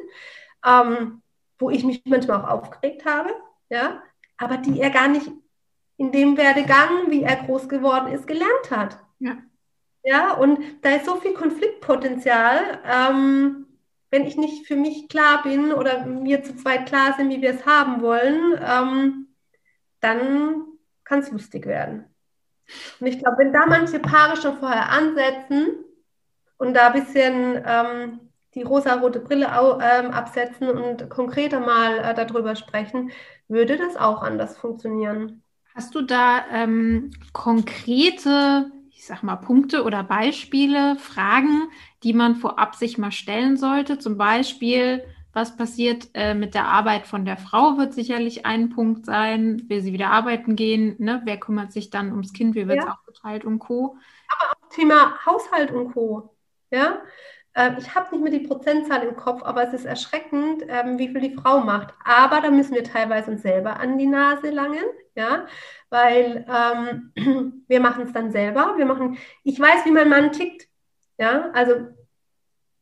ähm, 0.65 1.21
wo 1.59 1.69
ich 1.69 1.83
mich 1.83 2.01
manchmal 2.05 2.41
auch 2.41 2.49
aufgeregt 2.49 3.05
habe, 3.05 3.29
ja, 3.69 4.01
aber 4.37 4.57
die 4.57 4.81
er 4.81 4.89
gar 4.89 5.09
nicht 5.09 5.29
in 6.01 6.11
dem 6.11 6.35
Werdegang, 6.35 7.11
wie 7.11 7.21
er 7.21 7.35
groß 7.35 7.69
geworden 7.69 8.11
ist, 8.11 8.25
gelernt 8.25 8.71
hat. 8.71 8.97
Ja. 9.19 9.37
Ja, 10.03 10.33
und 10.33 10.57
da 10.81 10.95
ist 10.95 11.05
so 11.05 11.17
viel 11.17 11.35
Konfliktpotenzial. 11.35 12.79
Ähm, 12.83 13.67
wenn 14.09 14.25
ich 14.25 14.35
nicht 14.35 14.65
für 14.65 14.75
mich 14.75 15.09
klar 15.09 15.43
bin 15.43 15.71
oder 15.71 16.07
wir 16.23 16.41
zu 16.41 16.55
zweit 16.55 16.87
klar 16.87 17.13
sind, 17.15 17.29
wie 17.29 17.43
wir 17.43 17.51
es 17.51 17.67
haben 17.67 18.01
wollen, 18.01 18.59
ähm, 18.67 19.27
dann 19.99 20.63
kann 21.03 21.19
es 21.19 21.29
lustig 21.29 21.67
werden. 21.67 22.05
Und 22.99 23.05
ich 23.05 23.19
glaube, 23.19 23.37
wenn 23.37 23.53
da 23.53 23.67
manche 23.67 23.99
Paare 23.99 24.41
schon 24.41 24.57
vorher 24.57 24.89
ansetzen 24.89 25.85
und 26.57 26.73
da 26.73 26.87
ein 26.87 26.99
bisschen 26.99 27.63
ähm, 27.63 28.19
die 28.55 28.63
rosa-rote 28.63 29.19
Brille 29.19 29.55
au, 29.55 29.79
ähm, 29.79 30.09
absetzen 30.09 30.67
und 30.67 31.11
konkreter 31.11 31.59
mal 31.59 31.99
äh, 31.99 32.15
darüber 32.15 32.55
sprechen, 32.55 33.11
würde 33.47 33.77
das 33.77 33.97
auch 33.97 34.23
anders 34.23 34.57
funktionieren. 34.57 35.43
Hast 35.75 35.95
du 35.95 36.01
da 36.01 36.45
ähm, 36.51 37.11
konkrete 37.33 38.71
ich 39.01 39.07
sag 39.07 39.23
mal, 39.23 39.37
Punkte 39.37 39.83
oder 39.83 40.03
Beispiele, 40.03 40.95
Fragen, 40.97 41.71
die 42.03 42.13
man 42.13 42.35
vorab 42.35 42.75
sich 42.75 42.99
mal 42.99 43.11
stellen 43.11 43.57
sollte. 43.57 43.97
Zum 43.97 44.15
Beispiel, 44.15 45.03
was 45.33 45.57
passiert 45.57 46.09
äh, 46.13 46.35
mit 46.35 46.53
der 46.53 46.67
Arbeit 46.67 47.07
von 47.07 47.25
der 47.25 47.37
Frau, 47.37 47.79
wird 47.79 47.95
sicherlich 47.95 48.45
ein 48.45 48.69
Punkt 48.69 49.07
sein. 49.07 49.63
Will 49.69 49.81
sie 49.81 49.91
wieder 49.91 50.11
arbeiten 50.11 50.55
gehen? 50.55 50.97
Ne? 50.99 51.19
Wer 51.25 51.39
kümmert 51.39 51.71
sich 51.71 51.89
dann 51.89 52.11
ums 52.11 52.31
Kind? 52.31 52.53
Wie 52.53 52.67
wird 52.67 52.77
es 52.77 52.85
ja. 52.85 52.91
aufgeteilt 52.91 53.43
und 53.43 53.57
Co. 53.57 53.97
Aber 54.27 54.51
auch 54.51 54.69
Thema 54.69 55.25
Haushalt 55.25 55.71
und 55.71 55.93
Co. 55.93 56.35
Ja, 56.69 56.99
ich 57.53 57.95
habe 57.95 58.15
nicht 58.15 58.23
mehr 58.23 58.39
die 58.39 58.47
Prozentzahl 58.47 59.03
im 59.03 59.15
Kopf, 59.17 59.43
aber 59.43 59.67
es 59.67 59.73
ist 59.73 59.85
erschreckend, 59.85 60.63
ähm, 60.67 60.97
wie 60.97 61.09
viel 61.09 61.19
die 61.19 61.35
Frau 61.35 61.59
macht. 61.59 61.93
Aber 62.05 62.39
da 62.39 62.49
müssen 62.49 62.75
wir 62.75 62.83
teilweise 62.83 63.31
uns 63.31 63.41
selber 63.41 63.79
an 63.79 63.97
die 63.97 64.07
Nase 64.07 64.51
langen, 64.51 64.85
ja, 65.15 65.45
weil 65.89 66.45
ähm, 66.47 67.63
wir 67.67 67.79
machen 67.81 68.03
es 68.03 68.13
dann 68.13 68.31
selber. 68.31 68.75
Wir 68.77 68.85
machen, 68.85 69.17
ich 69.43 69.59
weiß, 69.59 69.85
wie 69.85 69.91
mein 69.91 70.07
Mann 70.07 70.31
tickt, 70.31 70.67
ja, 71.17 71.51
also 71.51 71.87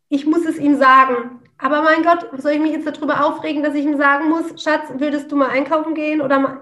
ich 0.09 0.25
muss 0.25 0.45
es 0.45 0.57
ihm 0.57 0.75
sagen. 0.75 1.38
Aber 1.61 1.81
mein 1.81 2.03
Gott, 2.03 2.29
soll 2.41 2.53
ich 2.53 2.59
mich 2.61 2.71
jetzt 2.71 2.87
darüber 2.87 3.25
aufregen, 3.25 3.63
dass 3.63 3.75
ich 3.75 3.83
ihm 3.83 3.97
sagen 3.97 4.29
muss, 4.29 4.61
Schatz, 4.61 4.87
würdest 4.93 5.29
du 5.29 5.35
mal 5.35 5.49
einkaufen 5.49 5.93
gehen? 5.93 6.21
Oder 6.21 6.39
mal, 6.39 6.61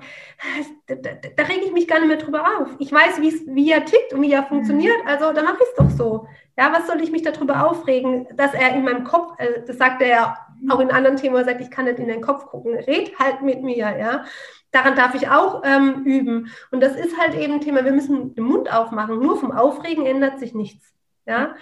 da, 0.88 0.96
da, 0.96 1.12
da 1.36 1.44
rege 1.44 1.66
ich 1.66 1.72
mich 1.72 1.88
gar 1.88 2.00
nicht 2.00 2.08
mehr 2.08 2.18
drüber 2.18 2.44
auf. 2.60 2.70
Ich 2.80 2.92
weiß, 2.92 3.22
wie 3.22 3.72
er 3.72 3.86
tickt 3.86 4.14
und 4.14 4.24
wie 4.24 4.32
er 4.32 4.44
funktioniert, 4.44 5.04
mhm. 5.04 5.08
also 5.08 5.34
dann 5.34 5.46
mache 5.46 5.58
ich 5.62 5.70
es 5.70 5.76
doch 5.76 5.90
so. 5.92 6.28
Ja, 6.58 6.74
was 6.74 6.88
soll 6.88 7.00
ich 7.02 7.12
mich 7.12 7.22
darüber 7.22 7.70
aufregen, 7.70 8.28
dass 8.36 8.56
er 8.56 8.74
in 8.74 8.84
meinem 8.84 9.04
Kopf, 9.04 9.34
äh, 9.38 9.62
das 9.68 9.78
sagt 9.78 10.02
er 10.02 10.08
ja 10.08 10.38
auch 10.70 10.80
in 10.80 10.90
anderen 10.90 11.18
Themen, 11.18 11.36
er 11.36 11.46
sagt, 11.46 11.62
ich 11.62 11.70
kann 11.70 11.86
nicht 11.86 12.00
in 12.00 12.08
den 12.08 12.22
Kopf 12.22 12.48
gucken, 12.48 12.74
red 12.74 13.18
halt 13.20 13.44
mit 13.44 13.62
mir, 13.62 13.96
ja 13.98 14.26
daran 14.72 14.96
darf 14.96 15.16
ich 15.16 15.30
auch 15.30 15.64
ähm, 15.64 16.04
üben. 16.04 16.52
Und 16.72 16.82
das 16.82 16.96
ist 16.96 17.18
halt 17.18 17.36
eben 17.36 17.54
ein 17.54 17.62
Thema, 17.62 17.84
wir 17.86 17.94
müssen 17.94 18.36
den 18.36 18.44
Mund 18.44 18.72
aufmachen. 18.72 19.20
Nur 19.20 19.38
vom 19.38 19.52
Aufregen 19.52 20.06
ändert 20.06 20.40
sich 20.40 20.54
nichts. 20.54 20.94
Ja? 21.26 21.56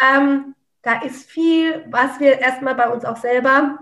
Ähm, 0.00 0.55
da 0.86 1.00
ist 1.00 1.28
viel, 1.28 1.84
was 1.90 2.20
wir 2.20 2.38
erstmal 2.38 2.76
bei 2.76 2.88
uns 2.88 3.04
auch 3.04 3.16
selber 3.16 3.80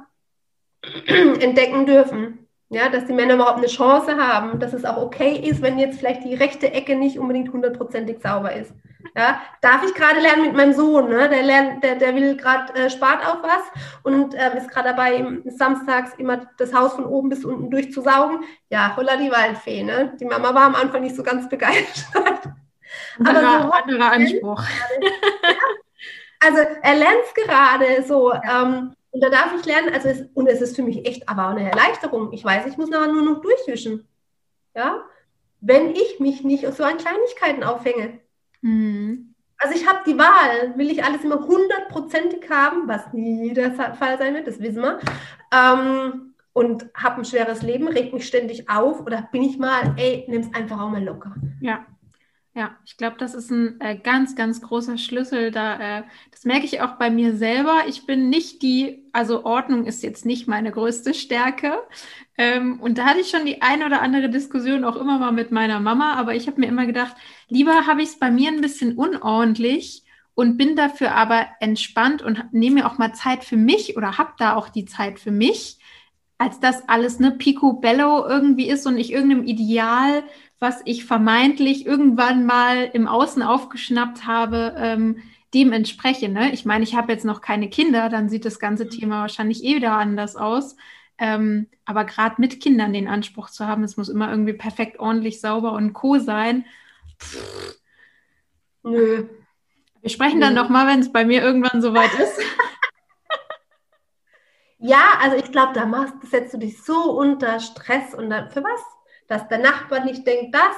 entdecken 1.06 1.84
dürfen. 1.84 2.38
Ja, 2.70 2.88
dass 2.88 3.04
die 3.04 3.12
Männer 3.12 3.34
überhaupt 3.34 3.58
eine 3.58 3.66
Chance 3.66 4.16
haben, 4.16 4.58
dass 4.58 4.72
es 4.72 4.86
auch 4.86 4.96
okay 4.96 5.36
ist, 5.36 5.60
wenn 5.60 5.78
jetzt 5.78 5.98
vielleicht 5.98 6.24
die 6.24 6.34
rechte 6.34 6.72
Ecke 6.72 6.96
nicht 6.96 7.18
unbedingt 7.18 7.52
hundertprozentig 7.52 8.20
sauber 8.22 8.54
ist. 8.54 8.72
Ja, 9.14 9.42
darf 9.60 9.84
ich 9.84 9.94
gerade 9.94 10.18
lernen 10.18 10.46
mit 10.46 10.56
meinem 10.56 10.72
Sohn, 10.72 11.10
ne? 11.10 11.28
der, 11.28 11.42
lernt, 11.42 11.84
der, 11.84 11.96
der 11.96 12.16
will 12.16 12.38
gerade 12.38 12.74
äh, 12.74 12.88
spart 12.88 13.24
auf 13.24 13.42
was 13.42 13.82
und 14.02 14.34
äh, 14.34 14.56
ist 14.56 14.70
gerade 14.70 14.88
dabei, 14.88 15.24
samstags 15.44 16.14
immer 16.14 16.48
das 16.56 16.72
Haus 16.72 16.94
von 16.94 17.04
oben 17.04 17.28
bis 17.28 17.44
unten 17.44 17.70
durchzusaugen. 17.70 18.40
Ja, 18.70 18.96
holla 18.96 19.18
die 19.18 19.30
Waldfee. 19.30 19.82
Ne? 19.82 20.16
Die 20.18 20.24
Mama 20.24 20.54
war 20.54 20.64
am 20.64 20.74
Anfang 20.74 21.02
nicht 21.02 21.14
so 21.14 21.22
ganz 21.22 21.50
begeistert. 21.50 22.48
Anderer, 23.18 23.62
so, 23.62 23.70
anderer 23.70 24.12
Anspruch. 24.12 24.64
also 26.40 26.58
er 26.58 26.94
lernt 26.96 27.22
es 27.26 27.34
gerade 27.34 28.02
so. 28.06 28.32
Ähm, 28.32 28.94
und 29.10 29.20
da 29.20 29.30
darf 29.30 29.54
ich 29.58 29.64
lernen, 29.64 29.94
also 29.94 30.08
es, 30.08 30.22
und 30.34 30.48
es 30.48 30.60
ist 30.60 30.74
für 30.74 30.82
mich 30.82 31.06
echt 31.06 31.28
aber 31.28 31.46
auch 31.46 31.50
eine 31.50 31.70
Erleichterung. 31.70 32.32
Ich 32.32 32.44
weiß, 32.44 32.66
ich 32.66 32.76
muss 32.76 32.90
nachher 32.90 33.12
nur 33.12 33.22
noch 33.22 33.40
durchwischen. 33.40 34.08
Ja, 34.74 35.04
wenn 35.60 35.90
ich 35.90 36.20
mich 36.20 36.42
nicht 36.44 36.66
so 36.74 36.84
an 36.84 36.98
Kleinigkeiten 36.98 37.64
aufhänge. 37.64 38.20
Mhm. 38.60 39.34
Also 39.56 39.74
ich 39.76 39.88
habe 39.88 40.00
die 40.06 40.18
Wahl, 40.18 40.76
will 40.76 40.90
ich 40.90 41.04
alles 41.04 41.24
immer 41.24 41.46
hundertprozentig 41.46 42.50
haben, 42.50 42.86
was 42.86 43.12
nie 43.12 43.54
der 43.54 43.72
Fall 43.72 44.18
sein 44.18 44.34
wird, 44.34 44.46
das 44.46 44.60
wissen 44.60 44.82
wir. 44.82 44.98
Ähm, 45.52 46.34
und 46.52 46.86
habe 46.94 47.18
ein 47.18 47.24
schweres 47.24 47.62
Leben, 47.62 47.88
regt 47.88 48.12
mich 48.12 48.26
ständig 48.26 48.68
auf 48.68 49.00
oder 49.00 49.28
bin 49.32 49.42
ich 49.42 49.58
mal, 49.58 49.94
ey, 49.96 50.24
nimm 50.28 50.42
es 50.42 50.54
einfach 50.54 50.80
auch 50.80 50.90
mal 50.90 51.02
locker. 51.02 51.34
Ja. 51.60 51.86
Ja, 52.56 52.76
ich 52.84 52.96
glaube, 52.96 53.16
das 53.18 53.34
ist 53.34 53.50
ein 53.50 53.80
äh, 53.80 53.96
ganz, 53.98 54.36
ganz 54.36 54.60
großer 54.60 54.96
Schlüssel. 54.96 55.50
Da, 55.50 55.98
äh, 55.98 56.02
das 56.30 56.44
merke 56.44 56.66
ich 56.66 56.80
auch 56.82 56.92
bei 56.98 57.10
mir 57.10 57.36
selber. 57.36 57.82
Ich 57.88 58.06
bin 58.06 58.28
nicht 58.28 58.62
die, 58.62 59.02
also 59.12 59.44
Ordnung 59.44 59.86
ist 59.86 60.04
jetzt 60.04 60.24
nicht 60.24 60.46
meine 60.46 60.70
größte 60.70 61.14
Stärke. 61.14 61.82
Ähm, 62.38 62.78
und 62.80 62.96
da 62.98 63.06
hatte 63.06 63.20
ich 63.20 63.30
schon 63.30 63.44
die 63.44 63.60
eine 63.60 63.86
oder 63.86 64.02
andere 64.02 64.28
Diskussion 64.30 64.84
auch 64.84 64.94
immer 64.94 65.18
mal 65.18 65.32
mit 65.32 65.50
meiner 65.50 65.80
Mama. 65.80 66.14
Aber 66.14 66.36
ich 66.36 66.46
habe 66.46 66.60
mir 66.60 66.68
immer 66.68 66.86
gedacht, 66.86 67.16
lieber 67.48 67.88
habe 67.88 68.02
ich 68.02 68.10
es 68.10 68.18
bei 68.20 68.30
mir 68.30 68.50
ein 68.52 68.60
bisschen 68.60 68.96
unordentlich 68.96 70.04
und 70.34 70.56
bin 70.56 70.76
dafür 70.76 71.12
aber 71.16 71.48
entspannt 71.58 72.22
und 72.22 72.52
nehme 72.52 72.76
mir 72.76 72.86
auch 72.86 72.98
mal 72.98 73.14
Zeit 73.14 73.42
für 73.44 73.56
mich 73.56 73.96
oder 73.96 74.16
habe 74.16 74.32
da 74.38 74.54
auch 74.54 74.68
die 74.68 74.84
Zeit 74.84 75.18
für 75.18 75.32
mich, 75.32 75.78
als 76.38 76.60
das 76.60 76.88
alles 76.88 77.20
ne 77.20 77.30
Picobello 77.32 78.26
irgendwie 78.26 78.68
ist 78.68 78.86
und 78.86 78.96
ich 78.98 79.12
irgendeinem 79.12 79.44
Ideal 79.44 80.24
was 80.64 80.80
ich 80.86 81.04
vermeintlich 81.04 81.84
irgendwann 81.84 82.46
mal 82.46 82.88
im 82.94 83.06
Außen 83.06 83.42
aufgeschnappt 83.42 84.24
habe, 84.24 84.74
ähm, 84.78 85.22
dem 85.52 85.72
entspreche. 85.72 86.30
Ne? 86.30 86.54
Ich 86.54 86.64
meine, 86.64 86.84
ich 86.84 86.96
habe 86.96 87.12
jetzt 87.12 87.26
noch 87.26 87.42
keine 87.42 87.68
Kinder, 87.68 88.08
dann 88.08 88.30
sieht 88.30 88.46
das 88.46 88.58
ganze 88.58 88.88
Thema 88.88 89.20
wahrscheinlich 89.20 89.62
eh 89.62 89.76
wieder 89.76 89.92
anders 89.92 90.36
aus. 90.36 90.76
Ähm, 91.18 91.66
aber 91.84 92.06
gerade 92.06 92.36
mit 92.38 92.62
Kindern 92.62 92.94
den 92.94 93.08
Anspruch 93.08 93.50
zu 93.50 93.66
haben, 93.66 93.84
es 93.84 93.98
muss 93.98 94.08
immer 94.08 94.30
irgendwie 94.30 94.54
perfekt, 94.54 94.98
ordentlich, 94.98 95.38
sauber 95.38 95.72
und 95.72 95.92
co 95.92 96.18
sein. 96.18 96.64
Pff. 97.20 97.78
Nö. 98.84 99.28
Wir 100.00 100.10
sprechen 100.10 100.38
Nö. 100.38 100.46
dann 100.46 100.54
nochmal, 100.54 100.86
wenn 100.86 101.00
es 101.00 101.12
bei 101.12 101.26
mir 101.26 101.42
irgendwann 101.42 101.82
soweit 101.82 102.12
ist. 102.18 102.40
ja, 104.78 105.12
also 105.20 105.36
ich 105.36 105.52
glaube, 105.52 105.74
da 105.74 105.84
machst, 105.84 106.14
setzt 106.22 106.54
du 106.54 106.58
dich 106.58 106.82
so 106.82 107.12
unter 107.18 107.60
Stress 107.60 108.14
und 108.14 108.30
dann, 108.30 108.50
für 108.50 108.64
was? 108.64 108.80
Dass 109.28 109.48
der 109.48 109.58
Nachbar 109.58 110.04
nicht 110.04 110.26
denkt, 110.26 110.54
das, 110.54 110.76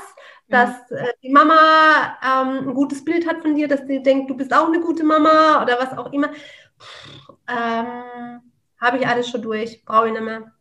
dass 0.49 0.91
äh, 0.91 1.13
die 1.23 1.31
Mama 1.31 2.17
ähm, 2.23 2.69
ein 2.69 2.75
gutes 2.75 3.05
Bild 3.05 3.27
hat 3.29 3.43
von 3.43 3.55
dir, 3.55 3.69
dass 3.69 3.87
sie 3.87 4.03
denkt, 4.03 4.31
du 4.31 4.37
bist 4.37 4.55
auch 4.55 4.69
eine 4.69 4.81
gute 4.81 5.05
Mama 5.05 5.63
oder 5.63 5.79
was 5.79 5.97
auch 5.97 6.13
immer. 6.13 6.31
Ähm, 7.49 8.43
Habe 8.81 8.99
ich 8.99 9.07
alles 9.07 9.29
schon 9.29 9.43
durch, 9.43 9.85
brauche 9.85 10.09
ich 10.09 10.13
nicht 10.13 10.23
mehr. 10.23 10.53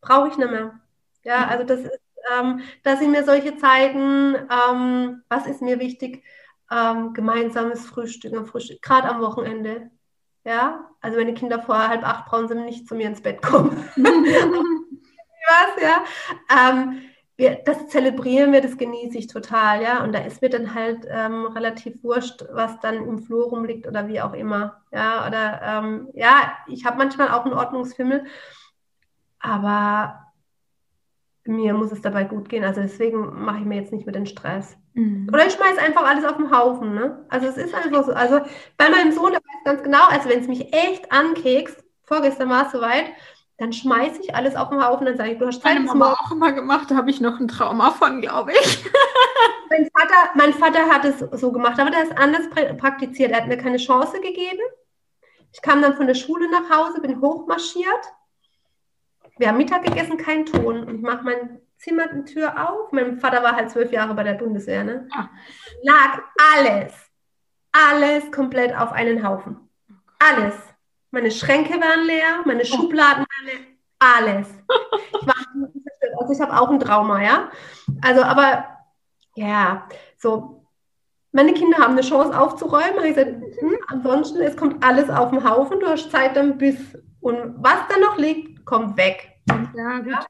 Brauche 0.00 0.28
ich 0.28 0.36
nicht 0.36 0.50
mehr. 0.50 0.80
Ja, 1.24 1.46
also 1.48 1.64
das 1.64 1.80
ist, 1.80 2.00
ähm, 2.38 2.60
dass 2.84 3.00
sie 3.00 3.08
mir 3.08 3.24
solche 3.24 3.56
zeigen, 3.56 4.36
ähm, 4.36 5.22
was 5.28 5.46
ist 5.46 5.62
mir 5.62 5.80
wichtig, 5.80 6.22
ähm, 6.70 7.14
gemeinsames 7.14 7.86
Frühstück 7.86 8.34
am 8.34 8.46
Frühstück, 8.46 8.82
gerade 8.82 9.08
am 9.08 9.20
Wochenende. 9.20 9.90
Ja, 10.44 10.88
also 11.00 11.18
wenn 11.18 11.26
die 11.26 11.34
Kinder 11.34 11.60
vor 11.60 11.88
halb 11.88 12.06
acht 12.06 12.26
brauchen 12.26 12.48
sie 12.48 12.54
nicht 12.54 12.86
zu 12.86 12.94
mir 12.94 13.08
ins 13.08 13.22
Bett 13.22 13.42
kommen. 13.42 13.88
was, 15.48 15.82
ja. 15.82 16.04
Ähm, 16.50 17.02
wir, 17.38 17.54
das 17.64 17.86
zelebrieren 17.86 18.52
wir, 18.52 18.60
das 18.60 18.76
genieße 18.76 19.16
ich 19.16 19.28
total, 19.28 19.80
ja. 19.80 20.02
Und 20.02 20.12
da 20.12 20.18
ist 20.18 20.42
mir 20.42 20.50
dann 20.50 20.74
halt 20.74 21.06
ähm, 21.08 21.46
relativ 21.46 22.02
wurscht, 22.02 22.44
was 22.50 22.80
dann 22.80 22.96
im 22.96 23.20
Flur 23.20 23.46
rumliegt 23.46 23.86
oder 23.86 24.08
wie 24.08 24.20
auch 24.20 24.34
immer. 24.34 24.82
Ja, 24.92 25.26
oder 25.26 25.60
ähm, 25.62 26.08
ja, 26.14 26.52
ich 26.66 26.84
habe 26.84 26.98
manchmal 26.98 27.30
auch 27.30 27.44
einen 27.44 27.54
Ordnungsfimmel, 27.54 28.24
aber 29.38 30.28
mir 31.44 31.74
muss 31.74 31.92
es 31.92 32.02
dabei 32.02 32.24
gut 32.24 32.48
gehen. 32.48 32.64
Also 32.64 32.80
deswegen 32.80 33.44
mache 33.44 33.60
ich 33.60 33.64
mir 33.64 33.76
jetzt 33.76 33.92
nicht 33.92 34.04
mit 34.04 34.16
den 34.16 34.26
Stress. 34.26 34.76
Mhm. 34.94 35.28
Oder 35.32 35.46
ich 35.46 35.52
schmeiße 35.52 35.80
einfach 35.80 36.04
alles 36.04 36.24
auf 36.24 36.36
den 36.36 36.50
Haufen. 36.50 36.92
Ne? 36.92 37.24
Also 37.28 37.46
es 37.46 37.56
ist 37.56 37.72
einfach 37.72 38.04
so. 38.04 38.12
Also 38.12 38.40
bei 38.76 38.90
meinem 38.90 39.12
Sohn, 39.12 39.30
der 39.30 39.40
weiß 39.40 39.64
ganz 39.64 39.82
genau, 39.84 40.06
also 40.08 40.28
wenn 40.28 40.40
es 40.40 40.48
mich 40.48 40.74
echt 40.74 41.12
ankekst, 41.12 41.84
vorgestern 42.02 42.50
war 42.50 42.66
es 42.66 42.72
soweit, 42.72 43.06
dann 43.58 43.72
schmeiße 43.72 44.20
ich 44.22 44.34
alles 44.34 44.54
auf 44.54 44.70
den 44.70 44.84
Haufen, 44.84 45.06
dann 45.06 45.16
sage 45.16 45.32
ich, 45.32 45.38
du 45.38 45.46
hast 45.46 45.60
Zeit. 45.60 45.74
Meine 45.74 45.86
Mama 45.86 46.12
auch 46.12 46.30
immer 46.30 46.52
gemacht, 46.52 46.90
da 46.90 46.96
habe 46.96 47.10
ich 47.10 47.20
noch 47.20 47.40
ein 47.40 47.48
Trauma 47.48 47.90
von, 47.90 48.20
glaube 48.20 48.52
ich. 48.52 48.84
mein, 49.70 49.88
Vater, 49.92 50.30
mein 50.36 50.54
Vater 50.54 50.88
hat 50.88 51.04
es 51.04 51.18
so 51.40 51.50
gemacht, 51.50 51.78
aber 51.80 51.90
der 51.90 52.04
ist 52.04 52.16
anders 52.16 52.48
praktiziert. 52.78 53.32
Er 53.32 53.38
hat 53.38 53.48
mir 53.48 53.58
keine 53.58 53.78
Chance 53.78 54.20
gegeben. 54.20 54.60
Ich 55.52 55.60
kam 55.60 55.82
dann 55.82 55.96
von 55.96 56.06
der 56.06 56.14
Schule 56.14 56.48
nach 56.50 56.70
Hause, 56.70 57.00
bin 57.00 57.20
hochmarschiert. 57.20 58.12
Wir 59.38 59.48
haben 59.48 59.58
Mittag 59.58 59.82
gegessen, 59.82 60.18
kein 60.18 60.46
Ton. 60.46 60.84
Und 60.84 60.96
ich 60.96 61.02
mache 61.02 61.24
mein 61.24 61.60
Zimmer 61.78 62.06
die 62.06 62.32
Tür 62.32 62.70
auf. 62.70 62.92
Mein 62.92 63.18
Vater 63.18 63.42
war 63.42 63.56
halt 63.56 63.70
zwölf 63.70 63.90
Jahre 63.90 64.14
bei 64.14 64.22
der 64.22 64.34
Bundeswehr. 64.34 64.84
Ne? 64.84 65.08
Ah. 65.12 65.28
Lag 65.82 66.22
alles, 66.54 66.92
alles 67.72 68.30
komplett 68.30 68.76
auf 68.76 68.92
einen 68.92 69.26
Haufen. 69.26 69.68
Alles. 70.20 70.54
Meine 71.10 71.30
Schränke 71.30 71.74
waren 71.80 72.06
leer, 72.06 72.42
meine 72.44 72.62
oh. 72.62 72.64
Schubladen 72.64 73.24
waren 73.24 73.46
leer, 73.46 73.66
alles. 73.98 74.48
Ich 75.20 75.26
war 75.26 75.34
also 76.20 76.32
ich 76.32 76.40
habe 76.40 76.60
auch 76.60 76.70
ein 76.70 76.80
Trauma, 76.80 77.22
ja. 77.22 77.50
Also, 78.02 78.22
aber 78.22 78.64
ja, 79.34 79.88
so, 80.16 80.66
meine 81.32 81.52
Kinder 81.54 81.78
haben 81.78 81.92
eine 81.92 82.02
Chance 82.02 82.38
aufzuräumen. 82.38 83.04
Ich 83.04 83.14
gesagt, 83.14 83.36
hm, 83.60 83.78
ansonsten, 83.88 84.40
es 84.42 84.56
kommt 84.56 84.84
alles 84.84 85.08
auf 85.10 85.30
den 85.30 85.48
Haufen, 85.48 85.80
du 85.80 85.86
hast 85.86 86.10
Zeit 86.10 86.36
dann 86.36 86.58
bis, 86.58 86.76
und 87.20 87.54
was 87.58 87.78
da 87.88 87.98
noch 87.98 88.18
liegt, 88.18 88.64
kommt 88.64 88.96
weg. 88.96 89.40
Ja, 89.74 89.98
gut. 89.98 90.12
Ja. 90.12 90.26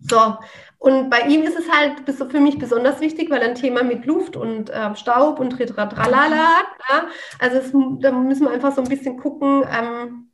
So, 0.00 0.36
und 0.78 1.10
bei 1.10 1.20
ihm 1.28 1.42
ist 1.42 1.58
es 1.58 1.70
halt 1.70 2.08
für 2.08 2.40
mich 2.40 2.58
besonders 2.58 3.00
wichtig, 3.00 3.30
weil 3.30 3.42
ein 3.42 3.54
Thema 3.54 3.82
mit 3.82 4.06
Luft 4.06 4.34
und 4.34 4.70
äh, 4.70 4.96
Staub 4.96 5.38
und 5.38 5.50
Tralala 5.50 6.36
hat. 6.36 6.66
Ja? 6.88 7.08
Also 7.38 7.58
es, 7.58 7.70
da 8.00 8.10
müssen 8.12 8.46
wir 8.46 8.50
einfach 8.50 8.74
so 8.74 8.80
ein 8.80 8.88
bisschen 8.88 9.18
gucken, 9.18 9.62
ähm, 9.70 10.30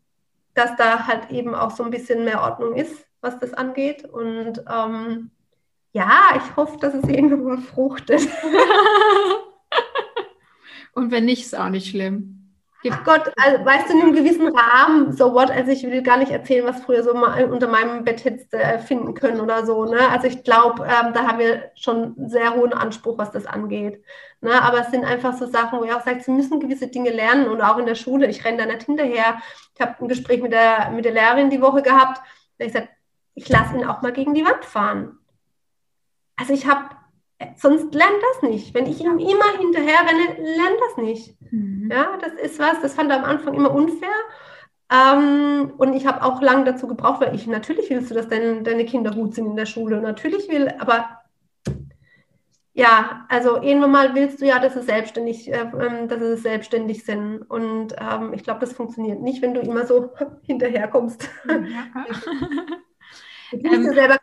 dass 0.54 0.76
da 0.76 1.08
halt 1.08 1.32
eben 1.32 1.54
auch 1.56 1.72
so 1.72 1.82
ein 1.82 1.90
bisschen 1.90 2.24
mehr 2.24 2.42
Ordnung 2.42 2.76
ist, 2.76 2.94
was 3.20 3.40
das 3.40 3.54
angeht. 3.54 4.04
Und 4.04 4.62
ähm, 4.72 5.32
ja, 5.92 6.12
ich 6.36 6.56
hoffe, 6.56 6.78
dass 6.78 6.94
es 6.94 7.08
irgendwann 7.08 7.62
fruchtet. 7.62 8.20
und 10.92 11.10
wenn 11.10 11.24
nicht, 11.24 11.42
ist 11.42 11.58
auch 11.58 11.70
nicht 11.70 11.90
schlimm. 11.90 12.45
Ach 12.88 13.04
Gott, 13.04 13.32
also, 13.36 13.64
weißt 13.64 13.88
du, 13.88 13.94
in 13.94 14.02
einem 14.02 14.12
gewissen 14.14 14.48
Rahmen, 14.48 15.12
so 15.12 15.32
what, 15.34 15.50
also 15.50 15.72
ich 15.72 15.82
will 15.82 16.02
gar 16.02 16.18
nicht 16.18 16.30
erzählen, 16.30 16.66
was 16.66 16.82
früher 16.82 17.02
so 17.02 17.14
mal 17.14 17.44
unter 17.46 17.68
meinem 17.68 18.04
Bett 18.04 18.24
hättest 18.24 18.54
äh, 18.54 18.78
finden 18.78 19.14
können 19.14 19.40
oder 19.40 19.66
so, 19.66 19.86
ne? 19.86 20.08
Also 20.10 20.28
ich 20.28 20.44
glaube, 20.44 20.84
ähm, 20.84 21.12
da 21.12 21.26
haben 21.26 21.38
wir 21.38 21.72
schon 21.74 22.16
einen 22.16 22.28
sehr 22.28 22.54
hohen 22.54 22.72
Anspruch, 22.72 23.18
was 23.18 23.32
das 23.32 23.46
angeht. 23.46 24.04
Ne? 24.40 24.62
Aber 24.62 24.80
es 24.80 24.90
sind 24.90 25.04
einfach 25.04 25.36
so 25.36 25.46
Sachen, 25.46 25.80
wo 25.80 25.84
ich 25.84 25.92
auch 25.92 26.04
sage, 26.04 26.22
sie 26.22 26.30
müssen 26.30 26.60
gewisse 26.60 26.88
Dinge 26.88 27.10
lernen 27.10 27.48
und 27.48 27.60
auch 27.62 27.78
in 27.78 27.86
der 27.86 27.94
Schule, 27.94 28.28
ich 28.28 28.44
renne 28.44 28.58
da 28.58 28.66
nicht 28.66 28.84
hinterher. 28.84 29.40
Ich 29.74 29.80
habe 29.80 29.96
ein 30.00 30.08
Gespräch 30.08 30.42
mit 30.42 30.52
der, 30.52 30.90
mit 30.90 31.04
der 31.04 31.12
Lehrerin 31.12 31.50
die 31.50 31.62
Woche 31.62 31.82
gehabt, 31.82 32.20
da 32.58 32.64
ich 32.64 32.72
gesagt, 32.72 32.90
ich 33.34 33.48
lasse 33.48 33.76
ihn 33.76 33.84
auch 33.84 34.02
mal 34.02 34.12
gegen 34.12 34.34
die 34.34 34.44
Wand 34.44 34.64
fahren. 34.64 35.18
Also 36.36 36.52
ich 36.52 36.66
habe 36.66 36.90
sonst 37.56 37.94
lernt 37.94 38.22
das 38.32 38.50
nicht. 38.50 38.74
Wenn 38.74 38.86
ich 38.86 39.00
ihm 39.00 39.18
immer 39.18 39.58
hinterher 39.58 40.00
renne, 40.00 40.56
lernt 40.56 40.80
das 40.88 40.96
nicht. 40.96 41.36
Mhm. 41.52 41.88
Ja, 41.90 42.18
das 42.20 42.32
ist 42.34 42.58
was, 42.58 42.80
das 42.82 42.94
fand 42.94 43.10
er 43.10 43.18
am 43.18 43.24
Anfang 43.24 43.54
immer 43.54 43.74
unfair. 43.74 44.08
Ähm, 44.90 45.72
und 45.78 45.94
ich 45.94 46.06
habe 46.06 46.22
auch 46.22 46.40
lange 46.40 46.64
dazu 46.64 46.86
gebraucht, 46.86 47.20
weil 47.20 47.34
ich 47.34 47.46
natürlich 47.46 47.90
willst 47.90 48.10
du, 48.10 48.14
dass 48.14 48.28
dein, 48.28 48.62
deine 48.64 48.84
Kinder 48.84 49.10
gut 49.10 49.34
sind 49.34 49.46
in 49.46 49.56
der 49.56 49.66
Schule. 49.66 50.00
Natürlich 50.00 50.48
will, 50.48 50.72
aber 50.78 51.08
ja, 52.72 53.24
also 53.30 53.62
irgendwann 53.62 53.90
mal 53.90 54.14
willst 54.14 54.42
du 54.42 54.46
ja, 54.46 54.58
dass 54.58 54.74
sie 54.74 54.82
selbstständig, 54.82 55.50
äh, 55.50 55.60
ähm, 55.60 56.08
dass 56.08 56.20
sie 56.20 56.36
selbstständig 56.36 57.04
sind. 57.04 57.42
Und 57.42 57.96
ähm, 57.98 58.34
ich 58.34 58.44
glaube, 58.44 58.60
das 58.60 58.74
funktioniert 58.74 59.22
nicht, 59.22 59.40
wenn 59.40 59.54
du 59.54 59.60
immer 59.60 59.86
so 59.86 60.12
hinterherkommst. 60.42 61.28
Ja. 61.48 62.04
du 63.52 63.66
ähm, 63.66 63.94
selber 63.94 64.18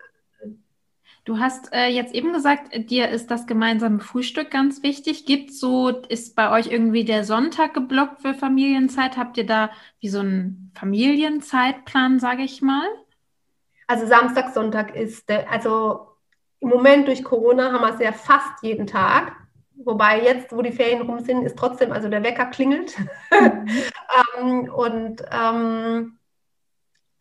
Du 1.26 1.40
hast 1.40 1.72
äh, 1.72 1.88
jetzt 1.88 2.14
eben 2.14 2.34
gesagt, 2.34 2.72
dir 2.90 3.08
ist 3.08 3.32
das 3.32 3.48
gemeinsame 3.48 4.02
Frühstück 4.02 4.52
ganz 4.52 4.84
wichtig. 4.84 5.26
Gibt 5.26 5.54
so, 5.54 5.90
ist 5.90 6.36
bei 6.36 6.52
euch 6.52 6.68
irgendwie 6.68 7.06
der 7.06 7.24
Sonntag 7.24 7.74
geblockt 7.74 8.22
für 8.22 8.34
Familienzeit? 8.34 9.16
Habt 9.16 9.38
ihr 9.38 9.46
da 9.46 9.70
wie 10.00 10.10
so 10.10 10.20
einen 10.20 10.72
Familienzeitplan, 10.76 12.20
sage 12.20 12.44
ich 12.44 12.62
mal? 12.62 12.88
Also 13.88 14.06
Samstag, 14.06 14.54
Sonntag 14.54 14.96
ist, 14.96 15.30
der, 15.30 15.50
also 15.50 16.08
im 16.60 16.70
Moment 16.70 17.08
durch 17.08 17.24
Corona 17.24 17.72
haben 17.72 17.82
wir 17.82 17.94
es 17.94 18.02
ja 18.02 18.12
fast 18.12 18.62
jeden 18.62 18.88
Tag. 18.88 19.34
Wobei 19.76 20.22
jetzt, 20.22 20.52
wo 20.52 20.62
die 20.62 20.72
Ferien 20.72 21.02
rum 21.04 21.20
sind, 21.20 21.44
ist 21.44 21.58
trotzdem, 21.58 21.94
also 21.94 22.10
der 22.10 22.24
Wecker 22.24 22.48
klingelt. 22.48 22.98
Mhm. 23.32 23.68
ähm, 24.40 24.74
und 24.74 25.24
ähm, 25.32 26.20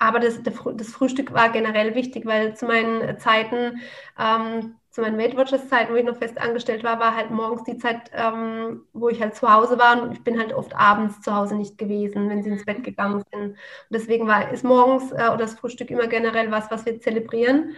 aber 0.03 0.19
das, 0.19 0.41
das, 0.43 0.91
Frühstück 0.93 1.33
war 1.33 1.51
generell 1.51 1.95
wichtig, 1.95 2.27
weil 2.27 2.57
zu 2.57 2.67
meinen 2.67 3.19
Zeiten, 3.19 3.81
ähm, 4.19 4.75
zu 4.91 5.01
meinen 5.01 5.17
Weight 5.17 5.37
Watchers 5.37 5.69
Zeiten, 5.69 5.93
wo 5.93 5.97
ich 5.97 6.05
noch 6.05 6.17
fest 6.17 6.41
angestellt 6.41 6.83
war, 6.83 6.99
war 6.99 7.15
halt 7.15 7.31
morgens 7.31 7.63
die 7.65 7.79
Zeit, 7.79 8.11
ähm, 8.13 8.83
wo 8.93 9.09
ich 9.09 9.23
halt 9.23 9.37
zu 9.37 9.53
Hause 9.53 9.79
war 9.79 10.03
und 10.03 10.13
ich 10.13 10.25
bin 10.25 10.39
halt 10.39 10.53
oft 10.53 10.75
abends 10.75 11.21
zu 11.21 11.35
Hause 11.35 11.55
nicht 11.55 11.79
gewesen, 11.79 12.29
wenn 12.29 12.43
sie 12.43 12.51
ins 12.51 12.65
Bett 12.65 12.83
gegangen 12.83 13.23
sind. 13.33 13.51
Und 13.53 13.57
deswegen 13.91 14.27
war, 14.27 14.51
ist 14.51 14.65
morgens 14.65 15.13
äh, 15.13 15.29
oder 15.29 15.39
das 15.39 15.55
Frühstück 15.55 15.91
immer 15.91 16.09
generell 16.09 16.51
was, 16.51 16.71
was 16.71 16.85
wir 16.85 17.01
zelebrieren. 17.01 17.77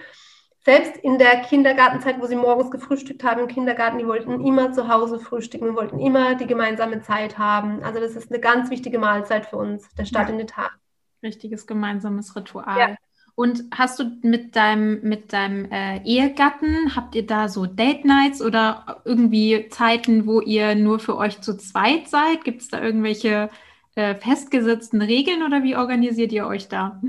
Selbst 0.64 0.96
in 0.96 1.18
der 1.18 1.42
Kindergartenzeit, 1.42 2.18
wo 2.20 2.26
sie 2.26 2.36
morgens 2.36 2.70
gefrühstückt 2.70 3.22
haben 3.22 3.42
im 3.42 3.48
Kindergarten, 3.48 3.98
die 3.98 4.06
wollten 4.06 4.44
immer 4.46 4.72
zu 4.72 4.88
Hause 4.88 5.20
frühstücken, 5.20 5.66
wir 5.66 5.76
wollten 5.76 6.00
immer 6.00 6.36
die 6.36 6.46
gemeinsame 6.46 7.02
Zeit 7.02 7.36
haben. 7.36 7.82
Also 7.82 8.00
das 8.00 8.16
ist 8.16 8.32
eine 8.32 8.40
ganz 8.40 8.70
wichtige 8.70 8.98
Mahlzeit 8.98 9.44
für 9.44 9.58
uns, 9.58 9.94
der 9.96 10.06
Start 10.06 10.28
ja. 10.28 10.32
in 10.32 10.38
den 10.38 10.46
Tag 10.46 10.78
richtiges 11.24 11.66
gemeinsames 11.66 12.36
Ritual. 12.36 12.78
Ja. 12.78 12.96
Und 13.36 13.64
hast 13.74 13.98
du 13.98 14.04
mit 14.22 14.54
deinem, 14.54 15.00
mit 15.02 15.32
deinem 15.32 15.64
äh, 15.72 15.98
Ehegatten, 16.04 16.94
habt 16.94 17.16
ihr 17.16 17.26
da 17.26 17.48
so 17.48 17.66
Date 17.66 18.04
Nights 18.04 18.40
oder 18.40 19.00
irgendwie 19.04 19.68
Zeiten, 19.70 20.26
wo 20.26 20.40
ihr 20.40 20.76
nur 20.76 21.00
für 21.00 21.16
euch 21.16 21.40
zu 21.40 21.56
zweit 21.56 22.08
seid? 22.08 22.44
Gibt 22.44 22.62
es 22.62 22.68
da 22.68 22.80
irgendwelche 22.80 23.50
äh, 23.96 24.14
festgesetzten 24.14 25.02
Regeln 25.02 25.42
oder 25.42 25.64
wie 25.64 25.76
organisiert 25.76 26.30
ihr 26.30 26.46
euch 26.46 26.68
da? 26.68 27.00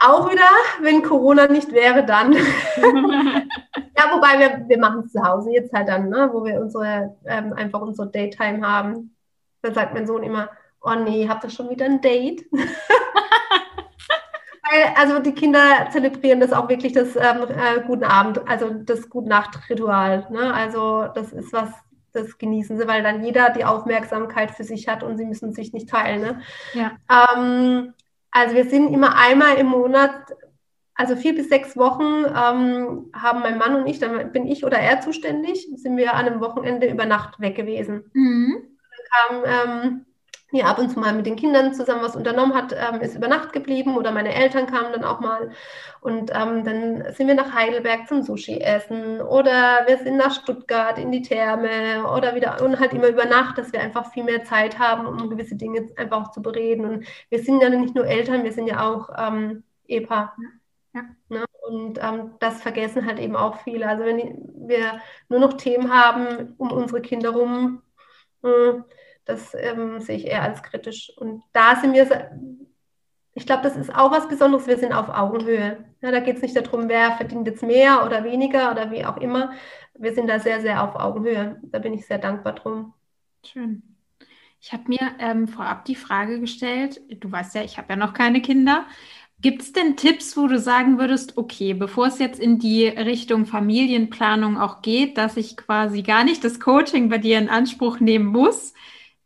Auch 0.00 0.30
wieder, 0.30 0.42
wenn 0.82 1.02
Corona 1.02 1.46
nicht 1.46 1.72
wäre, 1.72 2.04
dann. 2.04 2.32
ja, 2.32 4.12
wobei 4.12 4.38
wir, 4.38 4.68
wir 4.68 4.78
machen 4.78 5.04
es 5.06 5.12
zu 5.12 5.22
Hause 5.22 5.52
jetzt 5.52 5.72
halt 5.72 5.88
dann, 5.88 6.08
ne, 6.08 6.28
wo 6.32 6.44
wir 6.44 6.60
unsere, 6.60 7.16
ähm, 7.24 7.52
einfach 7.52 7.80
unsere 7.80 8.10
Daytime 8.10 8.66
haben. 8.66 9.14
Da 9.62 9.72
sagt 9.72 9.94
mein 9.94 10.06
Sohn 10.06 10.24
immer, 10.24 10.50
oh 10.86 10.94
nee, 10.94 11.28
habt 11.28 11.44
ihr 11.44 11.50
schon 11.50 11.68
wieder 11.68 11.84
ein 11.84 12.00
Date? 12.00 12.46
Weil, 14.68 14.94
also 14.96 15.18
die 15.20 15.32
Kinder 15.34 15.88
zelebrieren 15.90 16.40
das 16.40 16.52
auch 16.52 16.68
wirklich 16.68 16.92
das 16.92 17.16
ähm, 17.16 17.46
äh, 17.48 17.80
guten 17.86 18.04
Abend, 18.04 18.46
also 18.48 18.70
das 18.70 19.08
Gute 19.08 19.28
Nacht-Ritual. 19.28 20.26
Ne? 20.30 20.52
Also 20.52 21.06
das 21.14 21.32
ist 21.32 21.52
was, 21.52 21.70
das 22.12 22.38
genießen 22.38 22.78
sie, 22.78 22.88
weil 22.88 23.02
dann 23.02 23.24
jeder 23.24 23.50
die 23.50 23.64
Aufmerksamkeit 23.64 24.50
für 24.50 24.64
sich 24.64 24.88
hat 24.88 25.02
und 25.02 25.16
sie 25.18 25.24
müssen 25.24 25.52
sich 25.52 25.72
nicht 25.72 25.88
teilen. 25.88 26.20
Ne? 26.20 26.40
Ja. 26.74 26.92
Ähm, 27.08 27.94
also 28.30 28.54
wir 28.54 28.68
sind 28.68 28.92
immer 28.92 29.16
einmal 29.16 29.56
im 29.56 29.66
Monat, 29.66 30.12
also 30.94 31.14
vier 31.14 31.34
bis 31.34 31.48
sechs 31.48 31.76
Wochen 31.76 32.24
ähm, 32.24 33.10
haben 33.14 33.40
mein 33.40 33.58
Mann 33.58 33.76
und 33.76 33.86
ich, 33.86 33.98
dann 33.98 34.32
bin 34.32 34.46
ich 34.46 34.64
oder 34.64 34.78
er 34.78 35.00
zuständig, 35.00 35.68
sind 35.76 35.96
wir 35.96 36.14
an 36.14 36.26
einem 36.26 36.40
Wochenende 36.40 36.88
über 36.88 37.06
Nacht 37.06 37.38
weg 37.38 37.54
gewesen. 37.54 38.10
Mhm. 38.14 38.62
Dann 38.90 39.42
kam 39.42 39.44
ähm, 39.46 40.06
hier 40.50 40.66
ab 40.66 40.78
und 40.78 40.90
zu 40.90 40.98
mal 41.00 41.12
mit 41.12 41.26
den 41.26 41.36
Kindern 41.36 41.74
zusammen 41.74 42.02
was 42.02 42.14
unternommen 42.16 42.54
hat, 42.54 42.72
ähm, 42.72 43.00
ist 43.00 43.16
über 43.16 43.28
Nacht 43.28 43.52
geblieben 43.52 43.96
oder 43.96 44.12
meine 44.12 44.34
Eltern 44.34 44.66
kamen 44.66 44.92
dann 44.92 45.04
auch 45.04 45.20
mal 45.20 45.50
und 46.00 46.30
ähm, 46.34 46.64
dann 46.64 47.12
sind 47.14 47.26
wir 47.26 47.34
nach 47.34 47.52
Heidelberg 47.52 48.06
zum 48.06 48.22
Sushi 48.22 48.60
essen 48.60 49.20
oder 49.20 49.84
wir 49.86 49.98
sind 49.98 50.16
nach 50.16 50.32
Stuttgart 50.32 50.98
in 50.98 51.10
die 51.10 51.22
Therme 51.22 52.06
oder 52.10 52.34
wieder 52.34 52.62
und 52.62 52.78
halt 52.78 52.92
immer 52.92 53.08
über 53.08 53.24
Nacht, 53.24 53.58
dass 53.58 53.72
wir 53.72 53.80
einfach 53.80 54.12
viel 54.12 54.24
mehr 54.24 54.44
Zeit 54.44 54.78
haben, 54.78 55.06
um 55.06 55.28
gewisse 55.30 55.56
Dinge 55.56 55.88
einfach 55.96 56.26
auch 56.26 56.30
zu 56.30 56.42
bereden 56.42 56.84
und 56.84 57.06
wir 57.28 57.42
sind 57.42 57.60
ja 57.60 57.68
nicht 57.68 57.94
nur 57.94 58.06
Eltern, 58.06 58.44
wir 58.44 58.52
sind 58.52 58.68
ja 58.68 58.88
auch 58.88 59.10
ähm, 59.18 59.64
Ehepaar. 59.88 60.36
Ja. 60.94 61.02
Ne? 61.28 61.44
Und 61.68 61.98
ähm, 62.02 62.34
das 62.38 62.62
vergessen 62.62 63.04
halt 63.06 63.18
eben 63.18 63.36
auch 63.36 63.60
viele. 63.62 63.88
Also 63.88 64.04
wenn 64.04 64.18
wir 64.68 65.00
nur 65.28 65.40
noch 65.40 65.54
Themen 65.54 65.92
haben 65.92 66.54
um 66.58 66.70
unsere 66.70 67.02
Kinder 67.02 67.30
rum, 67.30 67.82
äh, 68.42 68.74
das 69.26 69.54
ähm, 69.54 70.00
sehe 70.00 70.16
ich 70.16 70.26
eher 70.26 70.42
als 70.42 70.62
kritisch. 70.62 71.12
Und 71.16 71.42
da 71.52 71.76
sind 71.76 71.92
wir 71.92 72.30
ich 73.36 73.44
glaube, 73.44 73.62
das 73.62 73.76
ist 73.76 73.94
auch 73.94 74.10
was 74.10 74.28
Besonderes. 74.28 74.66
Wir 74.66 74.78
sind 74.78 74.94
auf 74.94 75.10
Augenhöhe. 75.10 75.84
Ja, 76.00 76.10
da 76.10 76.20
geht 76.20 76.36
es 76.36 76.42
nicht 76.42 76.56
darum, 76.56 76.88
wer 76.88 77.12
verdient 77.12 77.46
jetzt 77.46 77.62
mehr 77.62 78.02
oder 78.06 78.24
weniger 78.24 78.70
oder 78.70 78.90
wie 78.90 79.04
auch 79.04 79.18
immer. 79.18 79.52
Wir 79.92 80.14
sind 80.14 80.26
da 80.26 80.40
sehr, 80.40 80.62
sehr 80.62 80.82
auf 80.82 80.94
Augenhöhe. 80.94 81.60
Da 81.64 81.78
bin 81.78 81.92
ich 81.92 82.06
sehr 82.06 82.16
dankbar 82.16 82.54
drum. 82.54 82.94
Schön. 83.44 83.82
Ich 84.58 84.72
habe 84.72 84.84
mir 84.86 85.12
ähm, 85.18 85.48
vorab 85.48 85.84
die 85.84 85.96
Frage 85.96 86.40
gestellt, 86.40 87.02
du 87.10 87.30
weißt 87.30 87.54
ja, 87.56 87.62
ich 87.62 87.76
habe 87.76 87.88
ja 87.90 87.96
noch 87.96 88.14
keine 88.14 88.40
Kinder. 88.40 88.86
Gibt 89.42 89.60
es 89.60 89.72
denn 89.74 89.98
Tipps, 89.98 90.34
wo 90.38 90.46
du 90.46 90.58
sagen 90.58 90.98
würdest, 90.98 91.36
okay, 91.36 91.74
bevor 91.74 92.06
es 92.06 92.18
jetzt 92.18 92.40
in 92.40 92.58
die 92.58 92.86
Richtung 92.86 93.44
Familienplanung 93.44 94.58
auch 94.58 94.80
geht, 94.80 95.18
dass 95.18 95.36
ich 95.36 95.58
quasi 95.58 96.00
gar 96.00 96.24
nicht 96.24 96.42
das 96.42 96.58
Coaching 96.58 97.10
bei 97.10 97.18
dir 97.18 97.36
in 97.36 97.50
Anspruch 97.50 98.00
nehmen 98.00 98.24
muss, 98.24 98.72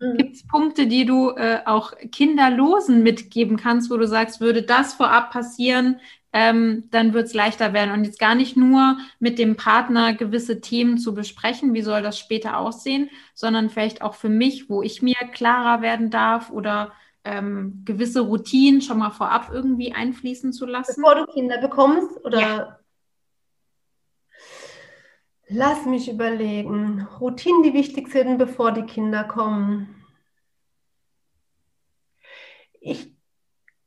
Mhm. 0.00 0.16
Gibt 0.16 0.36
es 0.36 0.46
Punkte, 0.46 0.86
die 0.86 1.04
du 1.04 1.30
äh, 1.30 1.60
auch 1.66 1.92
Kinderlosen 2.10 3.02
mitgeben 3.02 3.56
kannst, 3.56 3.90
wo 3.90 3.96
du 3.96 4.06
sagst, 4.06 4.40
würde 4.40 4.62
das 4.62 4.94
vorab 4.94 5.30
passieren, 5.30 6.00
ähm, 6.32 6.84
dann 6.90 7.12
wird 7.12 7.26
es 7.26 7.34
leichter 7.34 7.72
werden. 7.72 7.92
Und 7.92 8.04
jetzt 8.04 8.18
gar 8.18 8.34
nicht 8.34 8.56
nur 8.56 8.98
mit 9.18 9.38
dem 9.38 9.56
Partner 9.56 10.14
gewisse 10.14 10.60
Themen 10.60 10.98
zu 10.98 11.14
besprechen, 11.14 11.74
wie 11.74 11.82
soll 11.82 12.02
das 12.02 12.18
später 12.18 12.58
aussehen, 12.58 13.10
sondern 13.34 13.68
vielleicht 13.68 14.02
auch 14.02 14.14
für 14.14 14.28
mich, 14.28 14.70
wo 14.70 14.82
ich 14.82 15.02
mir 15.02 15.16
klarer 15.32 15.82
werden 15.82 16.10
darf 16.10 16.50
oder 16.50 16.92
ähm, 17.24 17.82
gewisse 17.84 18.20
Routinen 18.20 18.80
schon 18.80 18.98
mal 18.98 19.10
vorab 19.10 19.50
irgendwie 19.52 19.92
einfließen 19.92 20.52
zu 20.52 20.66
lassen. 20.66 20.94
Bevor 20.96 21.16
du 21.16 21.26
Kinder 21.26 21.58
bekommst 21.58 22.24
oder 22.24 22.40
ja. 22.40 22.79
Lass 25.52 25.84
mich 25.84 26.08
überlegen. 26.08 27.08
Routinen, 27.20 27.64
die 27.64 27.74
wichtig 27.74 28.08
sind, 28.08 28.38
bevor 28.38 28.70
die 28.70 28.84
Kinder 28.84 29.24
kommen. 29.24 30.04
Ich 32.80 33.16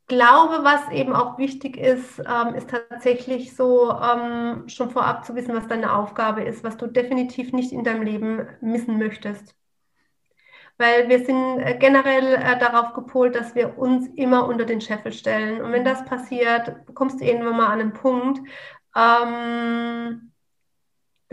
glaube, 0.06 0.62
was 0.62 0.90
eben 0.90 1.14
auch 1.14 1.38
wichtig 1.38 1.78
ist, 1.78 2.18
ähm, 2.18 2.54
ist 2.54 2.68
tatsächlich 2.68 3.56
so 3.56 3.90
ähm, 3.90 4.68
schon 4.68 4.90
vorab 4.90 5.24
zu 5.24 5.34
wissen, 5.34 5.54
was 5.54 5.66
deine 5.66 5.94
Aufgabe 5.94 6.42
ist, 6.42 6.64
was 6.64 6.76
du 6.76 6.86
definitiv 6.86 7.52
nicht 7.54 7.72
in 7.72 7.82
deinem 7.82 8.02
Leben 8.02 8.46
missen 8.60 8.98
möchtest. 8.98 9.56
Weil 10.76 11.08
wir 11.08 11.24
sind 11.24 11.60
äh, 11.60 11.78
generell 11.78 12.34
äh, 12.34 12.58
darauf 12.58 12.92
gepolt, 12.92 13.34
dass 13.36 13.54
wir 13.54 13.78
uns 13.78 14.06
immer 14.16 14.46
unter 14.48 14.66
den 14.66 14.82
Scheffel 14.82 15.12
stellen. 15.14 15.62
Und 15.62 15.72
wenn 15.72 15.84
das 15.84 16.04
passiert, 16.04 16.74
kommst 16.94 17.20
du 17.20 17.24
irgendwann 17.24 17.56
mal 17.56 17.68
an 17.68 17.80
einen 17.80 17.92
Punkt, 17.94 18.40
ähm, 18.94 20.33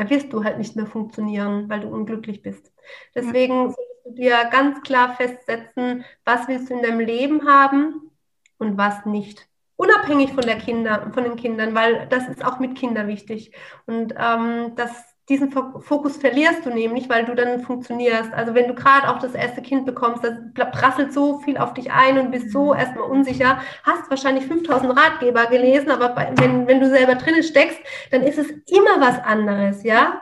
da 0.01 0.09
wirst 0.09 0.33
du 0.33 0.43
halt 0.43 0.57
nicht 0.57 0.75
mehr 0.75 0.87
funktionieren, 0.87 1.69
weil 1.69 1.81
du 1.81 1.87
unglücklich 1.87 2.41
bist. 2.41 2.73
Deswegen 3.13 3.53
ja. 3.53 3.61
solltest 3.65 4.05
du 4.05 4.11
dir 4.13 4.45
ganz 4.51 4.81
klar 4.81 5.15
festsetzen, 5.15 6.03
was 6.25 6.47
willst 6.47 6.71
du 6.71 6.73
in 6.73 6.81
deinem 6.81 7.01
Leben 7.01 7.47
haben 7.47 8.09
und 8.57 8.79
was 8.79 9.05
nicht. 9.05 9.47
Unabhängig 9.75 10.33
von 10.33 10.43
der 10.43 10.57
Kinder, 10.57 11.11
von 11.13 11.23
den 11.23 11.35
Kindern, 11.35 11.75
weil 11.75 12.07
das 12.09 12.27
ist 12.27 12.43
auch 12.43 12.57
mit 12.57 12.75
Kindern 12.75 13.07
wichtig. 13.07 13.55
Und 13.85 14.15
ähm, 14.17 14.73
das 14.75 15.10
diesen 15.31 15.49
Fokus 15.49 16.17
verlierst 16.17 16.65
du 16.65 16.69
nämlich, 16.69 17.07
weil 17.09 17.23
du 17.23 17.33
dann 17.33 17.61
funktionierst. 17.61 18.33
Also 18.33 18.53
wenn 18.53 18.67
du 18.67 18.75
gerade 18.75 19.09
auch 19.09 19.17
das 19.19 19.33
erste 19.33 19.61
Kind 19.61 19.85
bekommst, 19.85 20.25
das 20.25 20.33
prasselt 20.71 21.13
so 21.13 21.39
viel 21.39 21.57
auf 21.57 21.73
dich 21.73 21.89
ein 21.89 22.19
und 22.19 22.31
bist 22.31 22.51
so 22.51 22.73
mhm. 22.73 22.79
erstmal 22.79 23.09
unsicher, 23.09 23.61
hast 23.83 24.09
wahrscheinlich 24.09 24.45
5000 24.45 24.95
Ratgeber 24.95 25.45
gelesen, 25.45 25.89
aber 25.89 26.09
bei, 26.09 26.33
wenn, 26.35 26.67
wenn 26.67 26.81
du 26.81 26.89
selber 26.89 27.15
drinnen 27.15 27.43
steckst, 27.43 27.79
dann 28.11 28.23
ist 28.23 28.37
es 28.37 28.49
immer 28.49 28.99
was 28.99 29.19
anderes, 29.23 29.83
ja? 29.83 30.21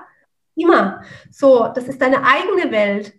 Immer. 0.55 1.01
So, 1.31 1.69
das 1.73 1.85
ist 1.85 2.01
deine 2.01 2.23
eigene 2.23 2.71
Welt 2.71 3.13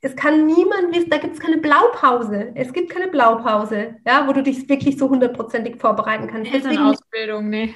es 0.00 0.14
kann 0.14 0.46
niemand 0.46 0.94
wissen, 0.94 1.10
da 1.10 1.18
gibt 1.18 1.34
es 1.34 1.40
keine 1.40 1.58
Blaupause. 1.58 2.52
Es 2.54 2.72
gibt 2.72 2.90
keine 2.90 3.08
Blaupause, 3.08 3.96
ja, 4.06 4.28
wo 4.28 4.32
du 4.32 4.44
dich 4.44 4.68
wirklich 4.68 4.96
so 4.96 5.10
hundertprozentig 5.10 5.80
vorbereiten 5.80 6.28
kannst. 6.28 6.52
Elternausbildung, 6.54 7.48
nee. 7.48 7.74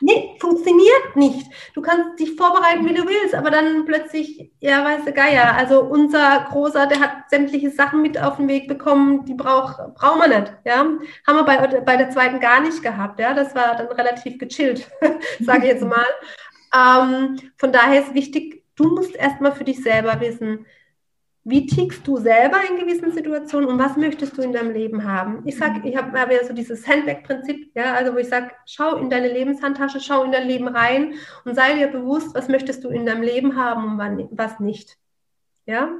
Nee, 0.00 0.36
funktioniert 0.40 1.14
nicht. 1.14 1.46
Du 1.74 1.80
kannst 1.80 2.18
dich 2.18 2.34
vorbereiten, 2.34 2.84
wie 2.86 2.94
du 2.94 3.06
willst, 3.06 3.36
aber 3.36 3.50
dann 3.50 3.84
plötzlich, 3.84 4.50
ja, 4.58 4.84
weißt 4.84 5.06
du, 5.06 5.12
Geier. 5.12 5.54
Also 5.56 5.82
unser 5.82 6.46
Großer, 6.50 6.86
der 6.86 7.00
hat 7.00 7.30
sämtliche 7.30 7.70
Sachen 7.70 8.02
mit 8.02 8.20
auf 8.20 8.38
den 8.38 8.48
Weg 8.48 8.66
bekommen, 8.66 9.24
die 9.24 9.34
braucht 9.34 9.76
brauchen 9.94 10.18
wir 10.18 10.40
nicht, 10.40 10.52
ja. 10.64 10.78
Haben 10.78 11.06
wir 11.26 11.44
bei, 11.44 11.80
bei 11.82 11.96
der 11.96 12.10
zweiten 12.10 12.40
gar 12.40 12.60
nicht 12.60 12.82
gehabt, 12.82 13.20
ja. 13.20 13.32
Das 13.32 13.54
war 13.54 13.76
dann 13.76 13.86
relativ 13.88 14.38
gechillt, 14.38 14.90
sage 15.40 15.66
ich 15.66 15.72
jetzt 15.72 15.84
mal. 15.84 16.06
ähm, 16.74 17.38
von 17.58 17.70
daher 17.70 18.00
ist 18.00 18.14
wichtig, 18.14 18.64
du 18.74 18.88
musst 18.94 19.14
erstmal 19.14 19.52
für 19.52 19.64
dich 19.64 19.82
selber 19.82 20.20
wissen, 20.20 20.66
wie 21.44 21.66
tickst 21.66 22.06
du 22.06 22.18
selber 22.18 22.58
in 22.68 22.76
gewissen 22.76 23.12
Situationen 23.12 23.70
und 23.70 23.78
was 23.78 23.96
möchtest 23.96 24.36
du 24.36 24.42
in 24.42 24.52
deinem 24.52 24.72
Leben 24.72 25.04
haben? 25.04 25.42
Ich 25.46 25.56
sage, 25.56 25.88
ich 25.88 25.96
habe 25.96 26.18
hab 26.18 26.30
ja 26.30 26.44
so 26.44 26.52
dieses 26.52 26.86
Handbag-Prinzip, 26.86 27.70
ja, 27.74 27.94
also 27.94 28.12
wo 28.12 28.18
ich 28.18 28.28
sage, 28.28 28.50
schau 28.66 28.96
in 28.96 29.08
deine 29.08 29.32
Lebenshandtasche, 29.32 30.00
schau 30.00 30.22
in 30.24 30.32
dein 30.32 30.46
Leben 30.46 30.68
rein 30.68 31.14
und 31.44 31.54
sei 31.54 31.74
dir 31.74 31.88
bewusst, 31.88 32.34
was 32.34 32.48
möchtest 32.48 32.84
du 32.84 32.90
in 32.90 33.06
deinem 33.06 33.22
Leben 33.22 33.56
haben 33.56 33.84
und 33.84 33.98
wann, 33.98 34.28
was 34.32 34.60
nicht. 34.60 34.98
Ja, 35.64 35.90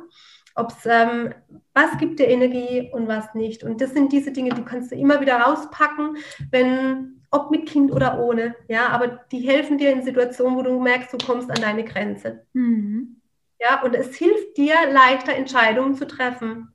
ob's, 0.57 0.85
ähm, 0.85 1.33
was 1.73 1.97
gibt 1.99 2.19
dir 2.19 2.29
Energie 2.29 2.91
und 2.93 3.09
was 3.09 3.35
nicht. 3.35 3.63
Und 3.65 3.81
das 3.81 3.93
sind 3.93 4.13
diese 4.13 4.33
Dinge, 4.33 4.51
die 4.51 4.65
kannst 4.65 4.91
du 4.91 4.97
immer 4.97 5.21
wieder 5.21 5.39
rauspacken, 5.41 6.19
wenn, 6.51 7.23
ob 7.31 7.51
mit 7.51 7.67
Kind 7.67 7.93
oder 7.93 8.21
ohne, 8.21 8.57
ja, 8.69 8.89
aber 8.89 9.21
die 9.33 9.41
helfen 9.41 9.79
dir 9.79 9.93
in 9.93 10.03
Situationen, 10.03 10.57
wo 10.57 10.63
du 10.63 10.81
merkst, 10.81 11.13
du 11.13 11.19
kommst 11.25 11.51
an 11.51 11.63
deine 11.63 11.85
Grenze. 11.85 12.45
Mhm. 12.53 13.20
Ja, 13.61 13.83
und 13.83 13.95
es 13.95 14.17
hilft 14.17 14.57
dir 14.57 14.75
leichter, 14.91 15.35
Entscheidungen 15.35 15.95
zu 15.95 16.07
treffen. 16.07 16.73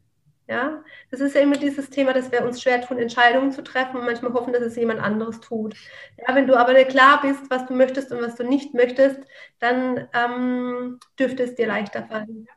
Ja, 0.48 0.84
das 1.10 1.22
ist 1.22 1.34
ja 1.34 1.42
immer 1.42 1.58
dieses 1.58 1.90
Thema, 1.90 2.14
dass 2.14 2.32
wir 2.32 2.46
uns 2.46 2.62
schwer 2.62 2.80
tun, 2.82 3.00
Entscheidungen 3.00 3.52
zu 3.52 3.64
treffen 3.64 3.98
und 3.98 4.06
manchmal 4.06 4.34
hoffen, 4.34 4.54
dass 4.54 4.62
es 4.62 4.76
jemand 4.76 5.00
anderes 5.00 5.40
tut. 5.40 5.76
Ja, 6.18 6.36
wenn 6.36 6.46
du 6.46 6.56
aber 6.56 6.76
klar 6.86 7.20
bist, 7.22 7.50
was 7.50 7.66
du 7.66 7.74
möchtest 7.74 8.12
und 8.12 8.22
was 8.22 8.36
du 8.36 8.44
nicht 8.44 8.76
möchtest, 8.76 9.20
dann 9.58 10.08
ähm, 10.14 11.00
dürfte 11.18 11.44
es 11.44 11.56
dir 11.56 11.66
leichter 11.66 12.04
fallen. 12.06 12.48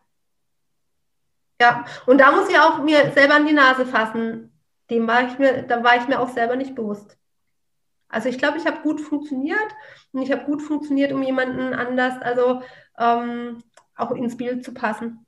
Ja, 1.60 1.86
und 2.06 2.18
da 2.18 2.30
muss 2.30 2.50
ich 2.50 2.58
auch 2.58 2.82
mir 2.82 3.10
selber 3.12 3.36
an 3.36 3.46
die 3.46 3.54
Nase 3.54 3.86
fassen. 3.86 4.52
Dem 4.90 5.06
war 5.08 5.26
ich 5.26 5.38
mir, 5.38 5.62
da 5.62 5.82
war 5.82 5.96
ich 5.96 6.06
mir 6.06 6.20
auch 6.20 6.28
selber 6.28 6.56
nicht 6.56 6.74
bewusst. 6.74 7.16
Also 8.08 8.28
ich 8.28 8.38
glaube, 8.38 8.58
ich 8.58 8.66
habe 8.66 8.82
gut 8.82 9.00
funktioniert 9.00 9.58
und 10.12 10.22
ich 10.22 10.30
habe 10.30 10.44
gut 10.44 10.62
funktioniert 10.62 11.12
um 11.12 11.22
jemanden 11.22 11.74
anders. 11.74 12.20
Also 12.22 12.62
ähm, 12.98 13.62
auch 13.98 14.12
ins 14.12 14.36
Bild 14.36 14.64
zu 14.64 14.72
passen. 14.72 15.26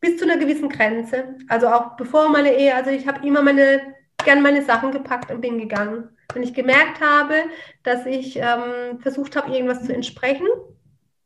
Bis 0.00 0.18
zu 0.18 0.24
einer 0.24 0.36
gewissen 0.36 0.68
Grenze. 0.68 1.36
Also 1.48 1.68
auch 1.68 1.96
bevor 1.96 2.28
meine 2.28 2.54
Ehe, 2.56 2.74
also 2.74 2.90
ich 2.90 3.06
habe 3.06 3.26
immer 3.26 3.42
meine, 3.42 3.94
gern 4.24 4.42
meine 4.42 4.62
Sachen 4.62 4.92
gepackt 4.92 5.30
und 5.30 5.40
bin 5.40 5.58
gegangen. 5.58 6.10
Wenn 6.32 6.42
ich 6.42 6.52
gemerkt 6.52 7.00
habe, 7.00 7.44
dass 7.82 8.06
ich 8.06 8.36
ähm, 8.36 8.98
versucht 9.00 9.36
habe, 9.36 9.52
irgendwas 9.52 9.84
zu 9.84 9.94
entsprechen, 9.94 10.46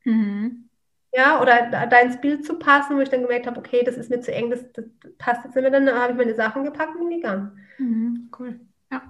mhm. 0.05 0.68
ja, 1.12 1.41
oder 1.41 1.70
da, 1.70 1.87
da, 1.87 2.01
ins 2.01 2.20
Bild 2.20 2.45
zu 2.45 2.59
passen, 2.59 2.97
wo 2.97 3.01
ich 3.01 3.09
dann 3.09 3.22
gemerkt 3.22 3.47
habe, 3.47 3.59
okay, 3.59 3.83
das 3.85 3.97
ist 3.97 4.11
mir 4.11 4.20
zu 4.20 4.33
eng, 4.33 4.51
das, 4.51 4.70
das 4.72 4.85
passt 5.16 5.45
jetzt 5.45 5.55
nicht 5.55 5.62
mehr, 5.62 5.81
dann 5.81 5.89
habe 5.91 6.12
ich 6.12 6.18
meine 6.18 6.35
Sachen 6.35 6.64
gepackt 6.64 6.95
und 6.95 7.09
bin 7.09 7.20
gegangen. 7.20 7.59
Mhm, 7.79 8.31
cool. 8.39 8.61
Ja. 8.93 9.03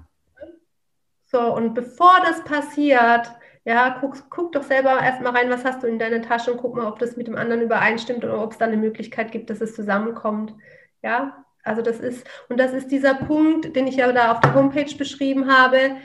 So, 1.25 1.55
und 1.55 1.75
bevor 1.75 2.21
das 2.25 2.45
passiert, 2.45 3.31
ja, 3.69 3.99
guck, 4.01 4.31
guck 4.31 4.53
doch 4.53 4.63
selber 4.63 4.99
erstmal 4.99 5.37
rein, 5.37 5.51
was 5.51 5.63
hast 5.63 5.83
du 5.83 5.87
in 5.87 5.99
deiner 5.99 6.23
Tasche 6.23 6.51
und 6.51 6.59
guck 6.59 6.75
mal, 6.75 6.87
ob 6.87 6.99
das 6.99 7.19
mit 7.19 7.27
dem 7.27 7.37
anderen 7.37 7.61
übereinstimmt 7.61 8.25
oder 8.25 8.43
ob 8.43 8.53
es 8.53 8.59
da 8.59 8.65
eine 8.65 8.79
Möglichkeit 8.79 9.31
gibt, 9.31 9.51
dass 9.51 9.61
es 9.61 9.75
zusammenkommt. 9.75 10.55
Ja, 11.03 11.45
also 11.65 11.83
das 11.83 12.01
ist, 12.01 12.27
und 12.49 12.59
das 12.59 12.73
ist 12.73 12.91
dieser 12.91 13.13
Punkt, 13.13 13.77
den 13.77 13.87
ich 13.87 13.97
ja 13.97 14.11
da 14.11 14.33
auf 14.33 14.41
der 14.41 14.55
Homepage 14.55 14.97
beschrieben 14.97 15.53
habe. 15.53 15.99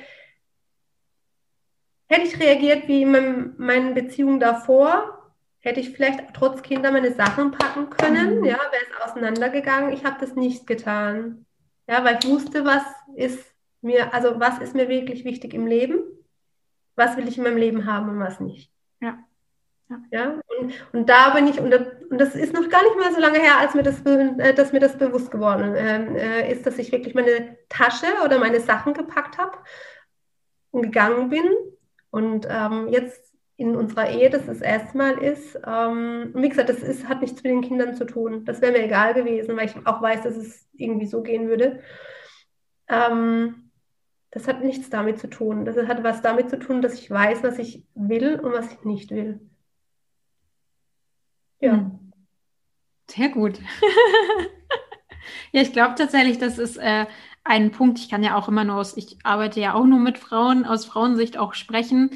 Hätte 2.09 2.28
ich 2.28 2.38
reagiert 2.38 2.89
wie 2.89 3.03
in 3.03 3.53
meinen 3.57 3.93
Beziehungen 3.93 4.41
davor, 4.41 5.32
hätte 5.59 5.80
ich 5.80 5.91
vielleicht 5.91 6.34
trotz 6.34 6.64
Kinder 6.64 6.91
meine 6.91 7.14
Sachen 7.14 7.51
packen 7.51 7.89
können, 7.91 8.39
mhm. 8.39 8.43
ja, 8.43 8.57
wäre 8.57 8.84
es 8.91 9.09
auseinandergegangen. 9.09 9.93
Ich 9.93 10.03
habe 10.03 10.18
das 10.20 10.36
nicht 10.36 10.68
getan. 10.68 11.45
Ja, 11.88 12.03
weil 12.03 12.20
ich 12.22 12.30
wusste, 12.30 12.66
was 12.66 12.84
ist 13.16 13.53
mir, 13.80 14.14
also 14.14 14.38
was 14.41 14.59
ist 14.59 14.76
mir 14.76 14.89
wirklich 14.89 15.24
wichtig 15.24 15.53
im 15.53 15.66
Leben 15.66 16.03
was 16.96 17.18
will 17.18 17.28
ich 17.28 17.38
in 17.38 17.44
meinem 17.44 17.58
Leben 17.58 17.86
haben 17.86 18.10
und 18.10 18.20
was 18.20 18.39
nicht. 18.39 18.72
Ja. 19.02 19.20
Ja, 19.89 20.02
ja? 20.12 20.39
Und, 20.60 20.74
und, 20.94 21.10
da 21.10 21.32
bin 21.32 21.48
ich, 21.48 21.60
und 21.60 21.72
das, 21.72 21.82
und 22.10 22.20
das, 22.20 22.36
ist 22.36 22.54
noch 22.54 22.68
gar 22.70 22.84
nicht 22.84 22.98
mal 22.98 23.14
so 23.14 23.20
lange 23.20 23.39
her, 23.39 23.58
als 23.60 23.74
mir 23.74 23.84
das, 23.84 24.02
äh, 24.06 24.54
dass 24.54 24.72
mir 24.72 24.80
das 24.80 24.98
bewusst 24.98 25.30
geworden 25.30 25.76
äh, 25.76 26.52
ist, 26.52 26.66
dass 26.66 26.78
ich 26.78 26.91
wirklich 26.91 27.16
meine 27.16 27.58
Tasche 27.70 28.08
oder 28.24 28.39
meine 28.39 28.60
Sachen 28.60 28.94
gepackt 28.94 29.38
habe 29.38 29.58
und 30.72 30.84
gegangen 30.84 31.30
bin. 31.30 31.44
Und 32.12 32.48
ähm, 32.50 32.88
jetzt 32.89 33.34
in 33.58 33.76
unserer 33.76 34.10
Ehe, 34.10 34.30
dass 34.30 34.48
es 34.48 34.62
erstmal 34.62 35.18
ist, 35.20 35.60
ähm, 35.66 36.32
wie 36.36 36.50
gesagt, 36.50 36.70
das 36.70 36.80
ist, 36.80 37.08
hat 37.08 37.22
nichts 37.22 37.44
mit 37.44 37.52
den 37.52 37.62
Kindern 37.62 37.96
zu 37.96 38.06
tun. 38.06 38.46
Das 38.46 38.62
wäre 38.62 38.72
mir 38.72 38.84
egal 38.84 39.14
gewesen, 39.14 39.56
weil 39.56 39.68
ich 39.68 39.76
auch 39.86 40.02
weiß, 40.02 40.24
dass 40.24 40.36
es 40.36 40.68
irgendwie 40.74 41.06
so 41.06 41.22
gehen 41.22 41.50
würde. 41.50 41.82
Ähm, 42.88 43.72
das 44.34 44.47
hat 44.47 44.63
nichts 44.63 44.89
damit 44.89 45.19
zu 45.19 45.29
tun. 45.29 45.63
Das 45.63 45.77
hat 45.77 46.03
was 46.03 46.23
damit 46.23 46.49
zu 46.49 46.57
tun, 46.57 46.81
dass 46.81 46.95
ich 46.95 47.09
weiß, 47.09 47.43
was 47.43 47.59
ich 47.59 47.86
will 47.93 48.39
und 48.39 48.51
was 48.51 48.71
ich 48.71 48.84
nicht 48.84 49.11
will. 49.11 49.39
Ja. 51.59 51.73
Hm. 51.73 51.99
Sehr 53.07 53.29
gut. 53.29 53.59
ja, 55.51 55.61
ich 55.61 55.71
glaube 55.71 55.93
tatsächlich, 55.95 56.39
das 56.39 56.57
ist 56.57 56.77
äh, 56.77 57.05
einen 57.43 57.69
Punkt, 57.69 57.99
ich 57.99 58.09
kann 58.09 58.23
ja 58.23 58.36
auch 58.36 58.47
immer 58.47 58.63
nur 58.63 58.77
aus, 58.77 58.97
ich 58.97 59.17
arbeite 59.23 59.59
ja 59.59 59.75
auch 59.75 59.86
nur 59.86 59.99
mit 59.99 60.17
Frauen, 60.17 60.65
aus 60.65 60.86
Frauensicht 60.86 61.38
auch 61.38 61.53
sprechen, 61.53 62.09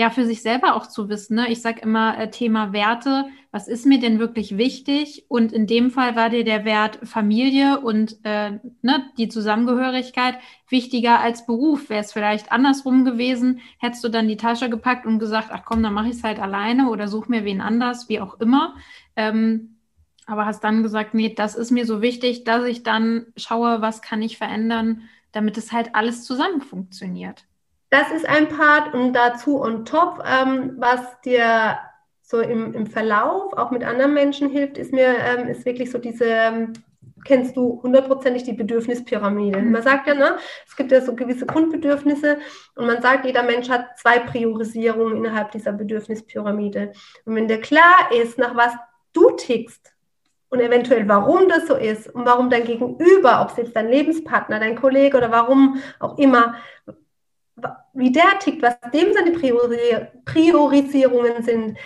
ja, 0.00 0.08
für 0.08 0.24
sich 0.24 0.40
selber 0.40 0.76
auch 0.76 0.86
zu 0.86 1.10
wissen. 1.10 1.34
Ne? 1.34 1.50
Ich 1.50 1.60
sage 1.60 1.82
immer 1.82 2.16
äh, 2.16 2.30
Thema 2.30 2.72
Werte, 2.72 3.26
was 3.50 3.68
ist 3.68 3.84
mir 3.84 4.00
denn 4.00 4.18
wirklich 4.18 4.56
wichtig? 4.56 5.26
Und 5.28 5.52
in 5.52 5.66
dem 5.66 5.90
Fall 5.90 6.16
war 6.16 6.30
dir 6.30 6.42
der 6.42 6.64
Wert 6.64 7.00
Familie 7.02 7.80
und 7.80 8.16
äh, 8.22 8.52
ne, 8.80 9.10
die 9.18 9.28
Zusammengehörigkeit 9.28 10.38
wichtiger 10.70 11.20
als 11.20 11.44
Beruf. 11.44 11.90
Wäre 11.90 12.00
es 12.00 12.14
vielleicht 12.14 12.50
andersrum 12.50 13.04
gewesen, 13.04 13.60
hättest 13.78 14.02
du 14.02 14.08
dann 14.08 14.26
die 14.26 14.38
Tasche 14.38 14.70
gepackt 14.70 15.04
und 15.04 15.18
gesagt, 15.18 15.48
ach 15.50 15.66
komm, 15.66 15.82
dann 15.82 15.92
mache 15.92 16.08
ich 16.08 16.14
es 16.14 16.24
halt 16.24 16.40
alleine 16.40 16.88
oder 16.88 17.06
such 17.06 17.28
mir 17.28 17.44
wen 17.44 17.60
anders, 17.60 18.08
wie 18.08 18.20
auch 18.20 18.40
immer. 18.40 18.76
Ähm, 19.16 19.76
aber 20.24 20.46
hast 20.46 20.64
dann 20.64 20.82
gesagt, 20.82 21.12
nee, 21.12 21.34
das 21.34 21.56
ist 21.56 21.72
mir 21.72 21.84
so 21.84 22.00
wichtig, 22.00 22.44
dass 22.44 22.64
ich 22.64 22.84
dann 22.84 23.26
schaue, 23.36 23.82
was 23.82 24.00
kann 24.00 24.22
ich 24.22 24.38
verändern, 24.38 25.02
damit 25.32 25.58
es 25.58 25.72
halt 25.72 25.94
alles 25.94 26.24
zusammen 26.24 26.62
funktioniert. 26.62 27.44
Das 27.90 28.10
ist 28.12 28.28
ein 28.28 28.48
Part 28.48 28.94
und 28.94 29.12
dazu 29.12 29.60
on 29.60 29.84
top, 29.84 30.22
ähm, 30.24 30.74
was 30.78 31.20
dir 31.22 31.78
so 32.22 32.40
im, 32.40 32.72
im 32.74 32.86
Verlauf 32.86 33.52
auch 33.54 33.72
mit 33.72 33.84
anderen 33.84 34.14
Menschen 34.14 34.48
hilft, 34.48 34.78
ist 34.78 34.92
mir, 34.92 35.16
ähm, 35.18 35.48
ist 35.48 35.64
wirklich 35.64 35.90
so 35.90 35.98
diese, 35.98 36.26
ähm, 36.26 36.72
kennst 37.24 37.56
du 37.56 37.80
hundertprozentig 37.82 38.44
die 38.44 38.52
Bedürfnispyramide. 38.52 39.60
Mhm. 39.60 39.72
Man 39.72 39.82
sagt 39.82 40.06
ja, 40.06 40.14
ne, 40.14 40.36
es 40.66 40.76
gibt 40.76 40.92
ja 40.92 41.00
so 41.00 41.14
gewisse 41.16 41.46
Grundbedürfnisse 41.46 42.38
und 42.76 42.86
man 42.86 43.02
sagt, 43.02 43.26
jeder 43.26 43.42
Mensch 43.42 43.68
hat 43.68 43.98
zwei 43.98 44.20
Priorisierungen 44.20 45.16
innerhalb 45.16 45.50
dieser 45.50 45.72
Bedürfnispyramide. 45.72 46.92
Und 47.24 47.34
wenn 47.34 47.48
dir 47.48 47.60
klar 47.60 48.10
ist, 48.12 48.38
nach 48.38 48.56
was 48.56 48.72
du 49.12 49.30
tickst, 49.32 49.92
und 50.52 50.60
eventuell 50.60 51.08
warum 51.08 51.48
das 51.48 51.68
so 51.68 51.76
ist 51.76 52.12
und 52.12 52.26
warum 52.26 52.50
dein 52.50 52.64
Gegenüber, 52.64 53.40
ob 53.40 53.50
es 53.50 53.56
jetzt 53.56 53.76
dein 53.76 53.88
Lebenspartner, 53.88 54.58
dein 54.58 54.74
Kollege 54.74 55.16
oder 55.16 55.30
warum 55.30 55.80
auch 56.00 56.18
immer, 56.18 56.56
wie 57.94 58.12
der 58.12 58.38
tickt, 58.38 58.62
was 58.62 58.78
dem 58.92 59.12
seine 59.12 59.32
Priori 59.32 60.06
Priorisierungen 60.24 61.42
sind, 61.42 61.76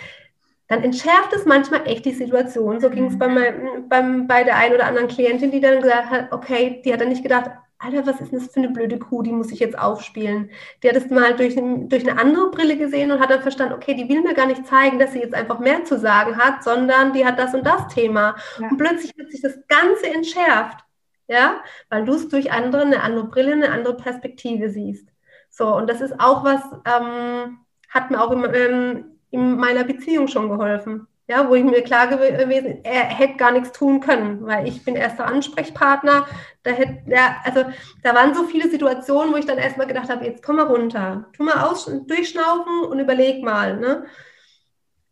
dann 0.67 0.83
entschärft 0.83 1.33
es 1.33 1.45
manchmal 1.45 1.87
echt 1.87 2.05
die 2.05 2.13
Situation. 2.13 2.79
So 2.79 2.89
ging 2.89 3.05
es 3.05 3.17
bei, 3.17 3.53
beim, 3.87 4.27
bei 4.27 4.43
der 4.43 4.57
einen 4.57 4.75
oder 4.75 4.87
anderen 4.87 5.07
Klientin, 5.07 5.51
die 5.51 5.59
dann 5.59 5.81
gesagt 5.81 6.09
hat, 6.09 6.31
okay, 6.31 6.81
die 6.83 6.91
hat 6.91 7.01
dann 7.01 7.09
nicht 7.09 7.23
gedacht, 7.23 7.51
Alter, 7.77 8.07
was 8.07 8.21
ist 8.21 8.33
das 8.33 8.47
für 8.47 8.61
eine 8.61 8.69
blöde 8.69 8.97
Kuh, 8.97 9.21
die 9.21 9.31
muss 9.31 9.51
ich 9.51 9.59
jetzt 9.59 9.77
aufspielen. 9.77 10.49
Die 10.81 10.89
hat 10.89 10.95
es 10.95 11.09
mal 11.09 11.35
durch, 11.35 11.55
durch 11.55 12.07
eine 12.07 12.19
andere 12.19 12.49
Brille 12.49 12.77
gesehen 12.77 13.11
und 13.11 13.19
hat 13.19 13.29
dann 13.29 13.41
verstanden, 13.41 13.73
okay, 13.73 13.93
die 13.93 14.07
will 14.07 14.21
mir 14.21 14.33
gar 14.33 14.47
nicht 14.47 14.65
zeigen, 14.65 14.97
dass 14.97 15.11
sie 15.11 15.19
jetzt 15.19 15.35
einfach 15.35 15.59
mehr 15.59 15.83
zu 15.83 15.99
sagen 15.99 16.37
hat, 16.37 16.63
sondern 16.63 17.13
die 17.13 17.25
hat 17.25 17.37
das 17.37 17.53
und 17.53 17.65
das 17.65 17.87
Thema. 17.89 18.35
Ja. 18.59 18.69
Und 18.69 18.77
plötzlich 18.77 19.15
wird 19.17 19.31
sich 19.31 19.41
das 19.41 19.59
Ganze 19.67 20.07
entschärft, 20.11 20.79
ja, 21.27 21.61
weil 21.89 22.05
du 22.05 22.13
es 22.13 22.29
durch 22.29 22.51
andere, 22.51 22.83
eine 22.83 23.03
andere 23.03 23.27
Brille, 23.27 23.53
eine 23.53 23.71
andere 23.71 23.97
Perspektive 23.97 24.69
siehst. 24.69 25.09
So, 25.57 25.73
und 25.73 25.89
das 25.89 26.01
ist 26.01 26.19
auch 26.19 26.43
was, 26.43 26.61
ähm, 26.85 27.59
hat 27.89 28.11
mir 28.11 28.21
auch 28.21 28.31
im, 28.31 28.43
ähm, 28.53 29.05
in 29.31 29.55
meiner 29.55 29.85
Beziehung 29.85 30.27
schon 30.27 30.49
geholfen. 30.49 31.07
Ja, 31.27 31.49
wo 31.49 31.55
ich 31.55 31.63
mir 31.63 31.81
klar 31.81 32.07
gewesen, 32.07 32.83
er 32.83 33.05
hätte 33.05 33.37
gar 33.37 33.51
nichts 33.51 33.71
tun 33.71 34.01
können, 34.01 34.45
weil 34.45 34.67
ich 34.67 34.83
bin 34.83 34.95
erster 34.95 35.25
Ansprechpartner. 35.25 36.27
Da 36.61 36.71
hätte, 36.71 37.09
ja, 37.09 37.37
also 37.45 37.63
da 38.03 38.13
waren 38.13 38.35
so 38.35 38.43
viele 38.43 38.69
Situationen, 38.69 39.33
wo 39.33 39.37
ich 39.37 39.45
dann 39.45 39.57
erstmal 39.57 39.87
gedacht 39.87 40.09
habe, 40.09 40.25
jetzt 40.25 40.43
komm 40.43 40.57
mal 40.57 40.67
runter, 40.67 41.25
tu 41.31 41.43
mal 41.43 41.63
aus, 41.63 41.89
durchschnaufen 42.05 42.81
und 42.81 42.99
überleg 42.99 43.41
mal. 43.41 43.77
Ne? 43.77 44.05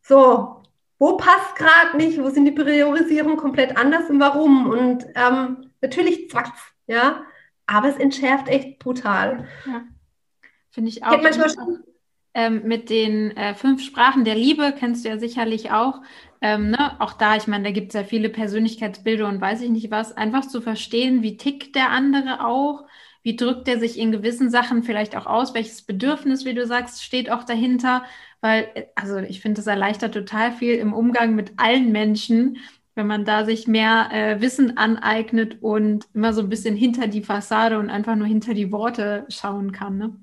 So, 0.02 0.62
wo 1.00 1.16
passt 1.16 1.56
gerade 1.56 1.96
nicht, 1.96 2.22
wo 2.22 2.30
sind 2.30 2.46
die 2.46 2.52
Priorisierungen 2.52 3.38
komplett 3.38 3.78
anders 3.78 4.10
und 4.10 4.20
warum? 4.20 4.70
Und 4.70 5.06
ähm, 5.16 5.72
natürlich 5.82 6.30
zwackt's, 6.30 6.62
ja, 6.86 7.24
aber 7.66 7.88
es 7.88 7.98
entschärft 7.98 8.50
echt 8.50 8.78
brutal. 8.80 9.48
Ja. 9.66 9.84
Finde 10.74 10.90
ich 10.90 11.04
auch. 11.06 11.12
Kennt 11.12 11.38
man 11.38 11.50
schon? 11.50 11.84
Ähm, 12.36 12.64
mit 12.66 12.90
den 12.90 13.38
äh, 13.38 13.54
fünf 13.54 13.84
Sprachen 13.84 14.26
der 14.26 14.34
Liebe 14.34 14.74
kennst 14.78 15.06
du 15.06 15.10
ja 15.10 15.20
sicherlich 15.20 15.70
auch. 15.70 16.02
Ähm, 16.42 16.72
ne? 16.72 17.00
Auch 17.00 17.14
da, 17.14 17.36
ich 17.36 17.46
meine, 17.46 17.66
da 17.66 17.72
gibt 17.72 17.90
es 17.90 17.94
ja 17.94 18.04
viele 18.04 18.30
Persönlichkeitsbilder 18.30 19.28
und 19.28 19.40
weiß 19.40 19.62
ich 19.62 19.70
nicht 19.70 19.92
was. 19.92 20.18
Einfach 20.18 20.48
zu 20.48 20.60
verstehen, 20.60 21.22
wie 21.22 21.38
tickt 21.38 21.76
der 21.76 21.92
andere 21.92 22.44
auch, 22.44 22.86
wie 23.22 23.36
drückt 23.36 23.68
er 23.68 23.80
sich 23.80 24.00
in 24.00 24.12
gewissen 24.12 24.50
Sachen 24.50 24.82
vielleicht 24.82 25.16
auch 25.16 25.28
aus, 25.28 25.54
welches 25.54 25.84
Bedürfnis, 25.84 26.44
wie 26.44 26.56
du 26.56 26.66
sagst, 26.66 27.04
steht 27.04 27.30
auch 27.30 27.44
dahinter. 27.44 28.04
Weil, 28.42 28.68
äh, 28.74 28.86
also 28.96 29.18
ich 29.20 29.40
finde, 29.40 29.60
das 29.60 29.68
erleichtert 29.68 30.16
total 30.16 30.52
viel 30.52 30.74
im 30.74 30.92
Umgang 30.94 31.36
mit 31.36 31.54
allen 31.58 31.92
Menschen, 31.92 32.58
wenn 32.96 33.06
man 33.06 33.26
da 33.26 33.46
sich 33.46 33.68
mehr 33.68 34.10
äh, 34.12 34.42
Wissen 34.42 34.76
aneignet 34.78 35.62
und 35.62 36.08
immer 36.16 36.34
so 36.34 36.42
ein 36.42 36.50
bisschen 36.50 36.76
hinter 36.76 37.06
die 37.06 37.22
Fassade 37.24 37.78
und 37.78 37.92
einfach 37.92 38.16
nur 38.16 38.28
hinter 38.28 38.56
die 38.56 38.72
Worte 38.72 39.26
schauen 39.30 39.72
kann. 39.72 39.98
Ne? 40.00 40.16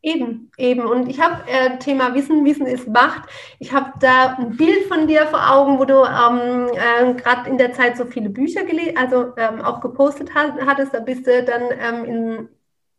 Eben, 0.00 0.50
eben. 0.56 0.86
Und 0.86 1.08
ich 1.08 1.20
habe 1.20 1.42
äh, 1.48 1.76
Thema 1.78 2.14
Wissen, 2.14 2.44
Wissen 2.44 2.66
ist 2.66 2.86
Macht. 2.86 3.28
Ich 3.58 3.72
habe 3.72 3.92
da 4.00 4.36
ein 4.36 4.56
Bild 4.56 4.86
von 4.86 5.08
dir 5.08 5.26
vor 5.26 5.50
Augen, 5.50 5.78
wo 5.78 5.84
du 5.84 6.04
ähm, 6.04 6.68
äh, 6.72 7.14
gerade 7.14 7.50
in 7.50 7.58
der 7.58 7.72
Zeit 7.72 7.96
so 7.96 8.04
viele 8.04 8.30
Bücher 8.30 8.64
gelesen, 8.64 8.96
also 8.96 9.32
ähm, 9.36 9.60
auch 9.60 9.80
gepostet 9.80 10.34
hat, 10.34 10.52
hattest. 10.64 10.94
Da 10.94 11.00
bist 11.00 11.26
du 11.26 11.42
dann 11.42 11.62
ähm, 11.80 12.04
in 12.04 12.48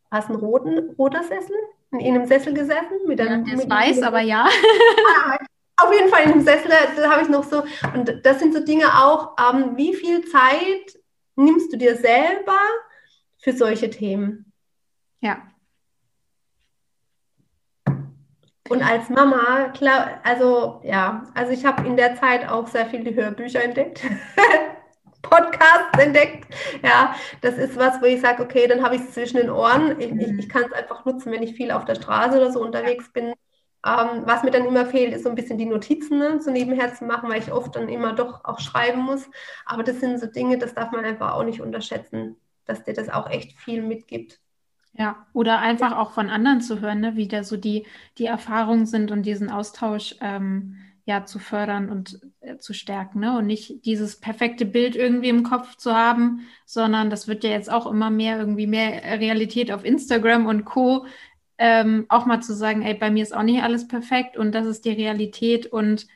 was 0.10 0.28
ein 0.28 0.36
roten, 0.36 0.94
roter 0.98 1.24
Sessel? 1.24 1.56
In 1.92 2.16
einem 2.16 2.26
Sessel 2.26 2.54
gesessen? 2.54 3.00
Mit 3.08 3.22
einem, 3.22 3.46
ja, 3.46 3.56
das 3.56 3.70
weiß, 3.70 4.04
aber 4.04 4.20
ja. 4.20 4.48
ah, 5.26 5.38
auf 5.78 5.94
jeden 5.94 6.10
Fall 6.10 6.24
in 6.24 6.32
einem 6.34 6.42
Sessel, 6.42 6.70
da 6.98 7.10
habe 7.10 7.22
ich 7.22 7.30
noch 7.30 7.46
so. 7.46 7.64
Und 7.94 8.26
das 8.26 8.40
sind 8.40 8.54
so 8.54 8.64
Dinge 8.64 8.86
auch, 8.86 9.36
ähm, 9.40 9.78
wie 9.78 9.94
viel 9.94 10.26
Zeit 10.26 11.00
nimmst 11.36 11.72
du 11.72 11.78
dir 11.78 11.96
selber 11.96 12.60
für 13.38 13.54
solche 13.54 13.90
Themen? 13.90 14.52
Ja, 15.22 15.42
Und 18.70 18.84
als 18.84 19.10
Mama, 19.10 19.70
klar, 19.70 20.20
also 20.24 20.80
ja, 20.84 21.24
also 21.34 21.52
ich 21.52 21.66
habe 21.66 21.88
in 21.88 21.98
der 21.98 22.16
Zeit 22.16 22.48
auch 22.48 22.68
sehr 22.68 22.86
viele 22.86 23.14
Hörbücher 23.16 23.64
entdeckt, 23.64 24.02
Podcasts 25.24 25.98
entdeckt. 26.00 26.54
Ja, 26.84 27.16
das 27.42 27.58
ist 27.58 27.76
was, 27.78 28.02
wo 28.02 28.06
ich 28.06 28.22
sage, 28.22 28.44
okay, 28.44 28.68
dann 28.68 28.84
habe 28.84 28.96
ich 28.96 29.02
es 29.02 29.14
zwischen 29.14 29.38
den 29.38 29.50
Ohren. 29.50 30.00
Ich, 30.00 30.12
ich, 30.12 30.38
ich 30.38 30.50
kann 30.50 30.64
es 30.64 30.72
einfach 30.74 31.04
nutzen, 31.06 31.32
wenn 31.32 31.44
ich 31.44 31.56
viel 31.56 31.72
auf 31.72 31.86
der 31.86 31.96
Straße 31.96 32.38
oder 32.38 32.52
so 32.52 32.62
unterwegs 32.62 33.12
bin. 33.12 33.34
Ähm, 33.86 34.24
was 34.26 34.44
mir 34.44 34.52
dann 34.52 34.66
immer 34.68 34.86
fehlt, 34.86 35.14
ist 35.14 35.24
so 35.24 35.30
ein 35.30 35.36
bisschen 35.36 35.58
die 35.58 35.66
Notizen 35.66 36.20
ne, 36.20 36.42
so 36.42 36.52
nebenher 36.52 36.94
zu 36.94 37.06
machen, 37.06 37.30
weil 37.30 37.40
ich 37.42 37.52
oft 37.52 37.76
dann 37.76 37.90
immer 37.90 38.14
doch 38.14 38.46
auch 38.46 38.60
schreiben 38.60 39.02
muss. 39.02 39.30
Aber 39.66 39.84
das 39.84 40.00
sind 40.00 40.20
so 40.20 40.28
Dinge, 40.28 40.58
das 40.58 40.74
darf 40.76 40.92
man 40.92 41.06
einfach 41.06 41.34
auch 41.34 41.44
nicht 41.44 41.62
unterschätzen, 41.62 42.38
dass 42.66 42.84
dir 42.84 42.94
das 42.94 43.10
auch 43.10 43.30
echt 43.30 43.58
viel 43.60 43.82
mitgibt. 43.82 44.40
Ja, 44.94 45.28
oder 45.34 45.60
einfach 45.60 45.96
auch 45.96 46.12
von 46.12 46.30
anderen 46.30 46.62
zu 46.62 46.82
hören, 46.82 47.00
ne, 47.00 47.16
wie 47.16 47.28
da 47.28 47.44
so 47.44 47.58
die, 47.58 47.86
die 48.18 48.26
Erfahrungen 48.26 48.86
sind 48.86 49.12
und 49.12 49.24
diesen 49.24 49.50
Austausch 49.50 50.16
ähm, 50.20 50.76
ja 51.06 51.26
zu 51.26 51.40
fördern 51.40 51.90
und 51.90 52.20
äh, 52.42 52.58
zu 52.58 52.74
stärken, 52.74 53.20
ne? 53.20 53.38
Und 53.38 53.48
nicht 53.48 53.86
dieses 53.86 54.20
perfekte 54.20 54.66
Bild 54.66 54.96
irgendwie 54.96 55.30
im 55.30 55.44
Kopf 55.44 55.76
zu 55.76 55.94
haben, 55.96 56.48
sondern 56.66 57.10
das 57.10 57.28
wird 57.28 57.44
ja 57.44 57.52
jetzt 57.52 57.72
auch 57.72 57.88
immer 57.88 58.10
mehr 58.10 58.38
irgendwie 58.40 58.68
mehr 58.68 59.20
Realität 59.20 59.72
auf 59.72 59.86
Instagram 59.86 60.46
und 60.48 60.66
Co. 60.66 61.06
Ähm, 61.58 62.06
auch 62.10 62.26
mal 62.26 62.42
zu 62.42 62.54
sagen, 62.54 62.82
ey, 62.84 62.94
bei 62.94 63.12
mir 63.12 63.24
ist 63.24 63.36
auch 63.36 63.44
nicht 63.44 63.64
alles 63.64 63.88
perfekt 63.88 64.38
und 64.38 64.54
das 64.54 64.66
ist 64.66 64.86
die 64.86 64.92
Realität 64.92 65.66
und 65.68 66.08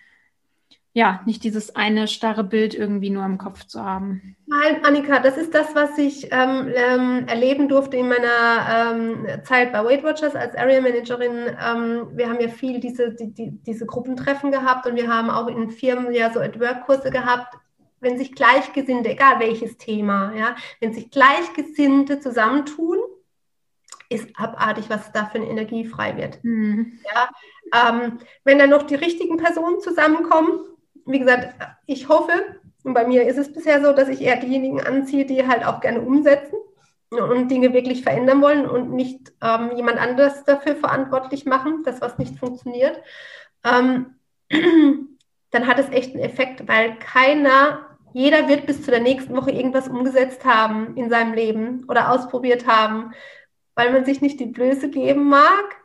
ja, 0.95 1.21
nicht 1.25 1.43
dieses 1.43 1.75
eine 1.75 2.07
starre 2.07 2.43
Bild 2.43 2.75
irgendwie 2.75 3.09
nur 3.09 3.25
im 3.25 3.39
Kopf 3.39 3.65
zu 3.65 3.83
haben. 3.83 4.35
Nein, 4.45 4.85
Annika, 4.85 5.19
das 5.19 5.37
ist 5.37 5.53
das, 5.53 5.73
was 5.73 5.97
ich 5.97 6.31
ähm, 6.31 6.71
ähm, 6.75 7.25
erleben 7.27 7.67
durfte 7.67 7.97
in 7.97 8.07
meiner 8.07 8.93
ähm, 8.93 9.25
Zeit 9.43 9.73
bei 9.73 9.83
Weight 9.83 10.03
Watchers 10.03 10.35
als 10.35 10.55
Area 10.55 10.81
Managerin. 10.81 11.47
Ähm, 11.47 12.09
wir 12.13 12.29
haben 12.29 12.39
ja 12.39 12.47
viel 12.47 12.79
diese, 12.79 13.11
die, 13.15 13.33
die, 13.33 13.51
diese 13.65 13.87
Gruppentreffen 13.87 14.51
gehabt 14.51 14.85
und 14.85 14.95
wir 14.95 15.07
haben 15.07 15.31
auch 15.31 15.47
in 15.47 15.71
Firmen 15.71 16.13
ja 16.13 16.31
so 16.31 16.39
At-Work-Kurse 16.39 17.09
gehabt. 17.09 17.55
Wenn 17.99 18.19
sich 18.19 18.33
Gleichgesinnte, 18.33 19.09
egal 19.09 19.39
welches 19.39 19.77
Thema, 19.77 20.33
ja, 20.37 20.55
wenn 20.79 20.93
sich 20.93 21.09
Gleichgesinnte 21.09 22.19
zusammentun, 22.19 22.99
ist 24.09 24.29
abartig, 24.35 24.89
was 24.89 25.11
da 25.11 25.25
für 25.25 25.39
eine 25.39 25.49
Energie 25.49 25.85
frei 25.85 26.17
wird. 26.17 26.43
Mhm. 26.43 26.99
Ja, 27.15 27.89
ähm, 27.89 28.19
wenn 28.43 28.59
dann 28.59 28.69
noch 28.69 28.83
die 28.83 28.95
richtigen 28.95 29.37
Personen 29.37 29.79
zusammenkommen, 29.79 30.59
wie 31.05 31.19
gesagt, 31.19 31.55
ich 31.85 32.09
hoffe, 32.09 32.59
und 32.83 32.93
bei 32.93 33.07
mir 33.07 33.25
ist 33.27 33.37
es 33.37 33.51
bisher 33.51 33.81
so, 33.81 33.93
dass 33.93 34.09
ich 34.09 34.21
eher 34.21 34.37
diejenigen 34.37 34.81
anziehe, 34.81 35.25
die 35.25 35.47
halt 35.47 35.65
auch 35.65 35.79
gerne 35.79 36.01
umsetzen 36.01 36.57
und 37.09 37.49
Dinge 37.49 37.73
wirklich 37.73 38.03
verändern 38.03 38.41
wollen 38.41 38.67
und 38.67 38.91
nicht 38.91 39.33
ähm, 39.41 39.71
jemand 39.75 39.99
anderes 39.99 40.43
dafür 40.43 40.75
verantwortlich 40.75 41.45
machen, 41.45 41.83
dass 41.83 42.01
was 42.01 42.17
nicht 42.17 42.37
funktioniert. 42.37 43.01
Ähm, 43.63 44.15
dann 45.51 45.67
hat 45.67 45.79
es 45.79 45.89
echt 45.89 46.13
einen 46.13 46.23
Effekt, 46.23 46.67
weil 46.67 46.97
keiner, 46.97 47.97
jeder 48.13 48.47
wird 48.49 48.65
bis 48.65 48.83
zu 48.83 48.91
der 48.91 49.01
nächsten 49.01 49.35
Woche 49.35 49.51
irgendwas 49.51 49.87
umgesetzt 49.87 50.43
haben 50.43 50.97
in 50.97 51.09
seinem 51.09 51.33
Leben 51.33 51.85
oder 51.87 52.11
ausprobiert 52.11 52.67
haben, 52.67 53.11
weil 53.75 53.91
man 53.91 54.05
sich 54.05 54.21
nicht 54.21 54.39
die 54.39 54.47
Blöße 54.47 54.89
geben 54.89 55.29
mag, 55.29 55.75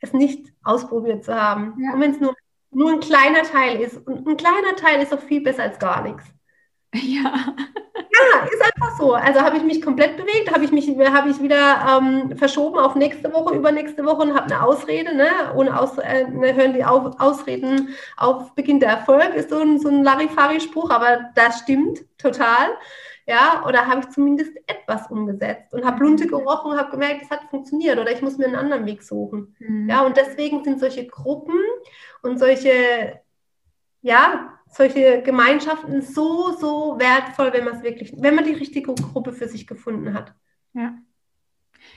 es 0.00 0.12
nicht 0.12 0.52
ausprobiert 0.64 1.24
zu 1.24 1.34
haben. 1.34 1.74
Ja. 1.78 1.94
Und 1.94 2.00
wenn 2.00 2.12
es 2.12 2.20
nur 2.20 2.34
nur 2.72 2.90
ein 2.90 3.00
kleiner 3.00 3.42
Teil 3.42 3.80
ist. 3.80 4.06
Und 4.06 4.26
ein 4.26 4.36
kleiner 4.36 4.76
Teil 4.76 5.02
ist 5.02 5.12
doch 5.12 5.20
viel 5.20 5.42
besser 5.42 5.64
als 5.64 5.78
gar 5.78 6.02
nichts. 6.02 6.24
Ja. 6.94 7.54
Ja, 7.94 8.44
ist 8.44 8.62
einfach 8.62 8.98
so. 8.98 9.14
Also 9.14 9.40
habe 9.40 9.56
ich 9.56 9.62
mich 9.62 9.80
komplett 9.80 10.16
bewegt, 10.16 10.52
habe 10.52 10.64
ich 10.64 10.70
mich 10.70 10.86
habe 10.88 11.30
ich 11.30 11.40
wieder 11.40 11.98
ähm, 11.98 12.36
verschoben 12.36 12.78
auf 12.78 12.94
nächste 12.94 13.32
Woche, 13.32 13.54
übernächste 13.54 14.04
Woche 14.04 14.22
und 14.22 14.34
habe 14.34 14.44
eine 14.44 14.62
Ausrede. 14.62 15.16
Ne? 15.16 15.28
Ohne 15.54 15.78
Aus, 15.78 15.96
äh, 15.98 16.28
ne, 16.28 16.54
hören 16.54 16.74
die 16.74 16.84
auf, 16.84 17.18
Ausreden 17.18 17.88
auf 18.18 18.54
Beginn 18.54 18.80
der 18.80 18.90
Erfolg, 18.90 19.34
ist 19.34 19.50
so 19.50 19.60
ein, 19.60 19.78
so 19.78 19.88
ein 19.88 20.04
Larifari-Spruch, 20.04 20.90
aber 20.90 21.30
das 21.34 21.60
stimmt 21.60 22.00
total. 22.18 22.68
Ja, 23.26 23.64
oder 23.66 23.86
habe 23.86 24.00
ich 24.00 24.08
zumindest 24.08 24.52
etwas 24.66 25.10
umgesetzt 25.10 25.72
und 25.72 25.84
habe 25.84 26.02
Lunte 26.02 26.26
gerochen 26.26 26.72
und 26.72 26.78
habe 26.78 26.90
gemerkt, 26.90 27.22
es 27.22 27.30
hat 27.30 27.44
funktioniert 27.50 27.98
oder 27.98 28.10
ich 28.10 28.20
muss 28.20 28.36
mir 28.36 28.46
einen 28.46 28.56
anderen 28.56 28.84
Weg 28.86 29.02
suchen. 29.02 29.54
Mhm. 29.60 29.88
Ja, 29.88 30.02
und 30.02 30.16
deswegen 30.16 30.64
sind 30.64 30.80
solche 30.80 31.06
Gruppen 31.06 31.58
und 32.22 32.38
solche, 32.38 33.20
ja, 34.00 34.58
solche 34.68 35.22
Gemeinschaften 35.22 36.02
so, 36.02 36.52
so 36.52 36.98
wertvoll, 36.98 37.52
wenn 37.52 37.64
man 37.64 37.76
es 37.76 37.82
wirklich, 37.82 38.12
wenn 38.16 38.34
man 38.34 38.44
die 38.44 38.54
richtige 38.54 38.94
Gruppe 38.94 39.32
für 39.32 39.46
sich 39.46 39.66
gefunden 39.66 40.14
hat. 40.14 40.34
Ja. 40.74 40.94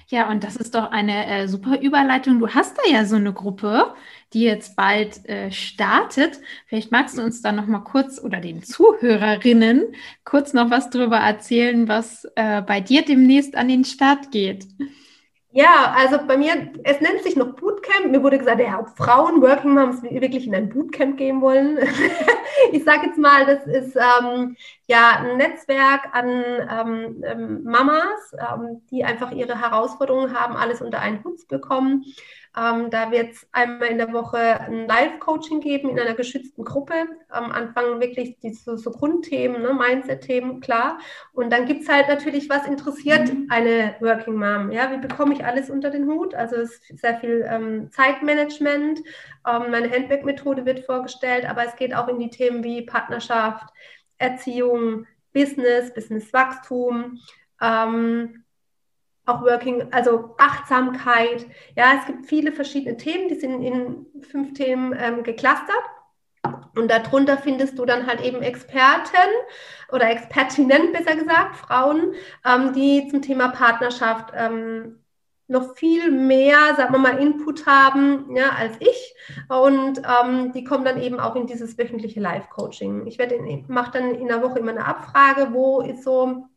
Ja, 0.07 0.29
und 0.29 0.43
das 0.43 0.55
ist 0.55 0.75
doch 0.75 0.91
eine 0.91 1.25
äh, 1.25 1.47
super 1.47 1.79
Überleitung. 1.81 2.39
Du 2.39 2.49
hast 2.49 2.77
da 2.77 2.91
ja 2.91 3.05
so 3.05 3.15
eine 3.15 3.33
Gruppe, 3.33 3.95
die 4.33 4.41
jetzt 4.41 4.75
bald 4.75 5.27
äh, 5.27 5.51
startet. 5.51 6.39
Vielleicht 6.67 6.91
magst 6.91 7.17
du 7.17 7.23
uns 7.23 7.41
da 7.41 7.51
noch 7.51 7.65
mal 7.65 7.79
kurz 7.79 8.19
oder 8.19 8.39
den 8.39 8.61
Zuhörerinnen 8.61 9.95
kurz 10.23 10.53
noch 10.53 10.69
was 10.69 10.91
darüber 10.91 11.17
erzählen, 11.17 11.87
was 11.87 12.25
äh, 12.35 12.61
bei 12.61 12.81
dir 12.81 13.03
demnächst 13.03 13.55
an 13.55 13.67
den 13.67 13.83
Start 13.83 14.31
geht. 14.31 14.67
Ja, 15.57 15.93
also 15.97 16.17
bei 16.27 16.35
mir, 16.35 16.73
es 16.83 16.99
nennt 16.99 17.23
sich 17.23 17.37
noch 17.37 17.55
Bootcamp. 17.55 18.11
Mir 18.11 18.21
wurde 18.21 18.37
gesagt, 18.37 18.59
ja, 18.59 18.77
ob 18.77 18.89
Frauen, 18.97 19.41
Working 19.41 19.73
Moms 19.73 20.03
wirklich 20.03 20.45
in 20.47 20.53
ein 20.53 20.67
Bootcamp 20.67 21.17
gehen 21.17 21.39
wollen. 21.39 21.77
ich 22.73 22.83
sage 22.83 23.07
jetzt 23.07 23.17
mal, 23.17 23.45
das 23.45 23.65
ist 23.65 23.95
ähm, 23.95 24.57
ja 24.87 25.11
ein 25.19 25.37
Netzwerk 25.37 26.09
an 26.11 26.27
ähm, 26.29 27.23
ähm, 27.25 27.63
Mamas, 27.63 28.33
ähm, 28.33 28.81
die 28.91 29.05
einfach 29.05 29.31
ihre 29.31 29.57
Herausforderungen 29.61 30.37
haben, 30.37 30.57
alles 30.57 30.81
unter 30.81 30.99
einen 30.99 31.23
Hut 31.23 31.39
zu 31.39 31.47
bekommen. 31.47 32.03
Ähm, 32.57 32.89
da 32.89 33.11
wird 33.11 33.33
es 33.33 33.47
einmal 33.51 33.89
in 33.89 33.97
der 33.97 34.13
Woche 34.13 34.37
ein 34.37 34.87
Live-Coaching 34.87 35.59
geben 35.59 35.89
in 35.89 35.99
einer 35.99 36.13
geschützten 36.13 36.63
Gruppe. 36.63 36.93
Am 37.27 37.51
Anfang 37.51 37.99
wirklich 37.99 38.37
diese 38.39 38.77
so 38.77 38.91
Grundthemen, 38.91 39.61
ne, 39.61 39.73
Mindset-Themen, 39.73 40.61
klar. 40.61 40.99
Und 41.33 41.51
dann 41.51 41.65
gibt 41.65 41.83
es 41.83 41.89
halt 41.89 42.07
natürlich, 42.07 42.49
was 42.49 42.65
interessiert 42.65 43.29
eine 43.49 43.95
Working 43.99 44.35
Mom. 44.35 44.71
Ja, 44.71 44.91
wie 44.91 45.05
bekomme 45.05 45.33
ich 45.33 45.43
alles 45.43 45.69
unter 45.69 45.89
den 45.89 46.07
Hut? 46.07 46.33
Also 46.33 46.55
es 46.55 46.75
ist 46.75 46.99
sehr 46.99 47.17
viel 47.19 47.45
ähm, 47.49 47.91
Zeitmanagement. 47.91 48.99
Ähm, 49.45 49.71
meine 49.71 49.91
Handbag-Methode 49.91 50.65
wird 50.65 50.85
vorgestellt, 50.85 51.45
aber 51.45 51.65
es 51.65 51.75
geht 51.75 51.93
auch 51.93 52.07
in 52.07 52.19
die 52.19 52.29
Themen 52.29 52.63
wie 52.63 52.83
Partnerschaft, 52.83 53.67
Erziehung, 54.17 55.07
Business, 55.33 55.93
Businesswachstum. 55.93 57.19
Ähm, 57.61 58.44
auch 59.25 59.41
Working, 59.41 59.91
also 59.91 60.35
Achtsamkeit. 60.37 61.45
Ja, 61.75 61.93
es 61.99 62.05
gibt 62.05 62.25
viele 62.27 62.51
verschiedene 62.51 62.97
Themen, 62.97 63.27
die 63.27 63.39
sind 63.39 63.61
in 63.61 64.05
fünf 64.21 64.53
Themen 64.53 64.95
ähm, 64.97 65.23
geclustert. 65.23 65.83
Und 66.75 66.91
darunter 66.91 67.37
findest 67.37 67.79
du 67.79 67.85
dann 67.85 68.05
halt 68.05 68.21
eben 68.21 68.41
Experten 68.43 69.31
oder 69.91 70.09
Expertinnen, 70.09 70.91
besser 70.91 71.15
gesagt, 71.15 71.55
Frauen, 71.55 72.13
ähm, 72.45 72.73
die 72.73 73.07
zum 73.07 73.21
Thema 73.21 73.47
Partnerschaft 73.47 74.31
ähm, 74.35 74.99
noch 75.47 75.75
viel 75.75 76.11
mehr, 76.11 76.75
sagen 76.75 76.93
wir 76.93 76.99
mal, 76.99 77.19
Input 77.19 77.65
haben 77.65 78.35
ja, 78.35 78.49
als 78.49 78.75
ich. 78.79 79.15
Und 79.47 80.01
ähm, 80.03 80.51
die 80.53 80.63
kommen 80.63 80.85
dann 80.85 81.01
eben 81.01 81.19
auch 81.19 81.35
in 81.35 81.47
dieses 81.47 81.77
wöchentliche 81.77 82.19
Live-Coaching. 82.19 83.05
Ich 83.05 83.17
mache 83.67 83.91
dann 83.91 84.15
in 84.15 84.27
der 84.27 84.41
Woche 84.41 84.59
immer 84.59 84.71
eine 84.71 84.85
Abfrage, 84.85 85.53
wo 85.53 85.81
ist 85.81 86.03
so 86.03 86.47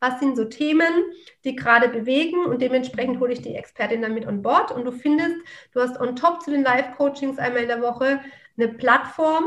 was 0.00 0.20
sind 0.20 0.36
so 0.36 0.44
Themen, 0.44 1.04
die 1.44 1.56
gerade 1.56 1.88
bewegen? 1.88 2.44
Und 2.44 2.60
dementsprechend 2.60 3.20
hole 3.20 3.32
ich 3.32 3.42
die 3.42 3.54
Expertin 3.54 4.02
dann 4.02 4.14
mit 4.14 4.26
on 4.26 4.42
board. 4.42 4.72
Und 4.72 4.84
du 4.84 4.92
findest, 4.92 5.36
du 5.72 5.80
hast 5.80 6.00
on 6.00 6.16
top 6.16 6.42
zu 6.42 6.50
den 6.50 6.62
Live-Coachings 6.62 7.38
einmal 7.38 7.62
in 7.62 7.68
der 7.68 7.82
Woche 7.82 8.20
eine 8.56 8.68
Plattform, 8.68 9.44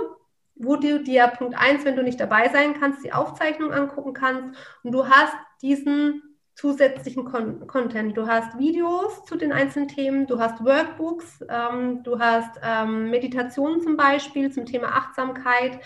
wo 0.55 0.75
du 0.75 1.01
dir 1.01 1.27
Punkt 1.27 1.55
1, 1.57 1.85
wenn 1.85 1.95
du 1.95 2.03
nicht 2.03 2.19
dabei 2.19 2.49
sein 2.49 2.79
kannst, 2.79 3.03
die 3.03 3.13
Aufzeichnung 3.13 3.71
angucken 3.71 4.13
kannst. 4.13 4.57
Und 4.83 4.91
du 4.91 5.07
hast 5.07 5.33
diesen 5.61 6.23
zusätzlichen 6.59 7.23
Con 7.23 7.67
Content. 7.67 8.17
Du 8.17 8.27
hast 8.27 8.59
Videos 8.59 9.23
zu 9.23 9.37
den 9.37 9.53
einzelnen 9.53 9.87
Themen, 9.87 10.27
du 10.27 10.39
hast 10.39 10.63
Workbooks, 10.63 11.45
ähm, 11.47 12.03
du 12.03 12.19
hast 12.19 12.59
ähm, 12.61 13.09
Meditationen 13.09 13.81
zum 13.81 13.95
Beispiel 13.95 14.51
zum 14.51 14.65
Thema 14.65 14.89
Achtsamkeit 14.89 15.79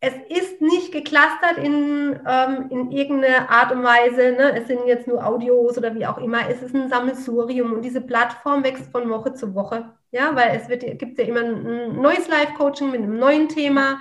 es 0.00 0.14
ist 0.28 0.60
nicht 0.60 0.92
geclustert 0.92 1.58
in, 1.58 2.20
ähm, 2.26 2.66
in 2.70 2.92
irgendeine 2.92 3.50
Art 3.50 3.72
und 3.72 3.82
Weise. 3.82 4.32
Ne? 4.32 4.56
Es 4.56 4.68
sind 4.68 4.86
jetzt 4.86 5.08
nur 5.08 5.26
Audios 5.26 5.76
oder 5.76 5.94
wie 5.94 6.06
auch 6.06 6.18
immer. 6.18 6.48
Es 6.48 6.62
ist 6.62 6.74
ein 6.74 6.88
Sammelsurium 6.88 7.72
und 7.72 7.82
diese 7.82 8.00
Plattform 8.00 8.62
wächst 8.62 8.92
von 8.92 9.10
Woche 9.10 9.34
zu 9.34 9.54
Woche. 9.54 9.92
Ja, 10.12 10.34
weil 10.36 10.56
es 10.56 10.68
wird, 10.68 10.82
gibt 10.98 11.18
ja 11.18 11.24
immer 11.24 11.40
ein 11.40 12.00
neues 12.00 12.28
Live-Coaching 12.28 12.90
mit 12.90 13.02
einem 13.02 13.18
neuen 13.18 13.48
Thema. 13.48 14.00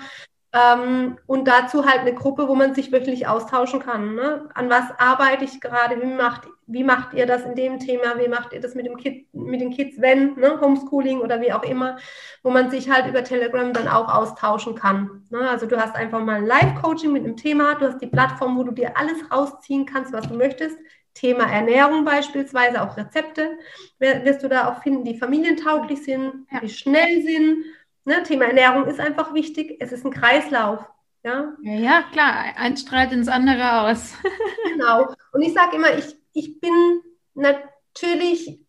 Ähm, 0.58 1.18
und 1.28 1.48
dazu 1.48 1.86
halt 1.86 2.02
eine 2.02 2.14
Gruppe, 2.14 2.48
wo 2.48 2.56
man 2.56 2.74
sich 2.74 2.92
wirklich 2.92 3.28
austauschen 3.28 3.80
kann. 3.80 4.16
Ne? 4.16 4.50
An 4.54 4.70
was 4.70 4.86
arbeite 4.98 5.44
ich 5.44 5.60
gerade? 5.62 6.02
Wie 6.02 6.06
macht, 6.06 6.48
wie 6.68 6.84
macht 6.84 7.14
ihr 7.14 7.26
das 7.26 7.44
in 7.44 7.56
dem 7.56 7.80
Thema? 7.80 8.18
Wie 8.18 8.28
macht 8.28 8.54
ihr 8.54 8.62
das 8.62 8.74
mit, 8.74 8.86
dem 8.86 8.98
Kid, 8.98 9.28
mit 9.34 9.62
den 9.62 9.72
Kids, 9.72 10.00
wenn? 10.00 10.36
Ne? 10.36 10.60
Homeschooling 10.60 11.20
oder 11.20 11.42
wie 11.42 11.54
auch 11.54 11.64
immer, 11.64 11.98
wo 12.44 12.50
man 12.50 12.72
sich 12.72 12.90
halt 12.90 13.08
über 13.08 13.24
Telegram 13.24 13.72
dann 13.74 13.88
auch 13.88 14.14
austauschen 14.14 14.76
kann. 14.76 15.26
Ne? 15.30 15.50
Also 15.50 15.66
du 15.68 15.78
hast 15.78 15.96
einfach 15.96 16.24
mal 16.24 16.38
ein 16.38 16.48
Live-Coaching 16.48 17.12
mit 17.12 17.26
einem 17.26 17.38
Thema, 17.38 17.76
du 17.76 17.88
hast 17.88 18.02
die 18.02 18.08
Plattform, 18.08 18.58
wo 18.58 18.64
du 18.64 18.72
dir 18.72 18.98
alles 18.98 19.32
rausziehen 19.32 19.86
kannst, 19.86 20.14
was 20.14 20.28
du 20.28 20.36
möchtest. 20.36 20.78
Thema 21.14 21.52
Ernährung 21.52 22.06
beispielsweise, 22.06 22.82
auch 22.82 22.96
Rezepte 22.96 23.58
wirst 23.98 24.44
du 24.44 24.50
da 24.50 24.70
auch 24.70 24.84
finden, 24.84 25.04
die 25.04 25.18
familientauglich 25.18 26.04
sind, 26.04 26.46
ja. 26.52 26.60
die 26.60 26.70
schnell 26.70 27.24
sind 27.24 27.66
Ne, 28.08 28.24
Thema 28.24 28.46
Ernährung 28.46 28.86
ist 28.86 29.02
einfach 29.02 29.34
wichtig. 29.34 29.76
Es 29.82 29.92
ist 29.92 30.06
ein 30.06 30.12
Kreislauf. 30.12 30.80
Ja, 31.26 31.52
ja, 31.62 31.74
ja 31.74 32.04
klar. 32.14 32.56
Eins 32.56 32.80
strahlt 32.80 33.12
ins 33.12 33.28
andere 33.28 33.82
aus. 33.82 34.14
genau. 34.64 35.14
Und 35.34 35.42
ich 35.42 35.54
sage 35.54 35.76
immer, 35.76 35.94
ich, 35.98 36.16
ich 36.32 36.62
bin 36.62 37.02
natürlich 37.34 38.62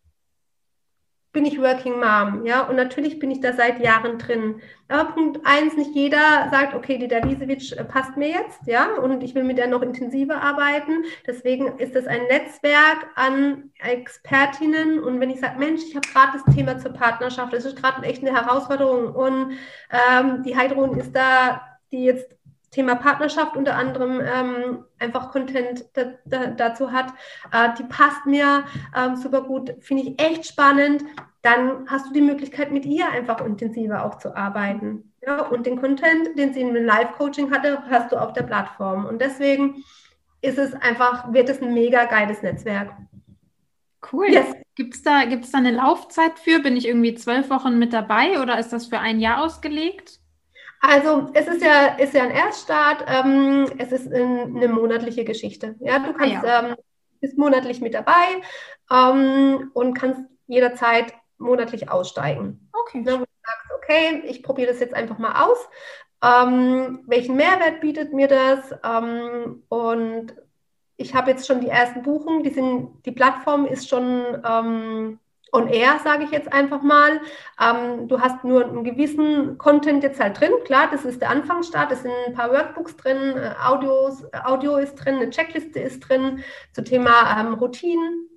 bin 1.31 1.45
ich 1.45 1.61
Working 1.61 1.99
Mom, 1.99 2.45
ja, 2.45 2.63
und 2.63 2.75
natürlich 2.75 3.19
bin 3.19 3.29
ich 3.29 3.39
da 3.39 3.53
seit 3.53 3.79
Jahren 3.79 4.17
drin. 4.17 4.61
Aber 4.87 5.11
Punkt 5.11 5.39
eins, 5.43 5.77
nicht 5.77 5.93
jeder 5.93 6.49
sagt, 6.49 6.73
okay, 6.73 6.97
die 6.97 7.07
Davisewitsch 7.07 7.73
äh, 7.73 7.83
passt 7.83 8.17
mir 8.17 8.29
jetzt, 8.29 8.65
ja, 8.65 8.95
und 8.95 9.21
ich 9.21 9.35
will 9.35 9.43
mit 9.43 9.59
der 9.59 9.67
noch 9.67 9.83
intensiver 9.83 10.41
arbeiten. 10.41 11.03
Deswegen 11.27 11.77
ist 11.77 11.95
es 11.95 12.07
ein 12.07 12.23
Netzwerk 12.23 13.07
an 13.15 13.71
Expertinnen. 13.79 14.99
Und 15.03 15.19
wenn 15.19 15.29
ich 15.29 15.39
sage, 15.39 15.59
Mensch, 15.59 15.83
ich 15.87 15.95
habe 15.95 16.07
gerade 16.07 16.39
das 16.43 16.55
Thema 16.55 16.79
zur 16.79 16.93
Partnerschaft, 16.93 17.53
das 17.53 17.65
ist 17.65 17.79
gerade 17.79 18.03
echt 18.07 18.25
eine 18.25 18.35
Herausforderung. 18.35 19.13
Und 19.13 19.51
ähm, 19.91 20.41
die 20.43 20.57
Heidrun 20.57 20.97
ist 20.97 21.15
da, 21.15 21.61
die 21.91 22.05
jetzt 22.05 22.38
Thema 22.71 22.95
Partnerschaft 22.95 23.57
unter 23.57 23.75
anderem 23.75 24.21
ähm, 24.21 24.85
einfach 24.99 25.31
Content 25.31 25.85
da, 25.93 26.13
da, 26.25 26.47
dazu 26.47 26.91
hat, 26.91 27.13
äh, 27.51 27.69
die 27.77 27.83
passt 27.83 28.25
mir 28.25 28.63
ähm, 28.95 29.15
super 29.15 29.41
gut, 29.41 29.75
finde 29.79 30.03
ich 30.03 30.21
echt 30.21 30.45
spannend, 30.45 31.03
dann 31.41 31.89
hast 31.89 32.07
du 32.07 32.13
die 32.13 32.21
Möglichkeit, 32.21 32.71
mit 32.71 32.85
ihr 32.85 33.09
einfach 33.09 33.43
intensiver 33.45 34.05
auch 34.05 34.17
zu 34.17 34.35
arbeiten. 34.35 35.13
Ja? 35.25 35.41
Und 35.41 35.65
den 35.65 35.79
Content, 35.79 36.37
den 36.37 36.53
sie 36.53 36.61
in 36.61 36.69
einem 36.69 36.85
Live-Coaching 36.85 37.51
hatte, 37.51 37.81
hast 37.89 38.11
du 38.11 38.17
auf 38.17 38.33
der 38.33 38.43
Plattform. 38.43 39.05
Und 39.05 39.21
deswegen 39.21 39.83
ist 40.41 40.57
es 40.57 40.73
einfach, 40.73 41.31
wird 41.33 41.49
es 41.49 41.61
ein 41.61 41.73
mega 41.73 42.05
geiles 42.05 42.41
Netzwerk. 42.41 42.91
Cool. 44.11 44.29
Yes. 44.29 44.55
Gibt 44.75 44.95
es 44.95 45.01
da, 45.01 45.25
gibt's 45.25 45.51
da 45.51 45.57
eine 45.57 45.71
Laufzeit 45.71 46.39
für? 46.39 46.59
Bin 46.59 46.77
ich 46.77 46.87
irgendwie 46.87 47.13
zwölf 47.15 47.49
Wochen 47.49 47.77
mit 47.79 47.91
dabei 47.91 48.41
oder 48.41 48.57
ist 48.59 48.71
das 48.71 48.87
für 48.87 48.99
ein 48.99 49.19
Jahr 49.19 49.43
ausgelegt? 49.43 50.18
Also 50.81 51.29
es 51.33 51.47
ist 51.47 51.61
ja, 51.61 51.95
ist 51.97 52.13
ja 52.13 52.23
ein 52.23 52.31
Erststart, 52.31 53.03
ähm, 53.07 53.67
es 53.77 53.91
ist 53.91 54.11
eine 54.11 54.67
monatliche 54.69 55.25
Geschichte. 55.25 55.75
Ja, 55.79 55.99
du 55.99 56.13
kannst, 56.13 56.43
ah, 56.43 56.47
ja. 56.47 56.69
ähm, 56.69 56.75
bist 57.19 57.37
monatlich 57.37 57.81
mit 57.81 57.93
dabei 57.93 58.41
ähm, 58.91 59.71
und 59.73 59.93
kannst 59.93 60.21
jederzeit 60.47 61.13
monatlich 61.37 61.89
aussteigen. 61.89 62.69
Okay. 62.73 63.03
Ja, 63.05 63.13
wo 63.13 63.25
du 63.25 63.31
sagst, 63.45 63.71
okay, 63.75 64.23
ich 64.25 64.41
probiere 64.41 64.71
das 64.71 64.79
jetzt 64.79 64.93
einfach 64.93 65.17
mal 65.17 65.45
aus. 65.45 65.57
Ähm, 66.21 67.03
welchen 67.07 67.35
Mehrwert 67.35 67.81
bietet 67.81 68.13
mir 68.13 68.27
das? 68.27 68.73
Ähm, 68.83 69.63
und 69.69 70.33
ich 70.97 71.15
habe 71.15 71.31
jetzt 71.31 71.47
schon 71.47 71.61
die 71.61 71.69
ersten 71.69 72.03
Buchungen, 72.03 72.43
die, 72.43 72.49
sind, 72.49 73.05
die 73.05 73.11
Plattform 73.11 73.65
ist 73.65 73.87
schon 73.87 74.41
ähm, 74.45 75.19
on 75.51 75.67
air, 75.67 75.99
sage 76.03 76.23
ich 76.23 76.31
jetzt 76.31 76.51
einfach 76.51 76.81
mal. 76.81 77.21
Ähm, 77.59 78.07
du 78.07 78.19
hast 78.19 78.43
nur 78.43 78.65
einen 78.65 78.83
gewissen 78.83 79.57
Content 79.57 80.03
jetzt 80.03 80.19
halt 80.19 80.39
drin. 80.39 80.51
Klar, 80.65 80.89
das 80.91 81.05
ist 81.05 81.21
der 81.21 81.29
Anfangsstart, 81.29 81.91
es 81.91 82.03
sind 82.03 82.13
ein 82.27 82.33
paar 82.33 82.51
Workbooks 82.51 82.95
drin, 82.97 83.35
äh, 83.37 83.53
Audios, 83.63 84.25
Audio 84.43 84.77
ist 84.77 84.95
drin, 84.95 85.15
eine 85.15 85.29
Checkliste 85.29 85.79
ist 85.79 86.01
drin 86.01 86.43
zum 86.73 86.85
Thema 86.85 87.39
ähm, 87.39 87.53
Routinen. 87.55 88.27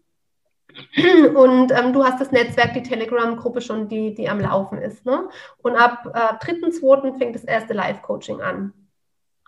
Und 1.35 1.71
ähm, 1.73 1.93
du 1.93 2.05
hast 2.05 2.21
das 2.21 2.33
Netzwerk, 2.33 2.73
die 2.75 2.83
Telegram-Gruppe 2.83 3.61
schon, 3.61 3.89
die, 3.89 4.15
die 4.15 4.29
am 4.29 4.41
Laufen 4.41 4.79
ist. 4.79 5.05
Ne? 5.05 5.29
Und 5.59 5.77
ab 5.77 6.07
äh, 6.15 6.45
3.2. 6.45 7.19
fängt 7.19 7.35
das 7.35 7.45
erste 7.45 7.75
Live-Coaching 7.75 8.41
an. 8.41 8.73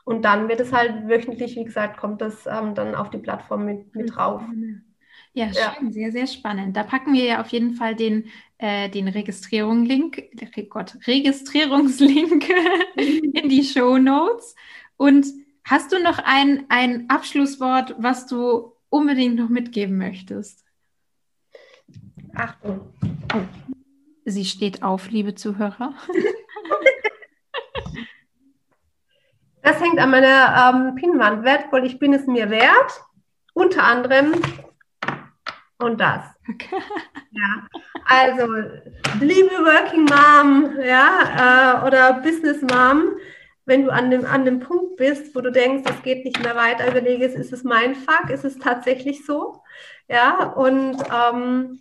Und 0.04 0.26
dann 0.26 0.48
wird 0.48 0.60
es 0.60 0.72
halt 0.72 1.08
wöchentlich, 1.08 1.56
wie 1.56 1.64
gesagt, 1.64 1.96
kommt 1.96 2.20
das 2.20 2.46
ähm, 2.46 2.74
dann 2.74 2.94
auf 2.94 3.08
die 3.08 3.18
Plattform 3.18 3.64
mit, 3.64 3.94
mit 3.94 4.14
drauf. 4.14 4.42
Ja, 5.34 5.48
schön, 5.52 5.86
ja. 5.86 5.92
sehr, 5.92 6.12
sehr 6.12 6.26
spannend. 6.28 6.76
Da 6.76 6.84
packen 6.84 7.12
wir 7.12 7.24
ja 7.24 7.40
auf 7.40 7.48
jeden 7.48 7.74
Fall 7.74 7.96
den, 7.96 8.30
äh, 8.58 8.88
den 8.88 9.08
Registrierung-Link, 9.08 10.30
Gott, 10.70 10.96
Registrierungslink 11.08 12.48
in 12.96 13.48
die 13.48 13.64
Show 13.64 13.98
Notes. 13.98 14.54
Und 14.96 15.26
hast 15.64 15.90
du 15.90 16.00
noch 16.00 16.20
ein, 16.20 16.66
ein 16.68 17.10
Abschlusswort, 17.10 17.96
was 17.98 18.28
du 18.28 18.76
unbedingt 18.90 19.34
noch 19.34 19.48
mitgeben 19.48 19.98
möchtest? 19.98 20.64
Achtung. 22.36 22.92
Oh. 23.34 23.40
Sie 24.24 24.44
steht 24.44 24.84
auf, 24.84 25.10
liebe 25.10 25.34
Zuhörer. 25.34 25.94
Das 29.66 29.80
hängt 29.80 29.98
an 29.98 30.10
meiner 30.10 30.74
ähm, 30.74 30.94
Pinnwand. 30.94 31.42
Wertvoll, 31.42 31.86
ich 31.86 31.98
bin 31.98 32.12
es 32.12 32.26
mir 32.26 32.50
wert. 32.50 33.02
Unter 33.54 33.84
anderem 33.84 34.34
und 35.84 36.00
das. 36.00 36.24
Okay. 36.48 36.76
Ja, 37.36 37.66
also 38.06 38.46
liebe 39.20 39.50
Working 39.50 40.04
Mom, 40.04 40.78
ja, 40.80 41.80
äh, 41.82 41.84
oder 41.86 42.12
Business 42.22 42.62
Mom, 42.62 43.16
wenn 43.64 43.84
du 43.84 43.90
an 43.92 44.08
dem, 44.12 44.24
an 44.24 44.44
dem 44.44 44.60
Punkt 44.60 44.96
bist, 44.96 45.34
wo 45.34 45.40
du 45.40 45.50
denkst, 45.50 45.90
es 45.90 46.02
geht 46.02 46.24
nicht 46.24 46.40
mehr 46.40 46.54
weiter, 46.54 46.88
überlege, 46.88 47.24
ist 47.24 47.52
es 47.52 47.64
mein 47.64 47.96
Fuck, 47.96 48.30
ist 48.30 48.44
es 48.44 48.56
tatsächlich 48.58 49.26
so? 49.26 49.64
Ja, 50.06 50.52
und 50.52 50.96
ähm, 51.12 51.80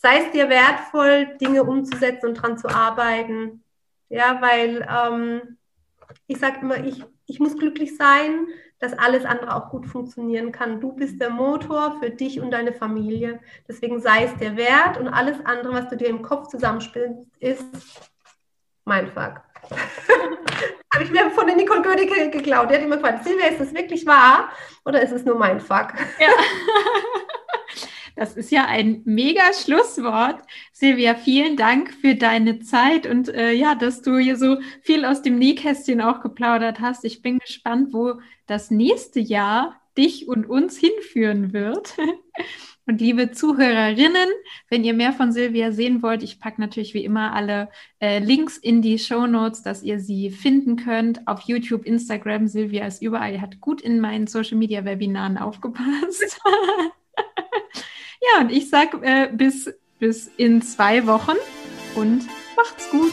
sei 0.00 0.18
es 0.18 0.30
dir 0.32 0.48
wertvoll, 0.48 1.36
Dinge 1.40 1.64
umzusetzen 1.64 2.26
und 2.28 2.34
dran 2.34 2.56
zu 2.56 2.68
arbeiten. 2.68 3.64
Ja, 4.08 4.40
weil 4.40 4.86
ähm, 4.88 5.58
ich 6.26 6.38
sage 6.38 6.60
immer, 6.60 6.84
ich, 6.84 7.04
ich 7.28 7.38
muss 7.40 7.56
glücklich 7.56 7.96
sein, 7.96 8.48
dass 8.80 8.98
alles 8.98 9.24
andere 9.24 9.54
auch 9.54 9.70
gut 9.70 9.86
funktionieren 9.86 10.50
kann. 10.50 10.80
Du 10.80 10.92
bist 10.92 11.20
der 11.20 11.30
Motor 11.30 11.98
für 12.00 12.10
dich 12.10 12.40
und 12.40 12.50
deine 12.50 12.72
Familie. 12.72 13.40
Deswegen 13.68 14.00
sei 14.00 14.24
es 14.24 14.34
dir 14.36 14.56
wert 14.56 14.98
und 14.98 15.08
alles 15.08 15.36
andere, 15.44 15.74
was 15.74 15.88
du 15.88 15.96
dir 15.96 16.08
im 16.08 16.22
Kopf 16.22 16.48
zusammenspielst, 16.48 17.14
ist 17.38 18.10
mein 18.84 19.08
Fuck. 19.08 19.42
Habe 20.94 21.04
ich 21.04 21.10
mir 21.10 21.30
von 21.30 21.46
der 21.46 21.56
Nicole 21.56 21.82
Gödecke 21.82 22.30
geklaut. 22.30 22.70
Die 22.70 22.74
hat 22.74 22.82
immer 22.82 22.96
gefragt, 22.96 23.24
Silvia, 23.24 23.48
ist 23.48 23.60
das 23.60 23.74
wirklich 23.74 24.06
wahr 24.06 24.48
oder 24.86 25.02
ist 25.02 25.12
es 25.12 25.24
nur 25.24 25.36
mein 25.36 25.60
Fuck? 25.60 25.92
Ja. 26.18 26.28
Das 28.18 28.36
ist 28.36 28.50
ja 28.50 28.66
ein 28.66 29.02
mega 29.04 29.52
Schlusswort. 29.52 30.42
Silvia, 30.72 31.14
vielen 31.14 31.56
Dank 31.56 31.94
für 31.94 32.16
deine 32.16 32.58
Zeit 32.58 33.06
und 33.06 33.28
äh, 33.28 33.52
ja, 33.52 33.76
dass 33.76 34.02
du 34.02 34.18
hier 34.18 34.36
so 34.36 34.56
viel 34.82 35.04
aus 35.04 35.22
dem 35.22 35.38
Nähkästchen 35.38 36.00
auch 36.00 36.20
geplaudert 36.20 36.80
hast. 36.80 37.04
Ich 37.04 37.22
bin 37.22 37.38
gespannt, 37.38 37.92
wo 37.92 38.14
das 38.46 38.72
nächste 38.72 39.20
Jahr 39.20 39.80
dich 39.96 40.26
und 40.26 40.50
uns 40.50 40.76
hinführen 40.76 41.52
wird. 41.52 41.96
Und 42.86 43.02
liebe 43.02 43.32
Zuhörerinnen, 43.32 44.30
wenn 44.70 44.82
ihr 44.82 44.94
mehr 44.94 45.12
von 45.12 45.30
Silvia 45.30 45.72
sehen 45.72 46.02
wollt, 46.02 46.22
ich 46.22 46.40
packe 46.40 46.58
natürlich 46.58 46.94
wie 46.94 47.04
immer 47.04 47.34
alle 47.34 47.68
äh, 48.00 48.18
Links 48.18 48.56
in 48.56 48.80
die 48.80 48.98
Show 48.98 49.26
Notes, 49.26 49.62
dass 49.62 49.82
ihr 49.82 50.00
sie 50.00 50.30
finden 50.30 50.76
könnt. 50.76 51.28
Auf 51.28 51.42
YouTube, 51.42 51.84
Instagram, 51.84 52.48
Silvia 52.48 52.86
ist 52.86 53.02
überall. 53.02 53.34
Ihr 53.34 53.42
hat 53.42 53.60
gut 53.60 53.82
in 53.82 54.00
meinen 54.00 54.26
Social 54.26 54.56
Media 54.56 54.86
Webinaren 54.86 55.36
aufgepasst. 55.36 56.40
Ja, 58.20 58.40
und 58.40 58.50
ich 58.50 58.68
sage 58.68 58.98
äh, 59.02 59.28
bis, 59.32 59.72
bis 59.98 60.28
in 60.36 60.62
zwei 60.62 61.06
Wochen 61.06 61.36
und 61.94 62.26
macht's 62.56 62.90
gut. 62.90 63.12